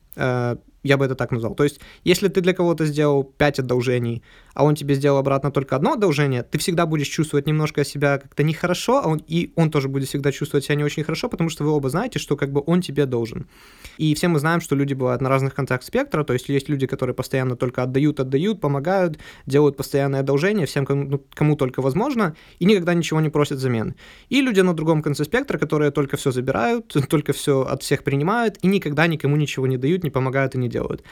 Я 0.82 0.96
бы 0.96 1.04
это 1.04 1.14
так 1.14 1.30
назвал. 1.30 1.54
То 1.54 1.64
есть, 1.64 1.80
если 2.04 2.28
ты 2.28 2.40
для 2.40 2.54
кого-то 2.54 2.86
сделал 2.86 3.22
5 3.22 3.60
одолжений, 3.60 4.22
а 4.54 4.64
он 4.64 4.74
тебе 4.74 4.94
сделал 4.94 5.18
обратно 5.18 5.50
только 5.50 5.76
одно 5.76 5.92
одолжение, 5.92 6.42
ты 6.42 6.58
всегда 6.58 6.86
будешь 6.86 7.08
чувствовать 7.08 7.46
немножко 7.46 7.84
себя 7.84 8.18
как-то 8.18 8.42
нехорошо, 8.42 9.00
а 9.04 9.08
он, 9.08 9.22
и 9.26 9.52
он 9.56 9.70
тоже 9.70 9.88
будет 9.88 10.08
всегда 10.08 10.32
чувствовать 10.32 10.64
себя 10.64 10.76
не 10.76 10.84
очень 10.84 11.04
хорошо, 11.04 11.28
потому 11.28 11.50
что 11.50 11.64
вы 11.64 11.70
оба 11.70 11.90
знаете, 11.90 12.18
что 12.18 12.36
как 12.36 12.50
бы 12.50 12.62
он 12.66 12.80
тебе 12.80 13.06
должен. 13.06 13.46
И 13.98 14.14
все 14.14 14.28
мы 14.28 14.38
знаем, 14.38 14.60
что 14.60 14.74
люди 14.74 14.94
бывают 14.94 15.20
на 15.20 15.28
разных 15.28 15.54
концах 15.54 15.82
спектра, 15.82 16.24
то 16.24 16.32
есть 16.32 16.48
есть 16.48 16.68
люди, 16.68 16.86
которые 16.86 17.14
постоянно 17.14 17.56
только 17.56 17.82
отдают, 17.82 18.20
отдают, 18.20 18.60
помогают, 18.60 19.18
делают 19.46 19.76
постоянное 19.76 20.20
одолжение 20.20 20.66
всем, 20.66 20.86
кому, 20.86 21.04
ну, 21.04 21.22
кому 21.34 21.56
только 21.56 21.82
возможно, 21.82 22.34
и 22.58 22.64
никогда 22.64 22.94
ничего 22.94 23.20
не 23.20 23.28
просят 23.28 23.58
взамен. 23.58 23.94
И 24.30 24.40
люди 24.40 24.60
на 24.60 24.72
другом 24.72 25.02
конце 25.02 25.24
спектра, 25.24 25.58
которые 25.58 25.90
только 25.90 26.16
все 26.16 26.30
забирают, 26.30 26.96
только 27.08 27.32
все 27.32 27.62
от 27.62 27.82
всех 27.82 28.02
принимают, 28.02 28.56
и 28.62 28.66
никогда 28.66 29.06
никому 29.06 29.36
ничего 29.36 29.66
не 29.66 29.76
дают, 29.76 30.04
не 30.04 30.10
помогают 30.10 30.54
и 30.54 30.58
не 30.58 30.69
делают. 30.70 31.04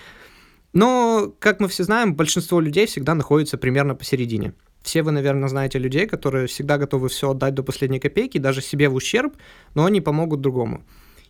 Но, 0.73 1.35
как 1.39 1.61
мы 1.61 1.69
все 1.69 1.85
знаем, 1.85 2.15
большинство 2.15 2.61
людей 2.61 2.87
всегда 2.87 3.15
находится 3.15 3.59
примерно 3.59 3.95
посередине. 3.95 4.55
Все 4.83 5.03
вы, 5.03 5.11
наверное, 5.11 5.49
знаете 5.49 5.79
людей, 5.79 6.07
которые 6.07 6.47
всегда 6.47 6.79
готовы 6.79 7.09
все 7.09 7.31
отдать 7.31 7.55
до 7.55 7.63
последней 7.63 8.01
копейки, 8.01 8.39
даже 8.39 8.63
себе 8.63 8.89
в 8.89 8.95
ущерб, 8.95 9.35
но 9.75 9.85
они 9.85 10.01
помогут 10.01 10.41
другому. 10.41 10.83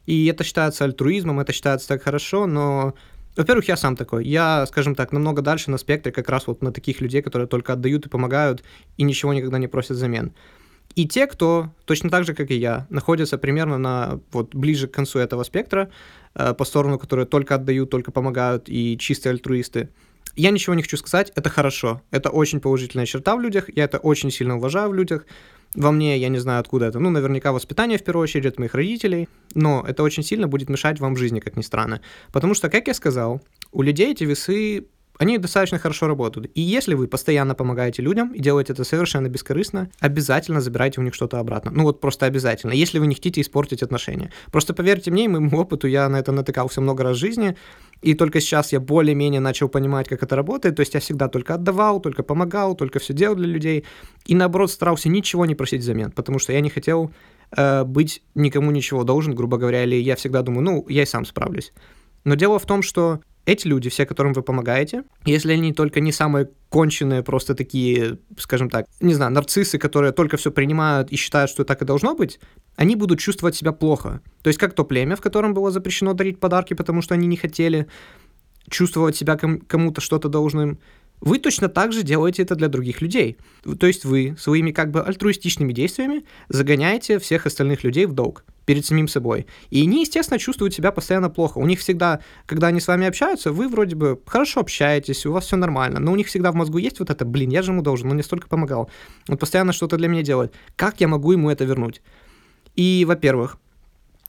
И 0.06 0.26
это 0.26 0.44
считается 0.44 0.84
альтруизмом, 0.84 1.40
это 1.40 1.52
считается 1.52 1.88
так 1.88 2.02
хорошо, 2.02 2.46
но 2.46 2.94
во-первых, 3.36 3.68
я 3.68 3.76
сам 3.76 3.94
такой. 3.94 4.26
Я, 4.26 4.66
скажем 4.66 4.96
так, 4.96 5.12
намного 5.12 5.42
дальше 5.42 5.70
на 5.70 5.78
спектре 5.78 6.10
как 6.10 6.28
раз 6.28 6.48
вот 6.48 6.60
на 6.60 6.72
таких 6.72 7.00
людей, 7.00 7.22
которые 7.22 7.46
только 7.46 7.72
отдают 7.72 8.06
и 8.06 8.08
помогают, 8.08 8.64
и 8.96 9.04
ничего 9.04 9.32
никогда 9.32 9.58
не 9.58 9.68
просят 9.68 9.92
взамен. 9.92 10.32
И 10.94 11.07
те, 11.07 11.27
кто 11.27 11.72
точно 11.85 12.11
так 12.11 12.24
же, 12.24 12.35
как 12.35 12.51
и 12.51 12.57
я, 12.57 12.87
находятся 12.90 13.38
примерно 13.38 13.79
на 13.79 14.20
вот 14.33 14.55
ближе 14.55 14.88
к 14.88 14.92
концу 14.92 15.18
этого 15.18 15.44
спектра, 15.44 15.90
э, 16.35 16.55
по 16.55 16.64
сторону, 16.64 16.98
которые 16.98 17.27
только 17.27 17.55
отдают, 17.55 17.90
только 17.90 18.11
помогают 18.11 18.68
и 18.68 18.96
чистые 18.98 19.33
альтруисты, 19.33 19.90
я 20.38 20.51
ничего 20.51 20.74
не 20.74 20.83
хочу 20.83 20.96
сказать, 20.96 21.33
это 21.35 21.51
хорошо. 21.51 22.01
Это 22.12 22.31
очень 22.31 22.61
положительная 22.61 23.07
черта 23.07 23.35
в 23.35 23.40
людях, 23.40 23.68
я 23.74 23.85
это 23.85 23.98
очень 23.98 24.31
сильно 24.31 24.57
уважаю 24.57 24.90
в 24.90 24.94
людях. 24.94 25.27
Во 25.74 25.90
мне, 25.90 26.16
я 26.16 26.29
не 26.29 26.38
знаю, 26.38 26.61
откуда 26.61 26.87
это. 26.87 26.98
Ну, 26.98 27.11
наверняка 27.11 27.53
воспитание, 27.53 27.98
в 27.98 28.05
первую 28.05 28.22
очередь, 28.22 28.46
от 28.46 28.59
моих 28.59 28.74
родителей. 28.74 29.29
Но 29.55 29.85
это 29.87 30.03
очень 30.03 30.22
сильно 30.22 30.48
будет 30.48 30.70
мешать 30.70 31.01
вам 31.01 31.14
в 31.14 31.18
жизни, 31.18 31.40
как 31.40 31.57
ни 31.57 31.62
странно. 31.62 32.01
Потому 32.33 32.55
что, 32.55 32.70
как 32.70 32.87
я 32.87 32.94
сказал, 32.94 33.42
у 33.72 33.83
людей 33.83 34.12
эти 34.12 34.24
весы 34.24 34.87
они 35.18 35.37
достаточно 35.38 35.78
хорошо 35.78 36.07
работают. 36.07 36.50
И 36.54 36.61
если 36.61 36.94
вы 36.94 37.09
постоянно 37.09 37.54
помогаете 37.54 38.02
людям 38.02 38.33
и 38.33 38.40
делаете 38.40 38.72
это 38.72 38.85
совершенно 38.85 39.28
бескорыстно, 39.28 39.90
обязательно 39.98 40.61
забирайте 40.61 41.00
у 41.00 41.04
них 41.04 41.14
что-то 41.14 41.40
обратно. 41.40 41.72
Ну 41.72 41.83
вот 41.83 42.00
просто 42.00 42.26
обязательно, 42.26 42.72
если 42.72 43.00
вы 43.00 43.09
не 43.09 43.16
хотите 43.16 43.40
испортить 43.40 43.83
отношения. 43.83 44.33
Просто 44.52 44.74
поверьте 44.74 45.11
мне 45.11 45.24
и 45.24 45.28
моему 45.28 45.59
опыту, 45.59 45.88
я 45.88 46.09
на 46.09 46.16
это 46.20 46.31
натыкался 46.31 46.81
много 46.81 47.02
раз 47.02 47.16
в 47.16 47.20
жизни, 47.20 47.57
и 48.00 48.14
только 48.14 48.40
сейчас 48.40 48.72
я 48.72 48.78
более-менее 48.78 49.40
начал 49.40 49.68
понимать, 49.68 50.09
как 50.09 50.22
это 50.22 50.37
работает. 50.37 50.76
То 50.76 50.81
есть 50.81 50.94
я 50.94 51.00
всегда 51.00 51.28
только 51.28 51.54
отдавал, 51.54 52.00
только 52.00 52.22
помогал, 52.22 52.76
только 52.76 53.00
все 53.00 53.12
делал 53.12 53.35
для 53.35 53.48
людей. 53.48 53.85
И 54.26 54.37
наоборот 54.37 54.70
старался 54.70 55.09
ничего 55.09 55.46
не 55.46 55.57
просить 55.57 55.81
взамен, 55.81 56.12
потому 56.12 56.38
что 56.38 56.52
я 56.52 56.61
не 56.61 56.70
хотел 56.70 57.11
э, 57.57 57.83
быть 57.83 58.22
никому 58.37 58.70
ничего 58.70 59.02
должен, 59.02 59.35
грубо 59.35 59.57
говоря, 59.57 59.83
или 59.83 59.96
я 59.96 60.14
всегда 60.14 60.42
думаю, 60.42 60.62
ну, 60.62 60.87
я 60.88 61.02
и 61.02 61.07
сам 61.07 61.24
справлюсь. 61.24 61.72
Но 62.22 62.37
дело 62.37 62.61
в 62.61 62.66
том, 62.66 62.83
что 62.83 63.20
эти 63.48 63.66
люди, 63.66 63.88
все, 63.88 64.04
которым 64.04 64.34
вы 64.34 64.42
помогаете, 64.42 65.04
если 65.24 65.54
они 65.54 65.72
только 65.72 66.00
не 66.00 66.12
самые 66.12 66.50
конченые, 66.68 67.22
просто 67.22 67.54
такие, 67.54 68.18
скажем 68.37 68.68
так, 68.68 68.84
не 69.00 69.14
знаю, 69.14 69.32
нарциссы, 69.32 69.78
которые 69.78 70.12
только 70.12 70.37
все 70.37 70.50
принимают 70.50 71.11
и 71.11 71.16
считают, 71.16 71.50
что 71.50 71.64
так 71.64 71.80
и 71.80 71.87
должно 71.87 72.14
быть, 72.14 72.40
они 72.76 72.94
будут 72.94 73.20
чувствовать 73.20 73.56
себя 73.56 73.72
плохо. 73.72 74.20
То 74.42 74.48
есть 74.48 74.58
как 74.58 74.74
то 74.74 74.84
племя, 74.84 75.16
в 75.16 75.22
котором 75.22 75.54
было 75.54 75.70
запрещено 75.70 76.12
дарить 76.12 76.40
подарки, 76.40 76.74
потому 76.74 77.00
что 77.00 77.14
они 77.14 77.26
не 77.26 77.38
хотели 77.38 77.87
чувствовать 78.68 79.16
себя 79.16 79.37
кому-то 79.37 80.02
что-то 80.02 80.28
должным, 80.28 80.78
вы 81.20 81.38
точно 81.38 81.68
так 81.68 81.92
же 81.92 82.02
делаете 82.02 82.42
это 82.42 82.54
для 82.54 82.68
других 82.68 83.00
людей. 83.00 83.38
То 83.78 83.87
есть 83.87 84.04
вы 84.04 84.37
своими 84.38 84.72
как 84.72 84.90
бы 84.90 85.02
альтруистичными 85.02 85.72
действиями 85.72 86.24
загоняете 86.48 87.18
всех 87.18 87.46
остальных 87.46 87.85
людей 87.85 88.07
в 88.07 88.12
долг 88.12 88.44
перед 88.64 88.85
самим 88.85 89.09
собой. 89.09 89.46
И 89.70 89.83
они, 89.83 90.02
естественно, 90.02 90.38
чувствуют 90.38 90.74
себя 90.74 90.92
постоянно 90.92 91.31
плохо. 91.31 91.59
У 91.59 91.66
них 91.66 91.81
всегда, 91.81 92.20
когда 92.44 92.66
они 92.66 92.81
с 92.81 92.87
вами 92.87 93.07
общаются, 93.07 93.50
вы 93.50 93.66
вроде 93.66 93.96
бы 93.96 94.20
хорошо 94.26 94.61
общаетесь, 94.61 95.24
у 95.24 95.33
вас 95.33 95.46
все 95.46 95.57
нормально, 95.57 96.00
но 96.00 96.12
у 96.12 96.16
них 96.16 96.26
всегда 96.26 96.52
в 96.52 96.54
мозгу 96.54 96.76
есть 96.78 96.98
вот 97.00 97.09
это, 97.09 97.24
блин, 97.24 97.48
я 97.48 97.62
же 97.62 97.72
ему 97.72 97.81
должен, 97.81 98.09
он 98.09 98.14
мне 98.14 98.22
столько 98.22 98.46
помогал. 98.46 98.90
Он 99.28 99.38
постоянно 99.38 99.72
что-то 99.72 99.96
для 99.96 100.09
меня 100.09 100.22
делает. 100.22 100.52
Как 100.76 101.00
я 101.00 101.09
могу 101.09 101.33
ему 101.33 101.50
это 101.50 101.64
вернуть? 101.64 102.02
И, 102.76 103.07
во-первых, 103.07 103.57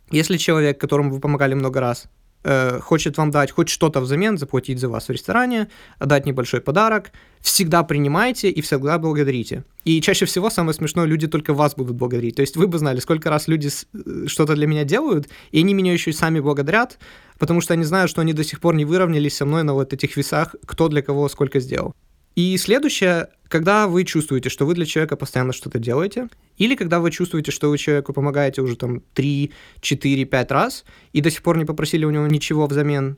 если 0.10 0.38
человек, 0.38 0.80
которому 0.80 1.12
вы 1.12 1.20
помогали 1.20 1.54
много 1.54 1.82
раз, 1.82 2.06
э, 2.44 2.80
хочет 2.80 3.18
вам 3.18 3.32
дать 3.32 3.52
хоть 3.52 3.70
что-то 3.70 4.02
взамен, 4.02 4.38
заплатить 4.38 4.80
за 4.80 4.90
вас 4.90 5.08
в 5.08 5.12
ресторане, 5.12 5.68
дать 6.00 6.26
небольшой 6.26 6.62
подарок, 6.62 7.12
всегда 7.42 7.84
принимайте 7.84 8.50
и 8.50 8.62
всегда 8.62 8.98
благодарите. 8.98 9.64
И 9.86 10.02
чаще 10.02 10.26
всего 10.26 10.50
самое 10.50 10.74
смешное, 10.74 11.06
люди 11.06 11.28
только 11.28 11.54
вас 11.54 11.76
будут 11.76 11.96
благодарить. 11.96 12.36
То 12.36 12.42
есть 12.42 12.58
вы 12.58 12.68
бы 12.68 12.78
знали, 12.78 13.00
сколько 13.00 13.30
раз 13.30 13.48
люди 13.48 13.70
э, 13.70 14.28
что-то 14.28 14.56
для 14.56 14.68
меня 14.68 14.84
делают, 14.84 15.30
и 15.52 15.60
они 15.60 15.74
меня 15.74 15.94
еще 15.94 16.12
и 16.12 16.14
сами 16.14 16.40
благодарят, 16.40 17.00
потому 17.38 17.62
что 17.62 17.74
они 17.74 17.84
знают, 17.84 18.10
что 18.12 18.22
они 18.22 18.34
до 18.34 18.44
сих 18.44 18.60
пор 18.60 18.76
не 18.76 18.86
выровнялись 18.86 19.36
со 19.36 19.46
мной 19.46 19.64
на 19.64 19.74
вот 19.74 19.94
этих 19.94 20.18
весах, 20.18 20.56
кто 20.66 20.88
для 20.88 21.02
кого 21.02 21.30
сколько 21.30 21.60
сделал. 21.60 21.94
И 22.40 22.56
следующее, 22.56 23.28
когда 23.50 23.86
вы 23.86 24.06
чувствуете, 24.06 24.48
что 24.48 24.66
вы 24.66 24.74
для 24.74 24.86
человека 24.86 25.18
постоянно 25.18 25.52
что-то 25.52 25.78
делаете, 25.78 26.30
или 26.56 26.76
когда 26.76 27.02
вы 27.02 27.12
чувствуете, 27.12 27.52
что 27.52 27.70
вы 27.70 27.78
человеку 27.78 28.14
помогаете 28.14 28.62
уже 28.62 28.78
там 28.78 29.02
3, 29.14 29.52
4, 29.82 30.24
5 30.24 30.52
раз, 30.52 30.86
и 31.12 31.20
до 31.20 31.32
сих 31.32 31.44
пор 31.44 31.58
не 31.58 31.66
попросили 31.66 32.06
у 32.06 32.12
него 32.12 32.28
ничего 32.28 32.66
взамен, 32.68 33.18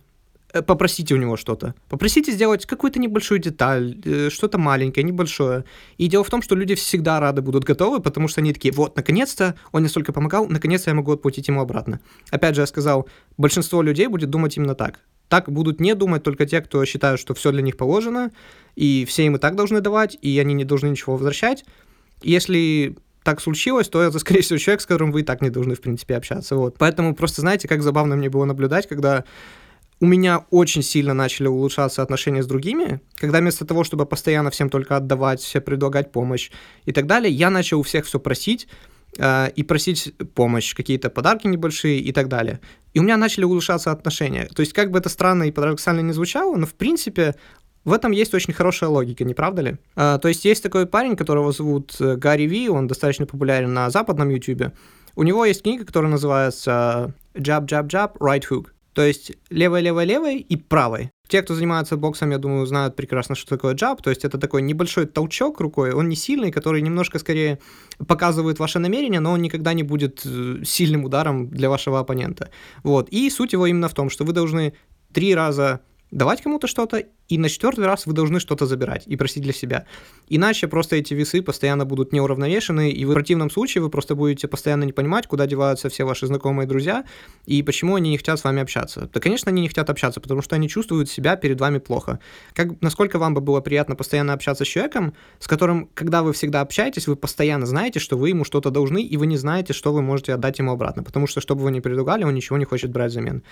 э, 0.53 0.63
попросите 0.63 1.13
у 1.13 1.17
него 1.17 1.37
что-то. 1.37 1.75
Попросите 1.87 2.31
сделать 2.31 2.65
какую-то 2.65 2.97
небольшую 2.97 3.39
деталь, 3.39 3.95
э, 4.03 4.31
что-то 4.31 4.57
маленькое, 4.57 5.03
небольшое. 5.03 5.65
И 5.99 6.07
дело 6.07 6.23
в 6.23 6.31
том, 6.31 6.41
что 6.41 6.55
люди 6.55 6.73
всегда 6.73 7.19
рады 7.19 7.43
будут 7.43 7.63
готовы, 7.63 7.99
потому 7.99 8.27
что 8.27 8.41
они 8.41 8.53
такие, 8.53 8.73
вот, 8.73 8.95
наконец-то 8.95 9.53
он 9.71 9.81
мне 9.81 9.89
столько 9.89 10.13
помогал, 10.13 10.47
наконец-то 10.47 10.89
я 10.89 10.95
могу 10.95 11.11
отплатить 11.11 11.47
ему 11.47 11.61
обратно. 11.61 11.99
Опять 12.31 12.55
же, 12.55 12.61
я 12.61 12.65
сказал, 12.65 13.07
большинство 13.37 13.83
людей 13.83 14.07
будет 14.07 14.31
думать 14.31 14.57
именно 14.57 14.73
так. 14.73 14.99
Так 15.31 15.49
будут 15.49 15.79
не 15.79 15.95
думать 15.95 16.23
только 16.23 16.45
те, 16.45 16.59
кто 16.59 16.83
считают, 16.83 17.17
что 17.17 17.33
все 17.33 17.53
для 17.53 17.61
них 17.61 17.77
положено, 17.77 18.31
и 18.75 19.05
все 19.05 19.25
им 19.25 19.37
и 19.37 19.39
так 19.39 19.55
должны 19.55 19.79
давать, 19.79 20.17
и 20.21 20.37
они 20.39 20.53
не 20.53 20.65
должны 20.65 20.87
ничего 20.87 21.13
возвращать. 21.13 21.63
Если 22.21 22.97
так 23.23 23.39
случилось, 23.39 23.87
то 23.87 24.01
это, 24.01 24.19
скорее 24.19 24.41
всего, 24.41 24.59
человек, 24.59 24.81
с 24.81 24.85
которым 24.85 25.13
вы 25.13 25.21
и 25.21 25.23
так 25.23 25.41
не 25.41 25.49
должны, 25.49 25.75
в 25.75 25.79
принципе, 25.79 26.17
общаться. 26.17 26.57
Вот. 26.57 26.75
Поэтому 26.77 27.15
просто 27.15 27.39
знаете, 27.39 27.69
как 27.69 27.81
забавно 27.81 28.17
мне 28.17 28.29
было 28.29 28.43
наблюдать, 28.43 28.89
когда 28.89 29.23
у 30.01 30.05
меня 30.05 30.43
очень 30.49 30.83
сильно 30.83 31.13
начали 31.13 31.47
улучшаться 31.47 32.01
отношения 32.01 32.43
с 32.43 32.47
другими, 32.47 32.99
когда 33.15 33.39
вместо 33.39 33.63
того, 33.63 33.85
чтобы 33.85 34.05
постоянно 34.05 34.51
всем 34.51 34.69
только 34.69 34.97
отдавать, 34.97 35.39
все 35.39 35.61
предлагать 35.61 36.11
помощь 36.11 36.51
и 36.83 36.91
так 36.91 37.07
далее, 37.07 37.31
я 37.31 37.49
начал 37.49 37.79
у 37.79 37.83
всех 37.83 38.05
все 38.05 38.19
просить, 38.19 38.67
и 39.17 39.63
просить 39.67 40.13
помощь, 40.35 40.73
какие-то 40.73 41.09
подарки 41.09 41.45
небольшие 41.45 41.99
и 41.99 42.11
так 42.13 42.29
далее. 42.29 42.61
И 42.93 42.99
у 42.99 43.03
меня 43.03 43.17
начали 43.17 43.43
улучшаться 43.43 43.91
отношения. 43.91 44.45
То 44.45 44.61
есть, 44.61 44.73
как 44.73 44.89
бы 44.89 44.99
это 44.99 45.09
странно 45.09 45.43
и 45.43 45.51
парадоксально 45.51 45.99
не 45.99 46.13
звучало, 46.13 46.55
но 46.55 46.65
в 46.65 46.73
принципе 46.73 47.35
в 47.83 47.93
этом 47.93 48.11
есть 48.11 48.33
очень 48.33 48.53
хорошая 48.53 48.89
логика, 48.89 49.23
не 49.23 49.33
правда 49.33 49.61
ли? 49.63 49.77
А, 49.95 50.19
то 50.19 50.27
есть 50.27 50.45
есть 50.45 50.61
такой 50.61 50.85
парень, 50.85 51.15
которого 51.15 51.51
зовут 51.51 51.95
э, 51.99 52.15
Гарри 52.15 52.43
Ви, 52.43 52.69
он 52.69 52.87
достаточно 52.87 53.25
популярен 53.25 53.73
на 53.73 53.89
западном 53.89 54.29
YouTube. 54.29 54.73
У 55.15 55.23
него 55.23 55.45
есть 55.45 55.63
книга, 55.63 55.83
которая 55.83 56.11
называется 56.11 57.13
Jab, 57.33 57.65
Jab, 57.65 57.87
Jab, 57.87 58.17
Right 58.19 58.43
Hook. 58.49 58.67
То 58.93 59.03
есть 59.03 59.31
левой, 59.49 59.81
левой, 59.81 60.05
левой 60.05 60.37
и 60.37 60.57
правой. 60.57 61.11
Те, 61.27 61.41
кто 61.41 61.55
занимается 61.55 61.95
боксом, 61.95 62.31
я 62.31 62.37
думаю, 62.37 62.65
знают 62.65 62.95
прекрасно, 62.97 63.35
что 63.35 63.47
такое 63.47 63.73
джаб. 63.73 64.01
То 64.01 64.09
есть 64.09 64.25
это 64.25 64.37
такой 64.37 64.61
небольшой 64.61 65.05
толчок 65.05 65.61
рукой, 65.61 65.93
он 65.93 66.09
не 66.09 66.15
сильный, 66.15 66.51
который 66.51 66.81
немножко 66.81 67.19
скорее 67.19 67.59
показывает 68.05 68.59
ваше 68.59 68.79
намерение, 68.79 69.21
но 69.21 69.31
он 69.31 69.41
никогда 69.41 69.73
не 69.73 69.83
будет 69.83 70.21
э, 70.25 70.63
сильным 70.65 71.05
ударом 71.05 71.49
для 71.49 71.69
вашего 71.69 71.99
оппонента. 71.99 72.49
Вот. 72.83 73.07
И 73.09 73.29
суть 73.29 73.53
его 73.53 73.65
именно 73.65 73.87
в 73.87 73.93
том, 73.93 74.09
что 74.09 74.25
вы 74.25 74.33
должны 74.33 74.73
три 75.13 75.33
раза 75.33 75.81
давать 76.11 76.41
кому-то 76.41 76.67
что-то, 76.67 77.03
и 77.29 77.37
на 77.37 77.47
четвертый 77.49 77.85
раз 77.85 78.05
вы 78.05 78.13
должны 78.13 78.39
что-то 78.39 78.65
забирать 78.65 79.03
и 79.07 79.15
просить 79.15 79.41
для 79.41 79.53
себя. 79.53 79.85
Иначе 80.27 80.67
просто 80.67 80.97
эти 80.97 81.13
весы 81.13 81.41
постоянно 81.41 81.85
будут 81.85 82.11
неуравновешены, 82.11 82.91
и 82.91 83.05
в 83.05 83.13
противном 83.13 83.49
случае 83.49 83.81
вы 83.81 83.89
просто 83.89 84.15
будете 84.15 84.47
постоянно 84.47 84.83
не 84.83 84.91
понимать, 84.91 85.27
куда 85.27 85.47
деваются 85.47 85.89
все 85.89 86.03
ваши 86.03 86.27
знакомые 86.27 86.67
друзья, 86.67 87.05
и 87.45 87.63
почему 87.63 87.95
они 87.95 88.09
не 88.09 88.17
хотят 88.17 88.39
с 88.39 88.43
вами 88.43 88.61
общаться. 88.61 89.09
Да, 89.13 89.19
конечно, 89.21 89.49
они 89.49 89.61
не 89.61 89.69
хотят 89.69 89.89
общаться, 89.89 90.19
потому 90.19 90.41
что 90.41 90.55
они 90.55 90.67
чувствуют 90.67 91.09
себя 91.09 91.37
перед 91.37 91.59
вами 91.59 91.79
плохо. 91.79 92.19
Как, 92.53 92.81
насколько 92.81 93.17
вам 93.17 93.33
бы 93.33 93.41
было 93.41 93.61
приятно 93.61 93.95
постоянно 93.95 94.33
общаться 94.33 94.65
с 94.65 94.67
человеком, 94.67 95.13
с 95.39 95.47
которым, 95.47 95.89
когда 95.93 96.23
вы 96.23 96.33
всегда 96.33 96.61
общаетесь, 96.61 97.07
вы 97.07 97.15
постоянно 97.15 97.65
знаете, 97.65 97.99
что 97.99 98.17
вы 98.17 98.29
ему 98.29 98.43
что-то 98.43 98.71
должны, 98.71 99.01
и 99.01 99.15
вы 99.15 99.27
не 99.27 99.37
знаете, 99.37 99.71
что 99.71 99.93
вы 99.93 100.01
можете 100.01 100.33
отдать 100.33 100.59
ему 100.59 100.71
обратно, 100.71 101.03
потому 101.03 101.27
что, 101.27 101.39
что 101.39 101.55
бы 101.55 101.63
вы 101.63 101.71
ни 101.71 101.79
предлагали, 101.79 102.25
он 102.25 102.33
ничего 102.33 102.57
не 102.57 102.65
хочет 102.65 102.91
брать 102.91 103.11
взамен. 103.11 103.43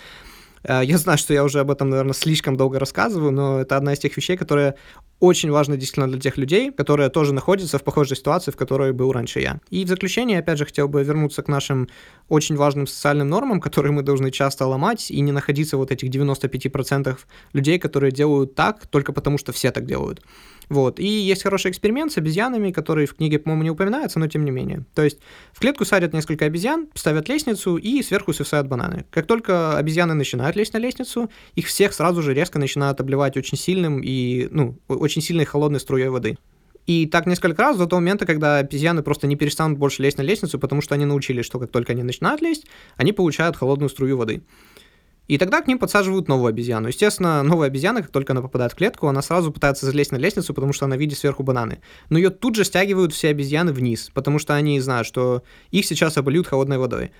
Э, 0.63 0.81
я 0.83 0.97
знаю, 0.97 1.17
что 1.17 1.33
я 1.33 1.43
уже 1.43 1.59
об 1.59 1.71
этом, 1.71 1.89
наверное, 1.89 2.13
слишком 2.13 2.55
долго 2.55 2.79
рассказываю, 2.79 3.31
но 3.31 3.59
это 3.59 3.77
одна 3.77 3.93
из 3.93 3.99
тех 3.99 4.15
вещей, 4.15 4.37
которые 4.37 4.75
очень 5.19 5.51
важны 5.51 5.77
действительно 5.77 6.07
для 6.07 6.19
тех 6.19 6.37
людей, 6.37 6.71
которые 6.71 7.09
тоже 7.09 7.33
находятся 7.33 7.77
в 7.77 7.83
похожей 7.83 8.15
ситуации, 8.15 8.51
в 8.51 8.55
которой 8.55 8.93
был 8.93 9.11
раньше 9.11 9.39
я. 9.39 9.59
И 9.69 9.83
в 9.83 9.87
заключение, 9.87 10.39
опять 10.39 10.57
же, 10.57 10.65
хотел 10.65 10.87
бы 10.87 11.03
вернуться 11.03 11.41
к 11.41 11.47
нашим 11.47 11.89
очень 12.29 12.55
важным 12.55 12.87
социальным 12.87 13.27
нормам, 13.27 13.59
которые 13.59 13.91
мы 13.91 14.01
должны 14.01 14.31
часто 14.31 14.65
ломать, 14.65 15.11
и 15.11 15.19
не 15.21 15.31
находиться 15.31 15.77
вот 15.77 15.91
этих 15.91 16.09
95% 16.09 17.17
людей, 17.53 17.79
которые 17.79 18.11
делают 18.11 18.55
так 18.55 18.87
только 18.87 19.11
потому, 19.11 19.37
что 19.37 19.51
все 19.51 19.71
так 19.71 19.85
делают. 19.85 20.21
Вот. 20.69 20.99
И 20.99 21.05
есть 21.05 21.43
хороший 21.43 21.71
эксперимент 21.71 22.11
с 22.11 22.17
обезьянами, 22.17 22.71
который 22.71 23.07
в 23.07 23.15
книге, 23.15 23.39
по-моему, 23.39 23.63
не 23.63 23.71
упоминается, 23.71 24.19
но 24.19 24.27
тем 24.27 24.45
не 24.45 24.51
менее. 24.51 24.85
То 24.93 25.03
есть 25.03 25.19
в 25.51 25.59
клетку 25.59 25.83
садят 25.83 26.13
несколько 26.13 26.45
обезьян, 26.45 26.87
ставят 26.93 27.27
лестницу 27.27 27.75
и 27.75 28.03
сверху 28.03 28.33
свисают 28.33 28.67
бананы. 28.67 29.05
Как 29.09 29.25
только 29.25 29.77
обезьяны 29.77 30.13
начинают 30.13 30.55
лезть 30.55 30.73
на 30.73 30.77
лестницу, 30.77 31.29
их 31.55 31.65
всех 31.65 31.93
сразу 31.93 32.21
же 32.21 32.33
резко 32.33 32.59
начинают 32.59 33.01
обливать 33.01 33.35
очень 33.35 33.57
сильным 33.57 34.01
и, 34.03 34.47
ну, 34.51 34.77
очень 34.87 35.23
сильной 35.23 35.45
холодной 35.45 35.79
струей 35.79 36.09
воды. 36.09 36.37
И 36.85 37.05
так 37.05 37.27
несколько 37.27 37.61
раз 37.61 37.77
до 37.77 37.85
того 37.85 37.99
момента, 37.99 38.25
когда 38.25 38.57
обезьяны 38.57 39.03
просто 39.03 39.27
не 39.27 39.35
перестанут 39.35 39.77
больше 39.77 40.01
лезть 40.01 40.17
на 40.17 40.23
лестницу, 40.23 40.57
потому 40.57 40.81
что 40.81 40.95
они 40.95 41.05
научились, 41.05 41.45
что 41.45 41.59
как 41.59 41.71
только 41.71 41.93
они 41.93 42.03
начинают 42.03 42.41
лезть, 42.41 42.65
они 42.95 43.11
получают 43.13 43.55
холодную 43.55 43.89
струю 43.89 44.17
воды. 44.17 44.41
И 45.29 45.37
тогда 45.37 45.61
к 45.61 45.67
ним 45.67 45.77
подсаживают 45.77 46.27
новую 46.27 46.49
обезьяну. 46.49 46.87
Естественно, 46.87 47.43
новая 47.43 47.67
обезьяна, 47.67 48.01
как 48.01 48.09
только 48.09 48.33
она 48.33 48.41
попадает 48.41 48.73
в 48.73 48.75
клетку, 48.75 49.07
она 49.07 49.21
сразу 49.21 49.51
пытается 49.51 49.85
залезть 49.85 50.11
на 50.11 50.15
лестницу, 50.15 50.55
потому 50.55 50.73
что 50.73 50.85
она 50.85 50.97
видит 50.97 51.19
сверху 51.19 51.43
бананы. 51.43 51.81
Но 52.09 52.17
ее 52.17 52.31
тут 52.31 52.55
же 52.55 52.63
стягивают 52.63 53.13
все 53.13 53.29
обезьяны 53.29 53.71
вниз, 53.71 54.09
потому 54.11 54.39
что 54.39 54.55
они 54.55 54.79
знают, 54.79 55.05
что 55.05 55.43
их 55.69 55.85
сейчас 55.85 56.17
обольют 56.17 56.47
холодной 56.47 56.79
водой. 56.79 57.11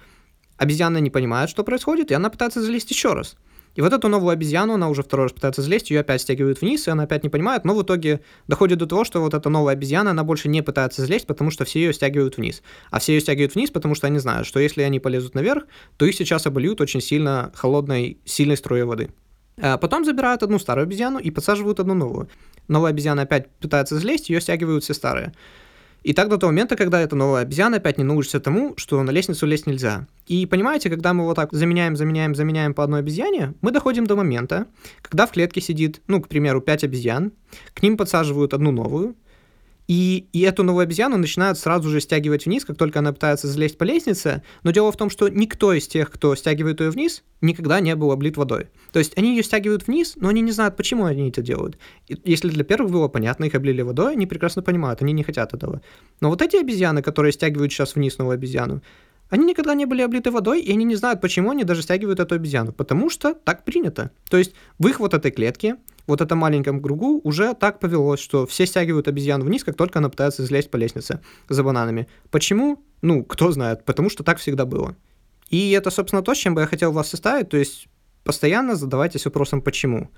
Обезьяна 0.58 0.98
не 0.98 1.12
понимает, 1.12 1.52
что 1.52 1.64
происходит, 1.64 2.10
и 2.10 2.16
она 2.16 2.32
пытается 2.32 2.64
залезть 2.64 2.90
еще 2.90 3.14
раз. 3.14 3.38
И 3.80 3.82
вот 3.82 3.94
эту 3.94 4.10
новую 4.10 4.34
обезьяну, 4.34 4.74
она 4.74 4.90
уже 4.90 5.04
второй 5.04 5.28
раз 5.28 5.32
пытается 5.32 5.62
залезть, 5.62 5.90
ее 5.90 6.02
опять 6.02 6.22
стягивают 6.22 6.60
вниз, 6.60 6.86
и 6.86 6.92
она 6.92 7.04
опять 7.04 7.24
не 7.24 7.30
понимает, 7.30 7.64
но 7.64 7.74
в 7.74 7.82
итоге 7.82 8.20
доходит 8.46 8.78
до 8.80 8.88
того, 8.88 9.06
что 9.06 9.22
вот 9.22 9.34
эта 9.34 9.50
новая 9.50 9.72
обезьяна, 9.72 10.12
она 10.12 10.26
больше 10.26 10.50
не 10.50 10.62
пытается 10.62 11.02
залезть, 11.02 11.26
потому 11.26 11.50
что 11.50 11.64
все 11.64 11.80
ее 11.80 11.94
стягивают 11.94 12.36
вниз. 12.36 12.62
А 12.92 13.00
все 13.00 13.14
ее 13.14 13.22
стягивают 13.22 13.56
вниз, 13.56 13.72
потому 13.72 13.96
что 13.96 14.08
они 14.08 14.20
знают, 14.20 14.48
что 14.48 14.60
если 14.60 14.82
они 14.82 15.00
полезут 15.00 15.34
наверх, 15.34 15.64
то 15.96 16.04
их 16.04 16.14
сейчас 16.14 16.46
обольют 16.46 16.82
очень 16.82 17.00
сильно 17.00 17.54
холодной, 17.56 18.18
сильной 18.26 18.58
струей 18.58 18.84
воды. 18.84 19.12
А 19.62 19.78
потом 19.78 20.04
забирают 20.04 20.44
одну 20.44 20.60
старую 20.60 20.84
обезьяну 20.84 21.18
и 21.18 21.32
подсаживают 21.32 21.80
одну 21.80 21.94
новую. 21.94 22.30
Новая 22.68 22.90
обезьяна 22.90 23.22
опять 23.22 23.50
пытается 23.62 23.98
залезть, 23.98 24.30
ее 24.30 24.42
стягивают 24.42 24.84
все 24.84 24.94
старые. 24.94 25.32
И 26.04 26.14
так 26.14 26.30
до 26.30 26.38
того 26.38 26.52
момента, 26.52 26.76
когда 26.76 27.02
эта 27.02 27.16
новая 27.16 27.42
обезьяна 27.42 27.78
опять 27.78 27.98
не 27.98 28.04
научится 28.04 28.40
тому, 28.40 28.74
что 28.78 29.02
на 29.04 29.12
лестницу 29.12 29.46
лезть 29.46 29.68
нельзя. 29.68 30.08
И 30.28 30.46
понимаете, 30.46 30.90
когда 30.90 31.14
мы 31.14 31.26
вот 31.26 31.36
так 31.36 31.52
заменяем, 31.52 31.96
заменяем, 31.96 32.36
заменяем 32.36 32.74
по 32.74 32.84
одной 32.84 33.02
обезьяне, 33.02 33.54
мы 33.62 33.72
доходим 33.72 34.08
до 34.08 34.16
момента, 34.16 34.68
когда 35.02 35.26
в 35.26 35.32
клетке 35.32 35.60
сидит, 35.62 36.02
ну, 36.08 36.22
к 36.22 36.30
примеру, 36.30 36.62
5 36.62 36.86
обезьян, 36.86 37.32
к 37.74 37.84
ним 37.84 37.98
подсаживают 37.98 38.54
одну 38.54 38.72
новую, 38.72 39.16
и, 39.90 40.28
и 40.34 40.42
эту 40.42 40.62
новую 40.62 40.84
обезьяну 40.84 41.18
начинают 41.18 41.58
сразу 41.58 41.90
же 41.90 42.00
стягивать 42.00 42.46
вниз, 42.46 42.64
как 42.64 42.78
только 42.78 43.00
она 43.00 43.12
пытается 43.12 43.48
залезть 43.48 43.76
по 43.76 43.86
лестнице. 43.86 44.44
Но 44.62 44.70
дело 44.70 44.92
в 44.92 44.98
том, 44.98 45.10
что 45.10 45.30
никто 45.30 45.74
из 45.74 45.88
тех, 45.88 46.12
кто 46.12 46.36
стягивает 46.36 46.80
ее 46.80 46.92
вниз, 46.92 47.24
никогда 47.42 47.80
не 47.80 47.96
был 47.96 48.12
облит 48.12 48.38
водой. 48.38 48.68
То 48.92 49.00
есть 49.00 49.18
они 49.18 49.36
ее 49.36 49.42
стягивают 49.42 49.88
вниз, 49.88 50.14
но 50.18 50.30
они 50.30 50.42
не 50.42 50.52
знают, 50.52 50.78
почему 50.78 51.06
они 51.06 51.30
это 51.30 51.42
делают. 51.42 51.80
И 52.08 52.16
если 52.24 52.50
для 52.50 52.64
первых 52.64 52.92
было 52.92 53.08
понятно, 53.08 53.46
их 53.46 53.56
облили 53.56 53.82
водой, 53.82 54.12
они 54.12 54.28
прекрасно 54.28 54.62
понимают, 54.62 55.02
они 55.02 55.12
не 55.12 55.24
хотят 55.24 55.56
этого. 55.56 55.82
Но 56.22 56.30
вот 56.30 56.44
эти 56.44 56.58
обезьяны, 56.58 57.02
которые 57.02 57.32
стягивают 57.32 57.74
сейчас 57.74 57.96
вниз 57.96 58.20
новую 58.20 58.36
обезьяну, 58.36 58.84
они 59.32 59.46
никогда 59.46 59.74
не 59.74 59.86
были 59.86 60.04
облиты 60.04 60.30
водой, 60.30 60.62
и 60.62 60.72
они 60.72 60.86
не 60.86 60.98
знают, 60.98 61.20
почему 61.20 61.50
они 61.50 61.64
даже 61.64 61.82
стягивают 61.82 62.20
эту 62.20 62.36
обезьяну. 62.36 62.74
Потому 62.74 63.10
что 63.10 63.34
так 63.34 63.64
принято. 63.64 64.12
То 64.30 64.38
есть 64.38 64.54
в 64.78 64.88
их 64.88 65.00
вот 65.00 65.16
этой 65.16 65.32
клетке, 65.32 65.78
вот 66.10 66.22
этом 66.22 66.38
маленьком 66.40 66.82
кругу 66.82 67.22
уже 67.24 67.54
так 67.54 67.80
повелось, 67.80 68.20
что 68.20 68.46
все 68.46 68.66
стягивают 68.66 69.08
обезьяну 69.08 69.46
вниз, 69.46 69.64
как 69.64 69.76
только 69.76 70.00
она 70.00 70.10
пытается 70.10 70.44
залезть 70.44 70.70
по 70.70 70.78
лестнице 70.78 71.22
за 71.48 71.64
бананами. 71.64 72.08
Почему? 72.32 72.84
Ну, 73.02 73.24
кто 73.24 73.52
знает. 73.52 73.86
Потому 73.86 74.10
что 74.10 74.24
так 74.24 74.40
всегда 74.40 74.66
было. 74.66 74.96
И 75.50 75.72
это, 75.72 75.90
собственно, 75.90 76.22
то, 76.22 76.34
с 76.34 76.38
чем 76.38 76.56
бы 76.56 76.62
я 76.62 76.68
хотел 76.68 76.92
вас 76.92 77.10
составить. 77.10 77.50
То 77.50 77.58
есть 77.58 77.88
постоянно 78.24 78.76
задавайтесь 78.76 79.26
вопросом 79.26 79.62
«почему?». 79.62 80.10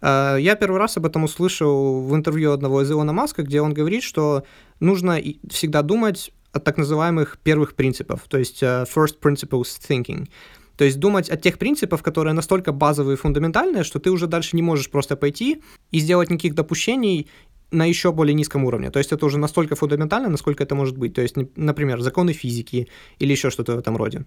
А, 0.00 0.36
я 0.36 0.54
первый 0.56 0.78
раз 0.78 0.96
об 0.96 1.06
этом 1.06 1.24
услышал 1.24 2.02
в 2.02 2.14
интервью 2.14 2.52
одного 2.52 2.82
из 2.82 2.90
Илона 2.90 3.12
Маска, 3.12 3.42
где 3.42 3.60
он 3.60 3.72
говорит, 3.72 4.02
что 4.02 4.44
нужно 4.80 5.18
всегда 5.48 5.82
думать 5.82 6.32
от 6.52 6.64
так 6.64 6.76
называемых 6.76 7.38
первых 7.42 7.74
принципов, 7.74 8.22
то 8.28 8.38
есть 8.38 8.62
uh, 8.62 8.86
first 8.86 9.20
principles 9.20 9.78
thinking. 9.88 10.28
То 10.76 10.84
есть 10.84 10.98
думать 10.98 11.30
о 11.30 11.36
тех 11.36 11.58
принципах, 11.58 12.02
которые 12.02 12.34
настолько 12.34 12.72
базовые 12.72 13.14
и 13.14 13.18
фундаментальные, 13.18 13.84
что 13.84 13.98
ты 13.98 14.10
уже 14.10 14.26
дальше 14.26 14.56
не 14.56 14.62
можешь 14.62 14.90
просто 14.90 15.16
пойти 15.16 15.62
и 15.90 16.00
сделать 16.00 16.30
никаких 16.30 16.54
допущений 16.54 17.28
на 17.70 17.84
еще 17.84 18.12
более 18.12 18.34
низком 18.34 18.64
уровне. 18.64 18.90
То 18.90 18.98
есть 18.98 19.12
это 19.12 19.26
уже 19.26 19.38
настолько 19.38 19.74
фундаментально, 19.74 20.28
насколько 20.28 20.62
это 20.62 20.74
может 20.74 20.96
быть. 20.96 21.14
То 21.14 21.22
есть, 21.22 21.36
например, 21.56 22.00
законы 22.00 22.32
физики 22.32 22.88
или 23.18 23.32
еще 23.32 23.50
что-то 23.50 23.74
в 23.74 23.78
этом 23.78 23.96
роде. 23.96 24.24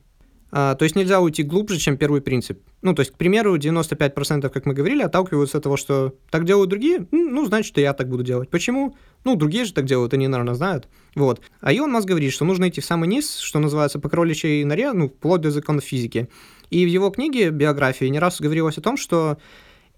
А, 0.52 0.76
то 0.76 0.84
есть 0.84 0.96
нельзя 0.96 1.20
уйти 1.20 1.44
глубже, 1.44 1.78
чем 1.78 1.98
первый 1.98 2.22
принцип. 2.22 2.60
Ну, 2.82 2.96
то 2.96 3.02
есть, 3.02 3.12
к 3.12 3.18
примеру, 3.18 3.58
95%, 3.58 4.50
как 4.50 4.66
мы 4.66 4.74
говорили, 4.74 5.04
отталкиваются 5.04 5.58
от 5.58 5.64
того, 5.64 5.78
что 5.78 6.16
так 6.32 6.46
делают 6.46 6.70
другие, 6.70 7.08
ну, 7.12 7.46
значит, 7.46 7.78
и 7.78 7.82
я 7.82 7.94
так 7.94 8.10
буду 8.10 8.24
делать. 8.24 8.50
Почему? 8.50 8.96
Ну, 9.26 9.36
другие 9.36 9.66
же 9.66 9.74
так 9.74 9.86
делают, 9.86 10.14
они, 10.14 10.28
наверное, 10.28 10.56
знают. 10.56 10.88
Вот. 11.14 11.42
А 11.62 11.72
Илон 11.72 11.92
Маск 11.92 12.08
говорит, 12.08 12.34
что 12.34 12.46
нужно 12.46 12.70
идти 12.70 12.82
в 12.82 12.86
самый 12.86 13.08
низ, 13.08 13.38
что 13.38 13.60
называется, 13.60 14.00
по 14.00 14.10
кроличьей 14.10 14.64
норе, 14.64 14.92
ну, 14.94 15.10
вплоть 15.10 15.42
до 15.42 15.52
законов 15.52 15.84
физики. 15.84 16.30
И 16.72 16.86
в 16.86 16.88
его 16.88 17.10
книге, 17.10 17.50
биографии, 17.50 18.06
не 18.06 18.20
раз 18.20 18.42
говорилось 18.42 18.78
о 18.78 18.82
том, 18.82 18.98
что 18.98 19.38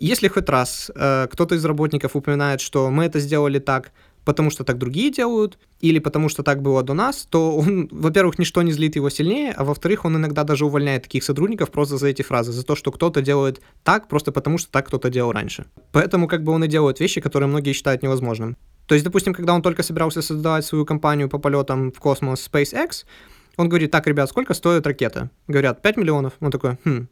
Если 0.01 0.29
хоть 0.29 0.49
раз 0.49 0.89
э, 0.95 1.27
кто-то 1.31 1.53
из 1.53 1.63
работников 1.63 2.15
упоминает, 2.15 2.60
что 2.60 2.89
мы 2.89 3.06
это 3.06 3.19
сделали 3.19 3.60
так, 3.60 3.91
потому 4.26 4.50
что 4.50 4.63
так 4.63 4.78
другие 4.78 5.12
делают, 5.12 5.58
или 5.80 6.00
потому 6.00 6.30
что 6.30 6.44
так 6.44 6.62
было 6.62 6.84
до 6.84 6.94
нас, 6.94 7.28
то 7.30 7.58
он, 7.58 7.88
во-первых, 7.92 8.40
ничто 8.40 8.62
не 8.62 8.72
злит 8.72 8.96
его 8.96 9.10
сильнее, 9.10 9.52
а 9.52 9.63
во-вторых, 9.63 10.06
он 10.06 10.15
иногда 10.17 10.44
даже 10.44 10.65
увольняет 10.65 11.04
таких 11.04 11.24
сотрудников 11.24 11.72
просто 11.72 11.98
за 11.98 12.08
эти 12.08 12.22
фразы, 12.22 12.52
за 12.52 12.63
то, 12.63 12.76
что 12.76 12.92
кто-то 12.92 13.22
делает 13.22 13.62
так, 13.84 14.08
просто 14.08 14.32
потому 14.32 14.58
что 14.58 14.72
так 14.72 14.88
кто-то 14.88 15.10
делал 15.10 15.32
раньше. 15.32 15.65
Поэтому 15.92 16.28
как 16.28 16.44
бы 16.44 16.52
он 16.52 16.63
и 16.63 16.67
делает 16.67 17.00
вещи, 17.00 17.22
которые 17.22 17.48
многие 17.48 17.74
считают 17.74 18.04
невозможным. 18.04 18.58
То 18.88 18.96
есть, 18.96 19.06
допустим, 19.06 19.34
когда 19.34 19.54
он 19.54 19.62
только 19.62 19.84
собирался 19.84 20.22
создавать 20.22 20.65
свою 20.65 20.86
компанию 20.86 21.30
по 21.30 21.40
полетам 21.40 21.92
в 21.92 22.00
космос 22.00 22.50
SpaceX, 22.52 23.06
он 23.58 23.69
говорит, 23.69 23.92
так, 23.92 24.08
ребят, 24.08 24.30
сколько 24.30 24.54
стоит 24.54 24.88
ракета? 24.88 25.30
Говорят, 25.48 25.82
5 25.82 25.98
миллионов. 25.98 26.34
Он 26.40 26.52
такой, 26.52 26.78
хм, 26.84 27.08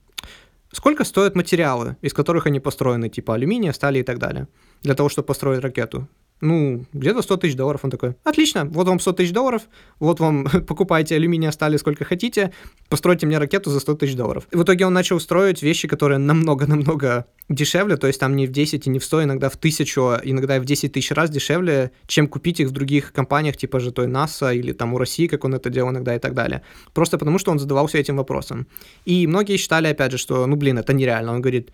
сколько 0.71 1.03
стоят 1.03 1.35
материалы, 1.35 1.95
из 2.01 2.13
которых 2.13 2.47
они 2.47 2.59
построены, 2.59 3.09
типа 3.09 3.35
алюминия, 3.35 3.73
стали 3.73 3.99
и 3.99 4.03
так 4.03 4.19
далее, 4.19 4.47
для 4.81 4.95
того, 4.95 5.09
чтобы 5.09 5.27
построить 5.27 5.61
ракету? 5.61 6.07
Ну, 6.41 6.85
где-то 6.93 7.21
100 7.21 7.37
тысяч 7.37 7.55
долларов. 7.55 7.81
Он 7.83 7.91
такой, 7.91 8.15
отлично, 8.23 8.65
вот 8.65 8.87
вам 8.87 8.99
100 8.99 9.13
тысяч 9.13 9.31
долларов, 9.31 9.63
вот 9.99 10.19
вам 10.19 10.45
покупайте 10.67 11.15
алюминия, 11.15 11.51
стали 11.51 11.77
сколько 11.77 12.05
хотите, 12.05 12.53
постройте 12.87 13.25
мне 13.25 13.37
ракету 13.37 13.69
за 13.69 13.79
100 13.79 13.95
тысяч 13.95 14.15
долларов. 14.15 14.47
И 14.51 14.55
в 14.55 14.63
итоге 14.63 14.85
он 14.85 14.93
начал 14.93 15.19
строить 15.19 15.61
вещи, 15.61 15.87
которые 15.87 16.17
намного-намного 16.17 17.25
дешевле, 17.49 17.97
то 17.97 18.07
есть 18.07 18.19
там 18.19 18.35
не 18.35 18.47
в 18.47 18.51
10 18.51 18.87
и 18.87 18.89
не 18.89 18.99
в 18.99 19.03
100, 19.03 19.23
иногда 19.23 19.49
в 19.49 19.55
1000, 19.55 20.21
иногда 20.23 20.57
и 20.57 20.59
в 20.59 20.65
10 20.65 20.93
тысяч 20.93 21.11
раз 21.11 21.29
дешевле, 21.29 21.91
чем 22.07 22.27
купить 22.27 22.59
их 22.59 22.69
в 22.69 22.71
других 22.71 23.11
компаниях, 23.11 23.57
типа 23.57 23.79
же 23.79 23.91
той 23.91 24.07
НАСА 24.07 24.53
или 24.53 24.71
там 24.71 24.93
у 24.93 24.97
России, 24.97 25.27
как 25.27 25.43
он 25.43 25.55
это 25.55 25.69
делал 25.69 25.89
иногда 25.89 26.15
и 26.15 26.19
так 26.19 26.33
далее. 26.33 26.61
Просто 26.93 27.17
потому, 27.17 27.39
что 27.39 27.51
он 27.51 27.59
задавался 27.59 27.97
этим 27.97 28.17
вопросом. 28.17 28.67
И 29.05 29.27
многие 29.27 29.57
считали, 29.57 29.87
опять 29.87 30.11
же, 30.11 30.17
что, 30.17 30.45
ну, 30.45 30.55
блин, 30.55 30.77
это 30.77 30.93
нереально. 30.93 31.33
Он 31.33 31.41
говорит, 31.41 31.71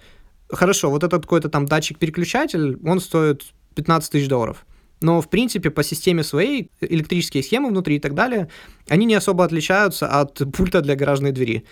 хорошо, 0.50 0.90
вот 0.90 1.04
этот 1.04 1.24
какой-то 1.24 1.50
там 1.50 1.66
датчик-переключатель, 1.66 2.78
он 2.84 3.00
стоит 3.00 3.44
15 3.76 4.12
тысяч 4.12 4.28
долларов. 4.28 4.66
Но, 5.02 5.22
в 5.22 5.30
принципе, 5.30 5.70
по 5.70 5.84
системе 5.84 6.24
своей, 6.24 6.72
электрические 6.82 7.44
схемы 7.44 7.70
внутри 7.70 7.98
и 7.98 8.00
так 8.00 8.14
далее, 8.14 8.50
они 8.88 9.06
не 9.06 9.16
особо 9.16 9.44
отличаются 9.44 10.08
от 10.08 10.42
пульта 10.54 10.82
для 10.82 10.96
гаражной 10.96 11.32
двери. 11.32 11.66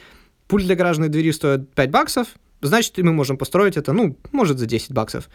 Пульт 0.47 0.65
для 0.65 0.75
гаражной 0.75 1.09
двери 1.09 1.31
стоит 1.31 1.73
5 1.73 1.89
баксов, 1.89 2.27
значит, 2.68 2.97
мы 2.97 3.14
можем 3.14 3.38
построить 3.38 3.78
это, 3.78 3.93
ну, 3.93 4.18
может, 4.32 4.59
за 4.59 4.66
10 4.66 4.91
баксов 4.91 5.30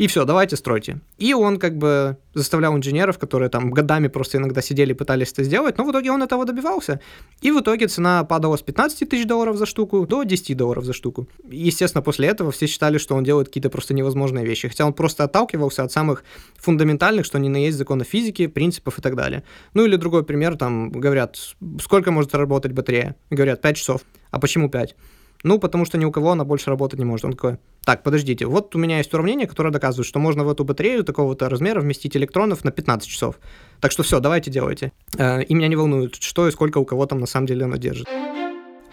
и 0.00 0.06
все, 0.06 0.24
давайте 0.24 0.56
стройте. 0.56 1.00
И 1.18 1.34
он 1.34 1.58
как 1.58 1.76
бы 1.76 2.16
заставлял 2.32 2.74
инженеров, 2.74 3.18
которые 3.18 3.50
там 3.50 3.70
годами 3.70 4.08
просто 4.08 4.38
иногда 4.38 4.62
сидели 4.62 4.92
и 4.92 4.94
пытались 4.94 5.30
это 5.30 5.44
сделать, 5.44 5.76
но 5.76 5.84
в 5.84 5.90
итоге 5.90 6.10
он 6.10 6.22
этого 6.22 6.46
добивался. 6.46 7.02
И 7.42 7.50
в 7.50 7.60
итоге 7.60 7.86
цена 7.86 8.24
падала 8.24 8.56
с 8.56 8.62
15 8.62 9.06
тысяч 9.06 9.26
долларов 9.26 9.58
за 9.58 9.66
штуку 9.66 10.06
до 10.06 10.22
10 10.22 10.56
долларов 10.56 10.86
за 10.86 10.94
штуку. 10.94 11.28
Естественно, 11.50 12.00
после 12.00 12.28
этого 12.28 12.50
все 12.50 12.66
считали, 12.66 12.96
что 12.96 13.14
он 13.14 13.24
делает 13.24 13.48
какие-то 13.48 13.68
просто 13.68 13.92
невозможные 13.92 14.46
вещи, 14.46 14.68
хотя 14.68 14.86
он 14.86 14.94
просто 14.94 15.24
отталкивался 15.24 15.82
от 15.82 15.92
самых 15.92 16.24
фундаментальных, 16.56 17.26
что 17.26 17.38
ни 17.38 17.48
на 17.48 17.58
есть 17.58 17.76
законов 17.76 18.06
физики, 18.06 18.46
принципов 18.46 18.98
и 18.98 19.02
так 19.02 19.16
далее. 19.16 19.42
Ну 19.74 19.84
или 19.84 19.96
другой 19.96 20.24
пример, 20.24 20.56
там 20.56 20.92
говорят, 20.92 21.36
сколько 21.78 22.10
может 22.10 22.34
работать 22.34 22.72
батарея? 22.72 23.16
Говорят, 23.28 23.60
5 23.60 23.76
часов. 23.76 24.00
А 24.30 24.40
почему 24.40 24.70
5? 24.70 24.96
Ну, 25.42 25.58
потому 25.58 25.84
что 25.84 25.96
ни 25.96 26.04
у 26.04 26.12
кого 26.12 26.32
она 26.32 26.44
больше 26.44 26.70
работать 26.70 26.98
не 26.98 27.04
может. 27.04 27.24
Он 27.24 27.32
такой, 27.32 27.58
так, 27.84 28.02
подождите, 28.02 28.46
вот 28.46 28.74
у 28.76 28.78
меня 28.78 28.98
есть 28.98 29.12
уравнение, 29.14 29.46
которое 29.46 29.70
доказывает, 29.70 30.06
что 30.06 30.18
можно 30.18 30.44
в 30.44 30.50
эту 30.50 30.64
батарею 30.64 31.02
такого-то 31.02 31.48
размера 31.48 31.80
вместить 31.80 32.16
электронов 32.16 32.62
на 32.64 32.70
15 32.70 33.08
часов. 33.08 33.38
Так 33.80 33.90
что 33.90 34.02
все, 34.02 34.20
давайте 34.20 34.50
делайте. 34.50 34.92
Э, 35.16 35.42
и 35.42 35.54
меня 35.54 35.68
не 35.68 35.76
волнует, 35.76 36.16
что 36.16 36.46
и 36.46 36.50
сколько 36.50 36.78
у 36.78 36.84
кого 36.84 37.06
там 37.06 37.20
на 37.20 37.26
самом 37.26 37.46
деле 37.46 37.64
она 37.64 37.78
держит. 37.78 38.08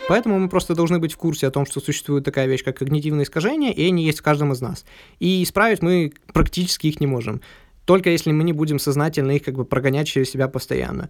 Поэтому 0.08 0.39
мы 0.39 0.48
просто 0.48 0.74
должны 0.74 1.00
быть 1.00 1.12
в 1.12 1.18
курсе 1.18 1.48
о 1.48 1.52
том, 1.52 1.66
что 1.66 1.82
существует 1.82 2.24
такая 2.24 2.48
вещь, 2.48 2.64
как 2.64 2.78
когнитивные 2.78 3.26
искажения, 3.26 3.74
и 3.74 3.86
они 3.86 4.06
есть 4.06 4.20
в 4.20 4.24
каждом 4.24 4.54
из 4.54 4.62
нас. 4.62 4.86
И 5.20 5.43
исправить 5.43 5.82
мы 5.82 6.14
практически 6.34 6.88
их 6.88 7.02
не 7.02 7.08
можем 7.08 7.41
только 7.88 8.10
если 8.10 8.34
мы 8.34 8.43
не 8.43 8.52
будем 8.52 8.80
сознательно 8.80 9.32
их 9.32 9.43
как 9.43 9.56
бы 9.56 9.64
прогонять 9.64 10.08
через 10.08 10.30
себя 10.30 10.50
постоянно. 10.50 11.10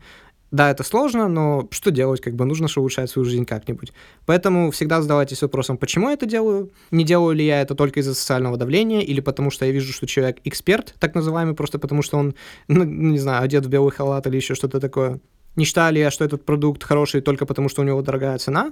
Да, 0.52 0.72
это 0.72 0.84
сложно, 0.84 1.28
но 1.28 1.68
что 1.72 1.92
делать, 1.92 2.22
как 2.22 2.36
бы 2.36 2.46
нужно 2.46 2.70
же 2.70 2.80
улучшать 2.80 3.10
свою 3.10 3.26
жизнь 3.26 3.46
как-нибудь. 3.46 3.92
Поэтому 4.26 4.72
всегда 4.72 5.02
задавайтесь 5.02 5.42
вопросом, 5.42 5.78
почему 5.78 6.08
я 6.08 6.14
это 6.14 6.26
делаю, 6.26 6.72
не 6.90 7.04
делаю 7.04 7.36
ли 7.36 7.46
я 7.46 7.62
это 7.62 7.76
только 7.76 8.00
из-за 8.00 8.14
социального 8.14 8.56
давления, 8.56 9.02
или 9.02 9.20
потому 9.20 9.52
что 9.52 9.66
я 9.66 9.72
вижу, 9.72 9.92
что 9.92 10.08
человек 10.08 10.38
эксперт, 10.46 10.96
так 11.00 11.16
называемый, 11.16 11.54
просто 11.54 11.80
потому 11.80 12.02
что 12.02 12.18
он, 12.18 12.34
ну, 12.70 12.86
не 12.86 13.18
знаю, 13.18 13.44
одет 13.44 13.66
в 13.66 13.70
белый 13.70 13.92
халат 13.92 14.26
или 14.28 14.38
еще 14.38 14.56
что-то 14.56 14.80
такое. 14.80 15.20
Не 15.58 15.66
считаю 15.66 15.94
ли 15.94 16.00
я, 16.00 16.12
что 16.12 16.24
этот 16.24 16.46
продукт 16.46 16.82
хороший 16.84 17.20
только 17.20 17.46
потому, 17.46 17.68
что 17.68 17.82
у 17.82 17.86
него 17.86 18.02
дорогая 18.02 18.38
цена? 18.38 18.72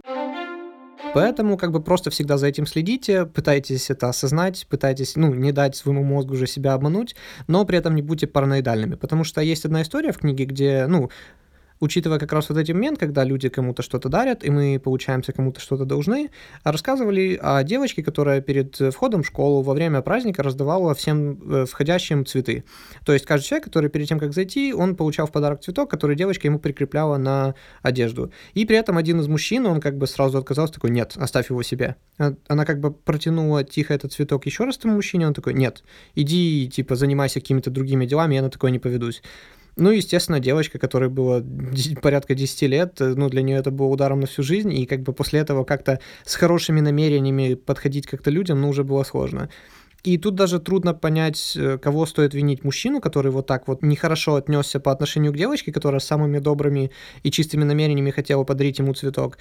Поэтому 1.13 1.57
как 1.57 1.71
бы 1.71 1.81
просто 1.81 2.09
всегда 2.09 2.37
за 2.37 2.47
этим 2.47 2.65
следите, 2.65 3.25
пытайтесь 3.25 3.89
это 3.89 4.09
осознать, 4.09 4.67
пытайтесь, 4.69 5.15
ну, 5.15 5.33
не 5.33 5.51
дать 5.51 5.75
своему 5.75 6.03
мозгу 6.03 6.33
уже 6.33 6.45
себя 6.45 6.73
обмануть, 6.73 7.15
но 7.47 7.65
при 7.65 7.77
этом 7.77 7.95
не 7.95 8.01
будьте 8.01 8.27
параноидальными, 8.27 8.95
потому 8.95 9.23
что 9.23 9.41
есть 9.41 9.65
одна 9.65 9.81
история 9.81 10.11
в 10.11 10.17
книге, 10.17 10.45
где, 10.45 10.85
ну, 10.87 11.09
учитывая 11.79 12.19
как 12.19 12.31
раз 12.33 12.49
вот 12.49 12.57
этот 12.57 12.73
момент, 12.75 12.99
когда 12.99 13.23
люди 13.23 13.49
кому-то 13.49 13.81
что-то 13.81 14.09
дарят, 14.09 14.43
и 14.43 14.49
мы, 14.49 14.79
получаемся, 14.79 15.33
кому-то 15.33 15.59
что-то 15.59 15.85
должны, 15.85 16.29
рассказывали 16.63 17.39
о 17.41 17.63
девочке, 17.63 18.03
которая 18.03 18.41
перед 18.41 18.75
входом 18.93 19.23
в 19.23 19.27
школу 19.27 19.61
во 19.61 19.73
время 19.73 20.01
праздника 20.01 20.43
раздавала 20.43 20.93
всем 20.93 21.39
э, 21.51 21.65
входящим 21.65 22.25
цветы. 22.25 22.63
То 23.05 23.13
есть 23.13 23.25
каждый 23.25 23.47
человек, 23.47 23.65
который 23.65 23.89
перед 23.89 24.07
тем, 24.07 24.19
как 24.19 24.33
зайти, 24.33 24.73
он 24.73 24.95
получал 24.95 25.27
в 25.27 25.31
подарок 25.31 25.61
цветок, 25.61 25.89
который 25.89 26.15
девочка 26.15 26.47
ему 26.47 26.59
прикрепляла 26.59 27.17
на 27.17 27.55
одежду. 27.81 28.31
И 28.53 28.65
при 28.65 28.77
этом 28.77 28.97
один 28.97 29.19
из 29.19 29.27
мужчин, 29.27 29.65
он 29.65 29.81
как 29.81 29.97
бы 29.97 30.07
сразу 30.07 30.37
отказался, 30.37 30.73
такой, 30.73 30.91
нет, 30.91 31.13
оставь 31.15 31.49
его 31.49 31.63
себе. 31.63 31.95
Э, 32.17 32.33
она 32.47 32.65
как 32.65 32.79
бы 32.79 32.91
протянула 32.91 33.63
тихо 33.63 33.93
этот 33.93 34.13
цветок 34.13 34.45
еще 34.45 34.63
раз 34.63 34.77
тому 34.77 34.95
мужчине, 34.95 35.27
он 35.27 35.33
такой, 35.33 35.53
нет, 35.53 35.83
иди, 36.15 36.69
типа, 36.71 36.95
занимайся 36.95 37.39
какими-то 37.39 37.69
другими 37.69 38.05
делами, 38.05 38.35
я 38.35 38.41
на 38.41 38.49
такое 38.49 38.71
не 38.71 38.79
поведусь. 38.79 39.21
Ну, 39.77 39.91
естественно, 39.91 40.39
девочка, 40.39 40.79
которой 40.79 41.09
было 41.09 41.43
порядка 42.01 42.33
10 42.33 42.61
лет, 42.63 43.01
э, 43.01 43.13
ну, 43.15 43.29
для 43.29 43.41
нее 43.41 43.57
это 43.57 43.71
было 43.71 43.87
ударом 43.87 44.21
на 44.21 44.27
всю 44.27 44.41
жизнь, 44.41 44.73
и 44.73 44.85
как 44.85 45.01
бы 45.01 45.11
после 45.11 45.41
этого 45.41 45.65
как-то 45.65 45.99
с 46.23 46.35
хорошими 46.35 46.79
намерениями 46.79 47.55
подходить 47.55 48.07
как-то 48.07 48.31
людям, 48.31 48.61
ну, 48.61 48.69
уже 48.69 48.83
было 48.85 49.03
сложно. 49.03 49.49
И 50.05 50.17
тут 50.17 50.35
даже 50.35 50.59
трудно 50.59 50.93
понять, 50.93 51.57
э, 51.57 51.77
кого 51.77 52.05
стоит 52.05 52.33
винить 52.33 52.63
мужчину, 52.63 53.01
который 53.01 53.31
вот 53.31 53.47
так 53.47 53.67
вот 53.67 53.81
нехорошо 53.81 54.35
отнесся 54.35 54.79
по 54.79 54.91
отношению 54.91 55.33
к 55.33 55.37
девочке, 55.37 55.73
которая 55.73 55.99
с 55.99 56.05
самыми 56.05 56.39
добрыми 56.39 56.91
и 57.23 57.31
чистыми 57.31 57.63
намерениями 57.63 58.11
хотела 58.11 58.43
подарить 58.43 58.79
ему 58.79 58.93
цветок. 58.93 59.37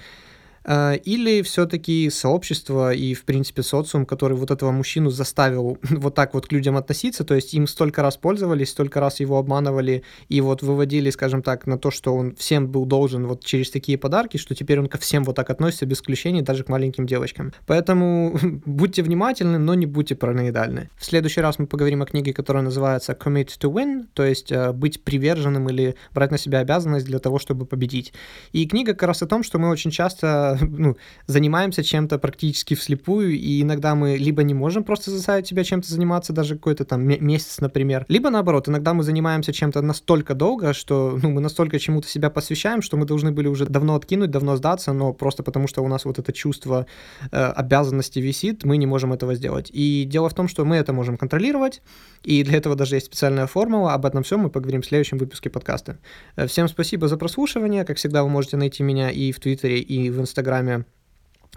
А, 0.65 0.93
или 0.93 1.41
все-таки 1.43 2.09
сообщество 2.09 2.93
и, 2.93 3.13
в 3.13 3.23
принципе, 3.23 3.61
социум, 3.61 4.05
который 4.05 4.35
вот 4.35 4.51
этого 4.51 4.71
мужчину 4.71 5.11
заставил 5.11 5.77
вот 5.89 6.15
так 6.15 6.33
вот 6.33 6.47
к 6.47 6.51
людям 6.51 6.75
относиться, 6.75 7.23
то 7.23 7.35
есть 7.35 7.53
им 7.53 7.67
столько 7.67 8.01
раз 8.01 8.17
пользовались, 8.17 8.69
столько 8.69 8.99
раз 8.99 9.19
его 9.19 9.37
обманывали 9.37 10.03
и 10.27 10.41
вот 10.41 10.63
выводили, 10.63 11.09
скажем 11.11 11.43
так, 11.43 11.67
на 11.67 11.77
то, 11.77 11.91
что 11.91 12.15
он 12.15 12.35
всем 12.35 12.67
был 12.67 12.85
должен 12.85 13.27
вот 13.27 13.43
через 13.43 13.69
такие 13.69 13.97
подарки, 13.97 14.37
что 14.37 14.55
теперь 14.55 14.79
он 14.79 14.87
ко 14.87 14.97
всем 14.97 15.23
вот 15.23 15.35
так 15.35 15.49
относится 15.49 15.85
без 15.85 15.97
исключений, 15.97 16.41
даже 16.41 16.63
к 16.63 16.69
маленьким 16.69 17.05
девочкам. 17.05 17.53
Поэтому 17.67 18.37
будьте 18.65 19.03
внимательны, 19.03 19.59
но 19.59 19.75
не 19.75 19.85
будьте 19.85 20.15
параноидальны. 20.15 20.89
В 20.97 21.05
следующий 21.05 21.41
раз 21.41 21.59
мы 21.59 21.67
поговорим 21.67 22.01
о 22.01 22.05
книге, 22.05 22.33
которая 22.33 22.63
называется 22.63 23.13
Commit 23.13 23.47
to 23.59 23.71
Win, 23.71 24.05
то 24.13 24.23
есть 24.23 24.51
э, 24.51 24.71
быть 24.71 25.03
приверженным 25.03 25.69
или 25.69 25.95
брать 26.11 26.31
на 26.31 26.37
себя 26.37 26.59
обязанность 26.59 27.05
для 27.05 27.19
того, 27.19 27.37
чтобы 27.37 27.65
победить. 27.65 28.13
И 28.51 28.65
книга 28.67 28.93
как 28.93 29.07
раз 29.09 29.21
о 29.21 29.27
том, 29.27 29.43
что 29.43 29.59
мы 29.59 29.69
очень 29.69 29.91
часто 29.91 30.54
ну, 30.61 30.97
занимаемся 31.27 31.83
чем-то 31.83 32.19
практически 32.19 32.73
вслепую, 32.73 33.33
и 33.33 33.61
иногда 33.61 33.95
мы 33.95 34.17
либо 34.17 34.43
не 34.43 34.53
можем 34.53 34.83
просто 34.83 35.11
заставить 35.11 35.47
себя 35.47 35.63
чем-то 35.63 35.91
заниматься, 35.91 36.33
даже 36.33 36.55
какой-то 36.55 36.85
там 36.85 37.01
месяц, 37.03 37.59
например, 37.59 38.05
либо 38.07 38.29
наоборот, 38.29 38.69
иногда 38.69 38.93
мы 38.93 39.03
занимаемся 39.03 39.53
чем-то 39.53 39.81
настолько 39.81 40.33
долго, 40.33 40.73
что 40.73 41.19
ну, 41.21 41.31
мы 41.31 41.41
настолько 41.41 41.79
чему-то 41.79 42.07
себя 42.07 42.29
посвящаем, 42.29 42.81
что 42.81 42.97
мы 42.97 43.05
должны 43.05 43.31
были 43.31 43.47
уже 43.47 43.65
давно 43.65 43.95
откинуть, 43.95 44.31
давно 44.31 44.55
сдаться, 44.55 44.93
но 44.93 45.13
просто 45.13 45.43
потому 45.43 45.67
что 45.67 45.83
у 45.83 45.87
нас 45.87 46.05
вот 46.05 46.19
это 46.19 46.33
чувство 46.33 46.85
э, 47.31 47.37
обязанности 47.37 48.19
висит, 48.19 48.63
мы 48.63 48.77
не 48.77 48.85
можем 48.85 49.13
этого 49.13 49.35
сделать. 49.35 49.69
И 49.73 50.05
дело 50.05 50.29
в 50.29 50.33
том, 50.33 50.47
что 50.47 50.65
мы 50.65 50.77
это 50.77 50.93
можем 50.93 51.17
контролировать, 51.17 51.81
и 52.23 52.43
для 52.43 52.57
этого 52.57 52.75
даже 52.75 52.95
есть 52.95 53.07
специальная 53.07 53.47
формула. 53.47 53.93
Об 53.93 54.05
этом 54.05 54.23
всем 54.23 54.39
мы 54.41 54.49
поговорим 54.49 54.81
в 54.81 54.85
следующем 54.85 55.17
выпуске 55.17 55.49
подкаста. 55.49 55.97
Э, 56.35 56.47
всем 56.47 56.67
спасибо 56.67 57.07
за 57.07 57.17
прослушивание. 57.17 57.85
Как 57.85 57.97
всегда, 57.97 58.23
вы 58.23 58.29
можете 58.29 58.57
найти 58.57 58.83
меня 58.83 59.11
и 59.11 59.31
в 59.31 59.39
Твиттере, 59.39 59.79
и 59.79 60.09
в 60.09 60.19
Инстаграме 60.19 60.44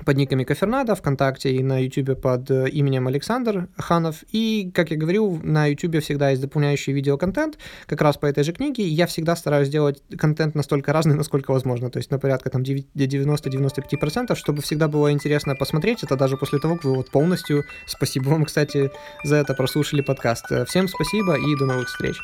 под 0.05 0.17
никами 0.17 0.45
Кафернада, 0.45 0.95
ВКонтакте 0.95 1.53
и 1.53 1.63
на 1.63 1.79
Ютубе 1.83 2.15
под 2.15 2.51
э, 2.51 2.69
именем 2.69 3.09
Александр 3.09 3.69
Ханов. 3.77 4.25
И, 4.33 4.71
как 4.75 4.91
я 4.91 4.97
говорил, 4.97 5.41
на 5.43 5.67
Ютубе 5.67 6.01
всегда 6.01 6.31
есть 6.31 6.43
дополняющий 6.43 6.93
видеоконтент, 6.93 7.59
как 7.87 8.01
раз 8.01 8.17
по 8.17 8.27
этой 8.27 8.45
же 8.45 8.53
книге. 8.53 8.87
Я 8.87 9.07
всегда 9.07 9.37
стараюсь 9.37 9.69
делать 9.69 10.03
контент 10.17 10.55
настолько 10.55 10.93
разный, 10.93 11.15
насколько 11.15 11.51
возможно, 11.53 11.91
то 11.91 11.99
есть 11.99 12.11
на 12.11 12.19
порядка 12.19 12.51
там 12.51 12.63
90-95%, 12.63 14.35
чтобы 14.35 14.63
всегда 14.63 14.89
было 14.89 15.13
интересно 15.13 15.55
посмотреть 15.55 16.03
это 16.03 16.17
даже 16.17 16.37
после 16.37 16.59
того, 16.59 16.77
как 16.77 16.85
вы 16.85 16.95
вот 16.95 17.11
полностью, 17.11 17.65
спасибо 17.87 18.29
вам, 18.29 18.45
кстати, 18.45 18.91
за 19.25 19.37
это 19.37 19.55
прослушали 19.55 20.01
подкаст. 20.01 20.47
Всем 20.67 20.89
спасибо 20.89 21.37
и 21.37 21.57
до 21.57 21.67
новых 21.67 21.89
встреч. 21.89 22.17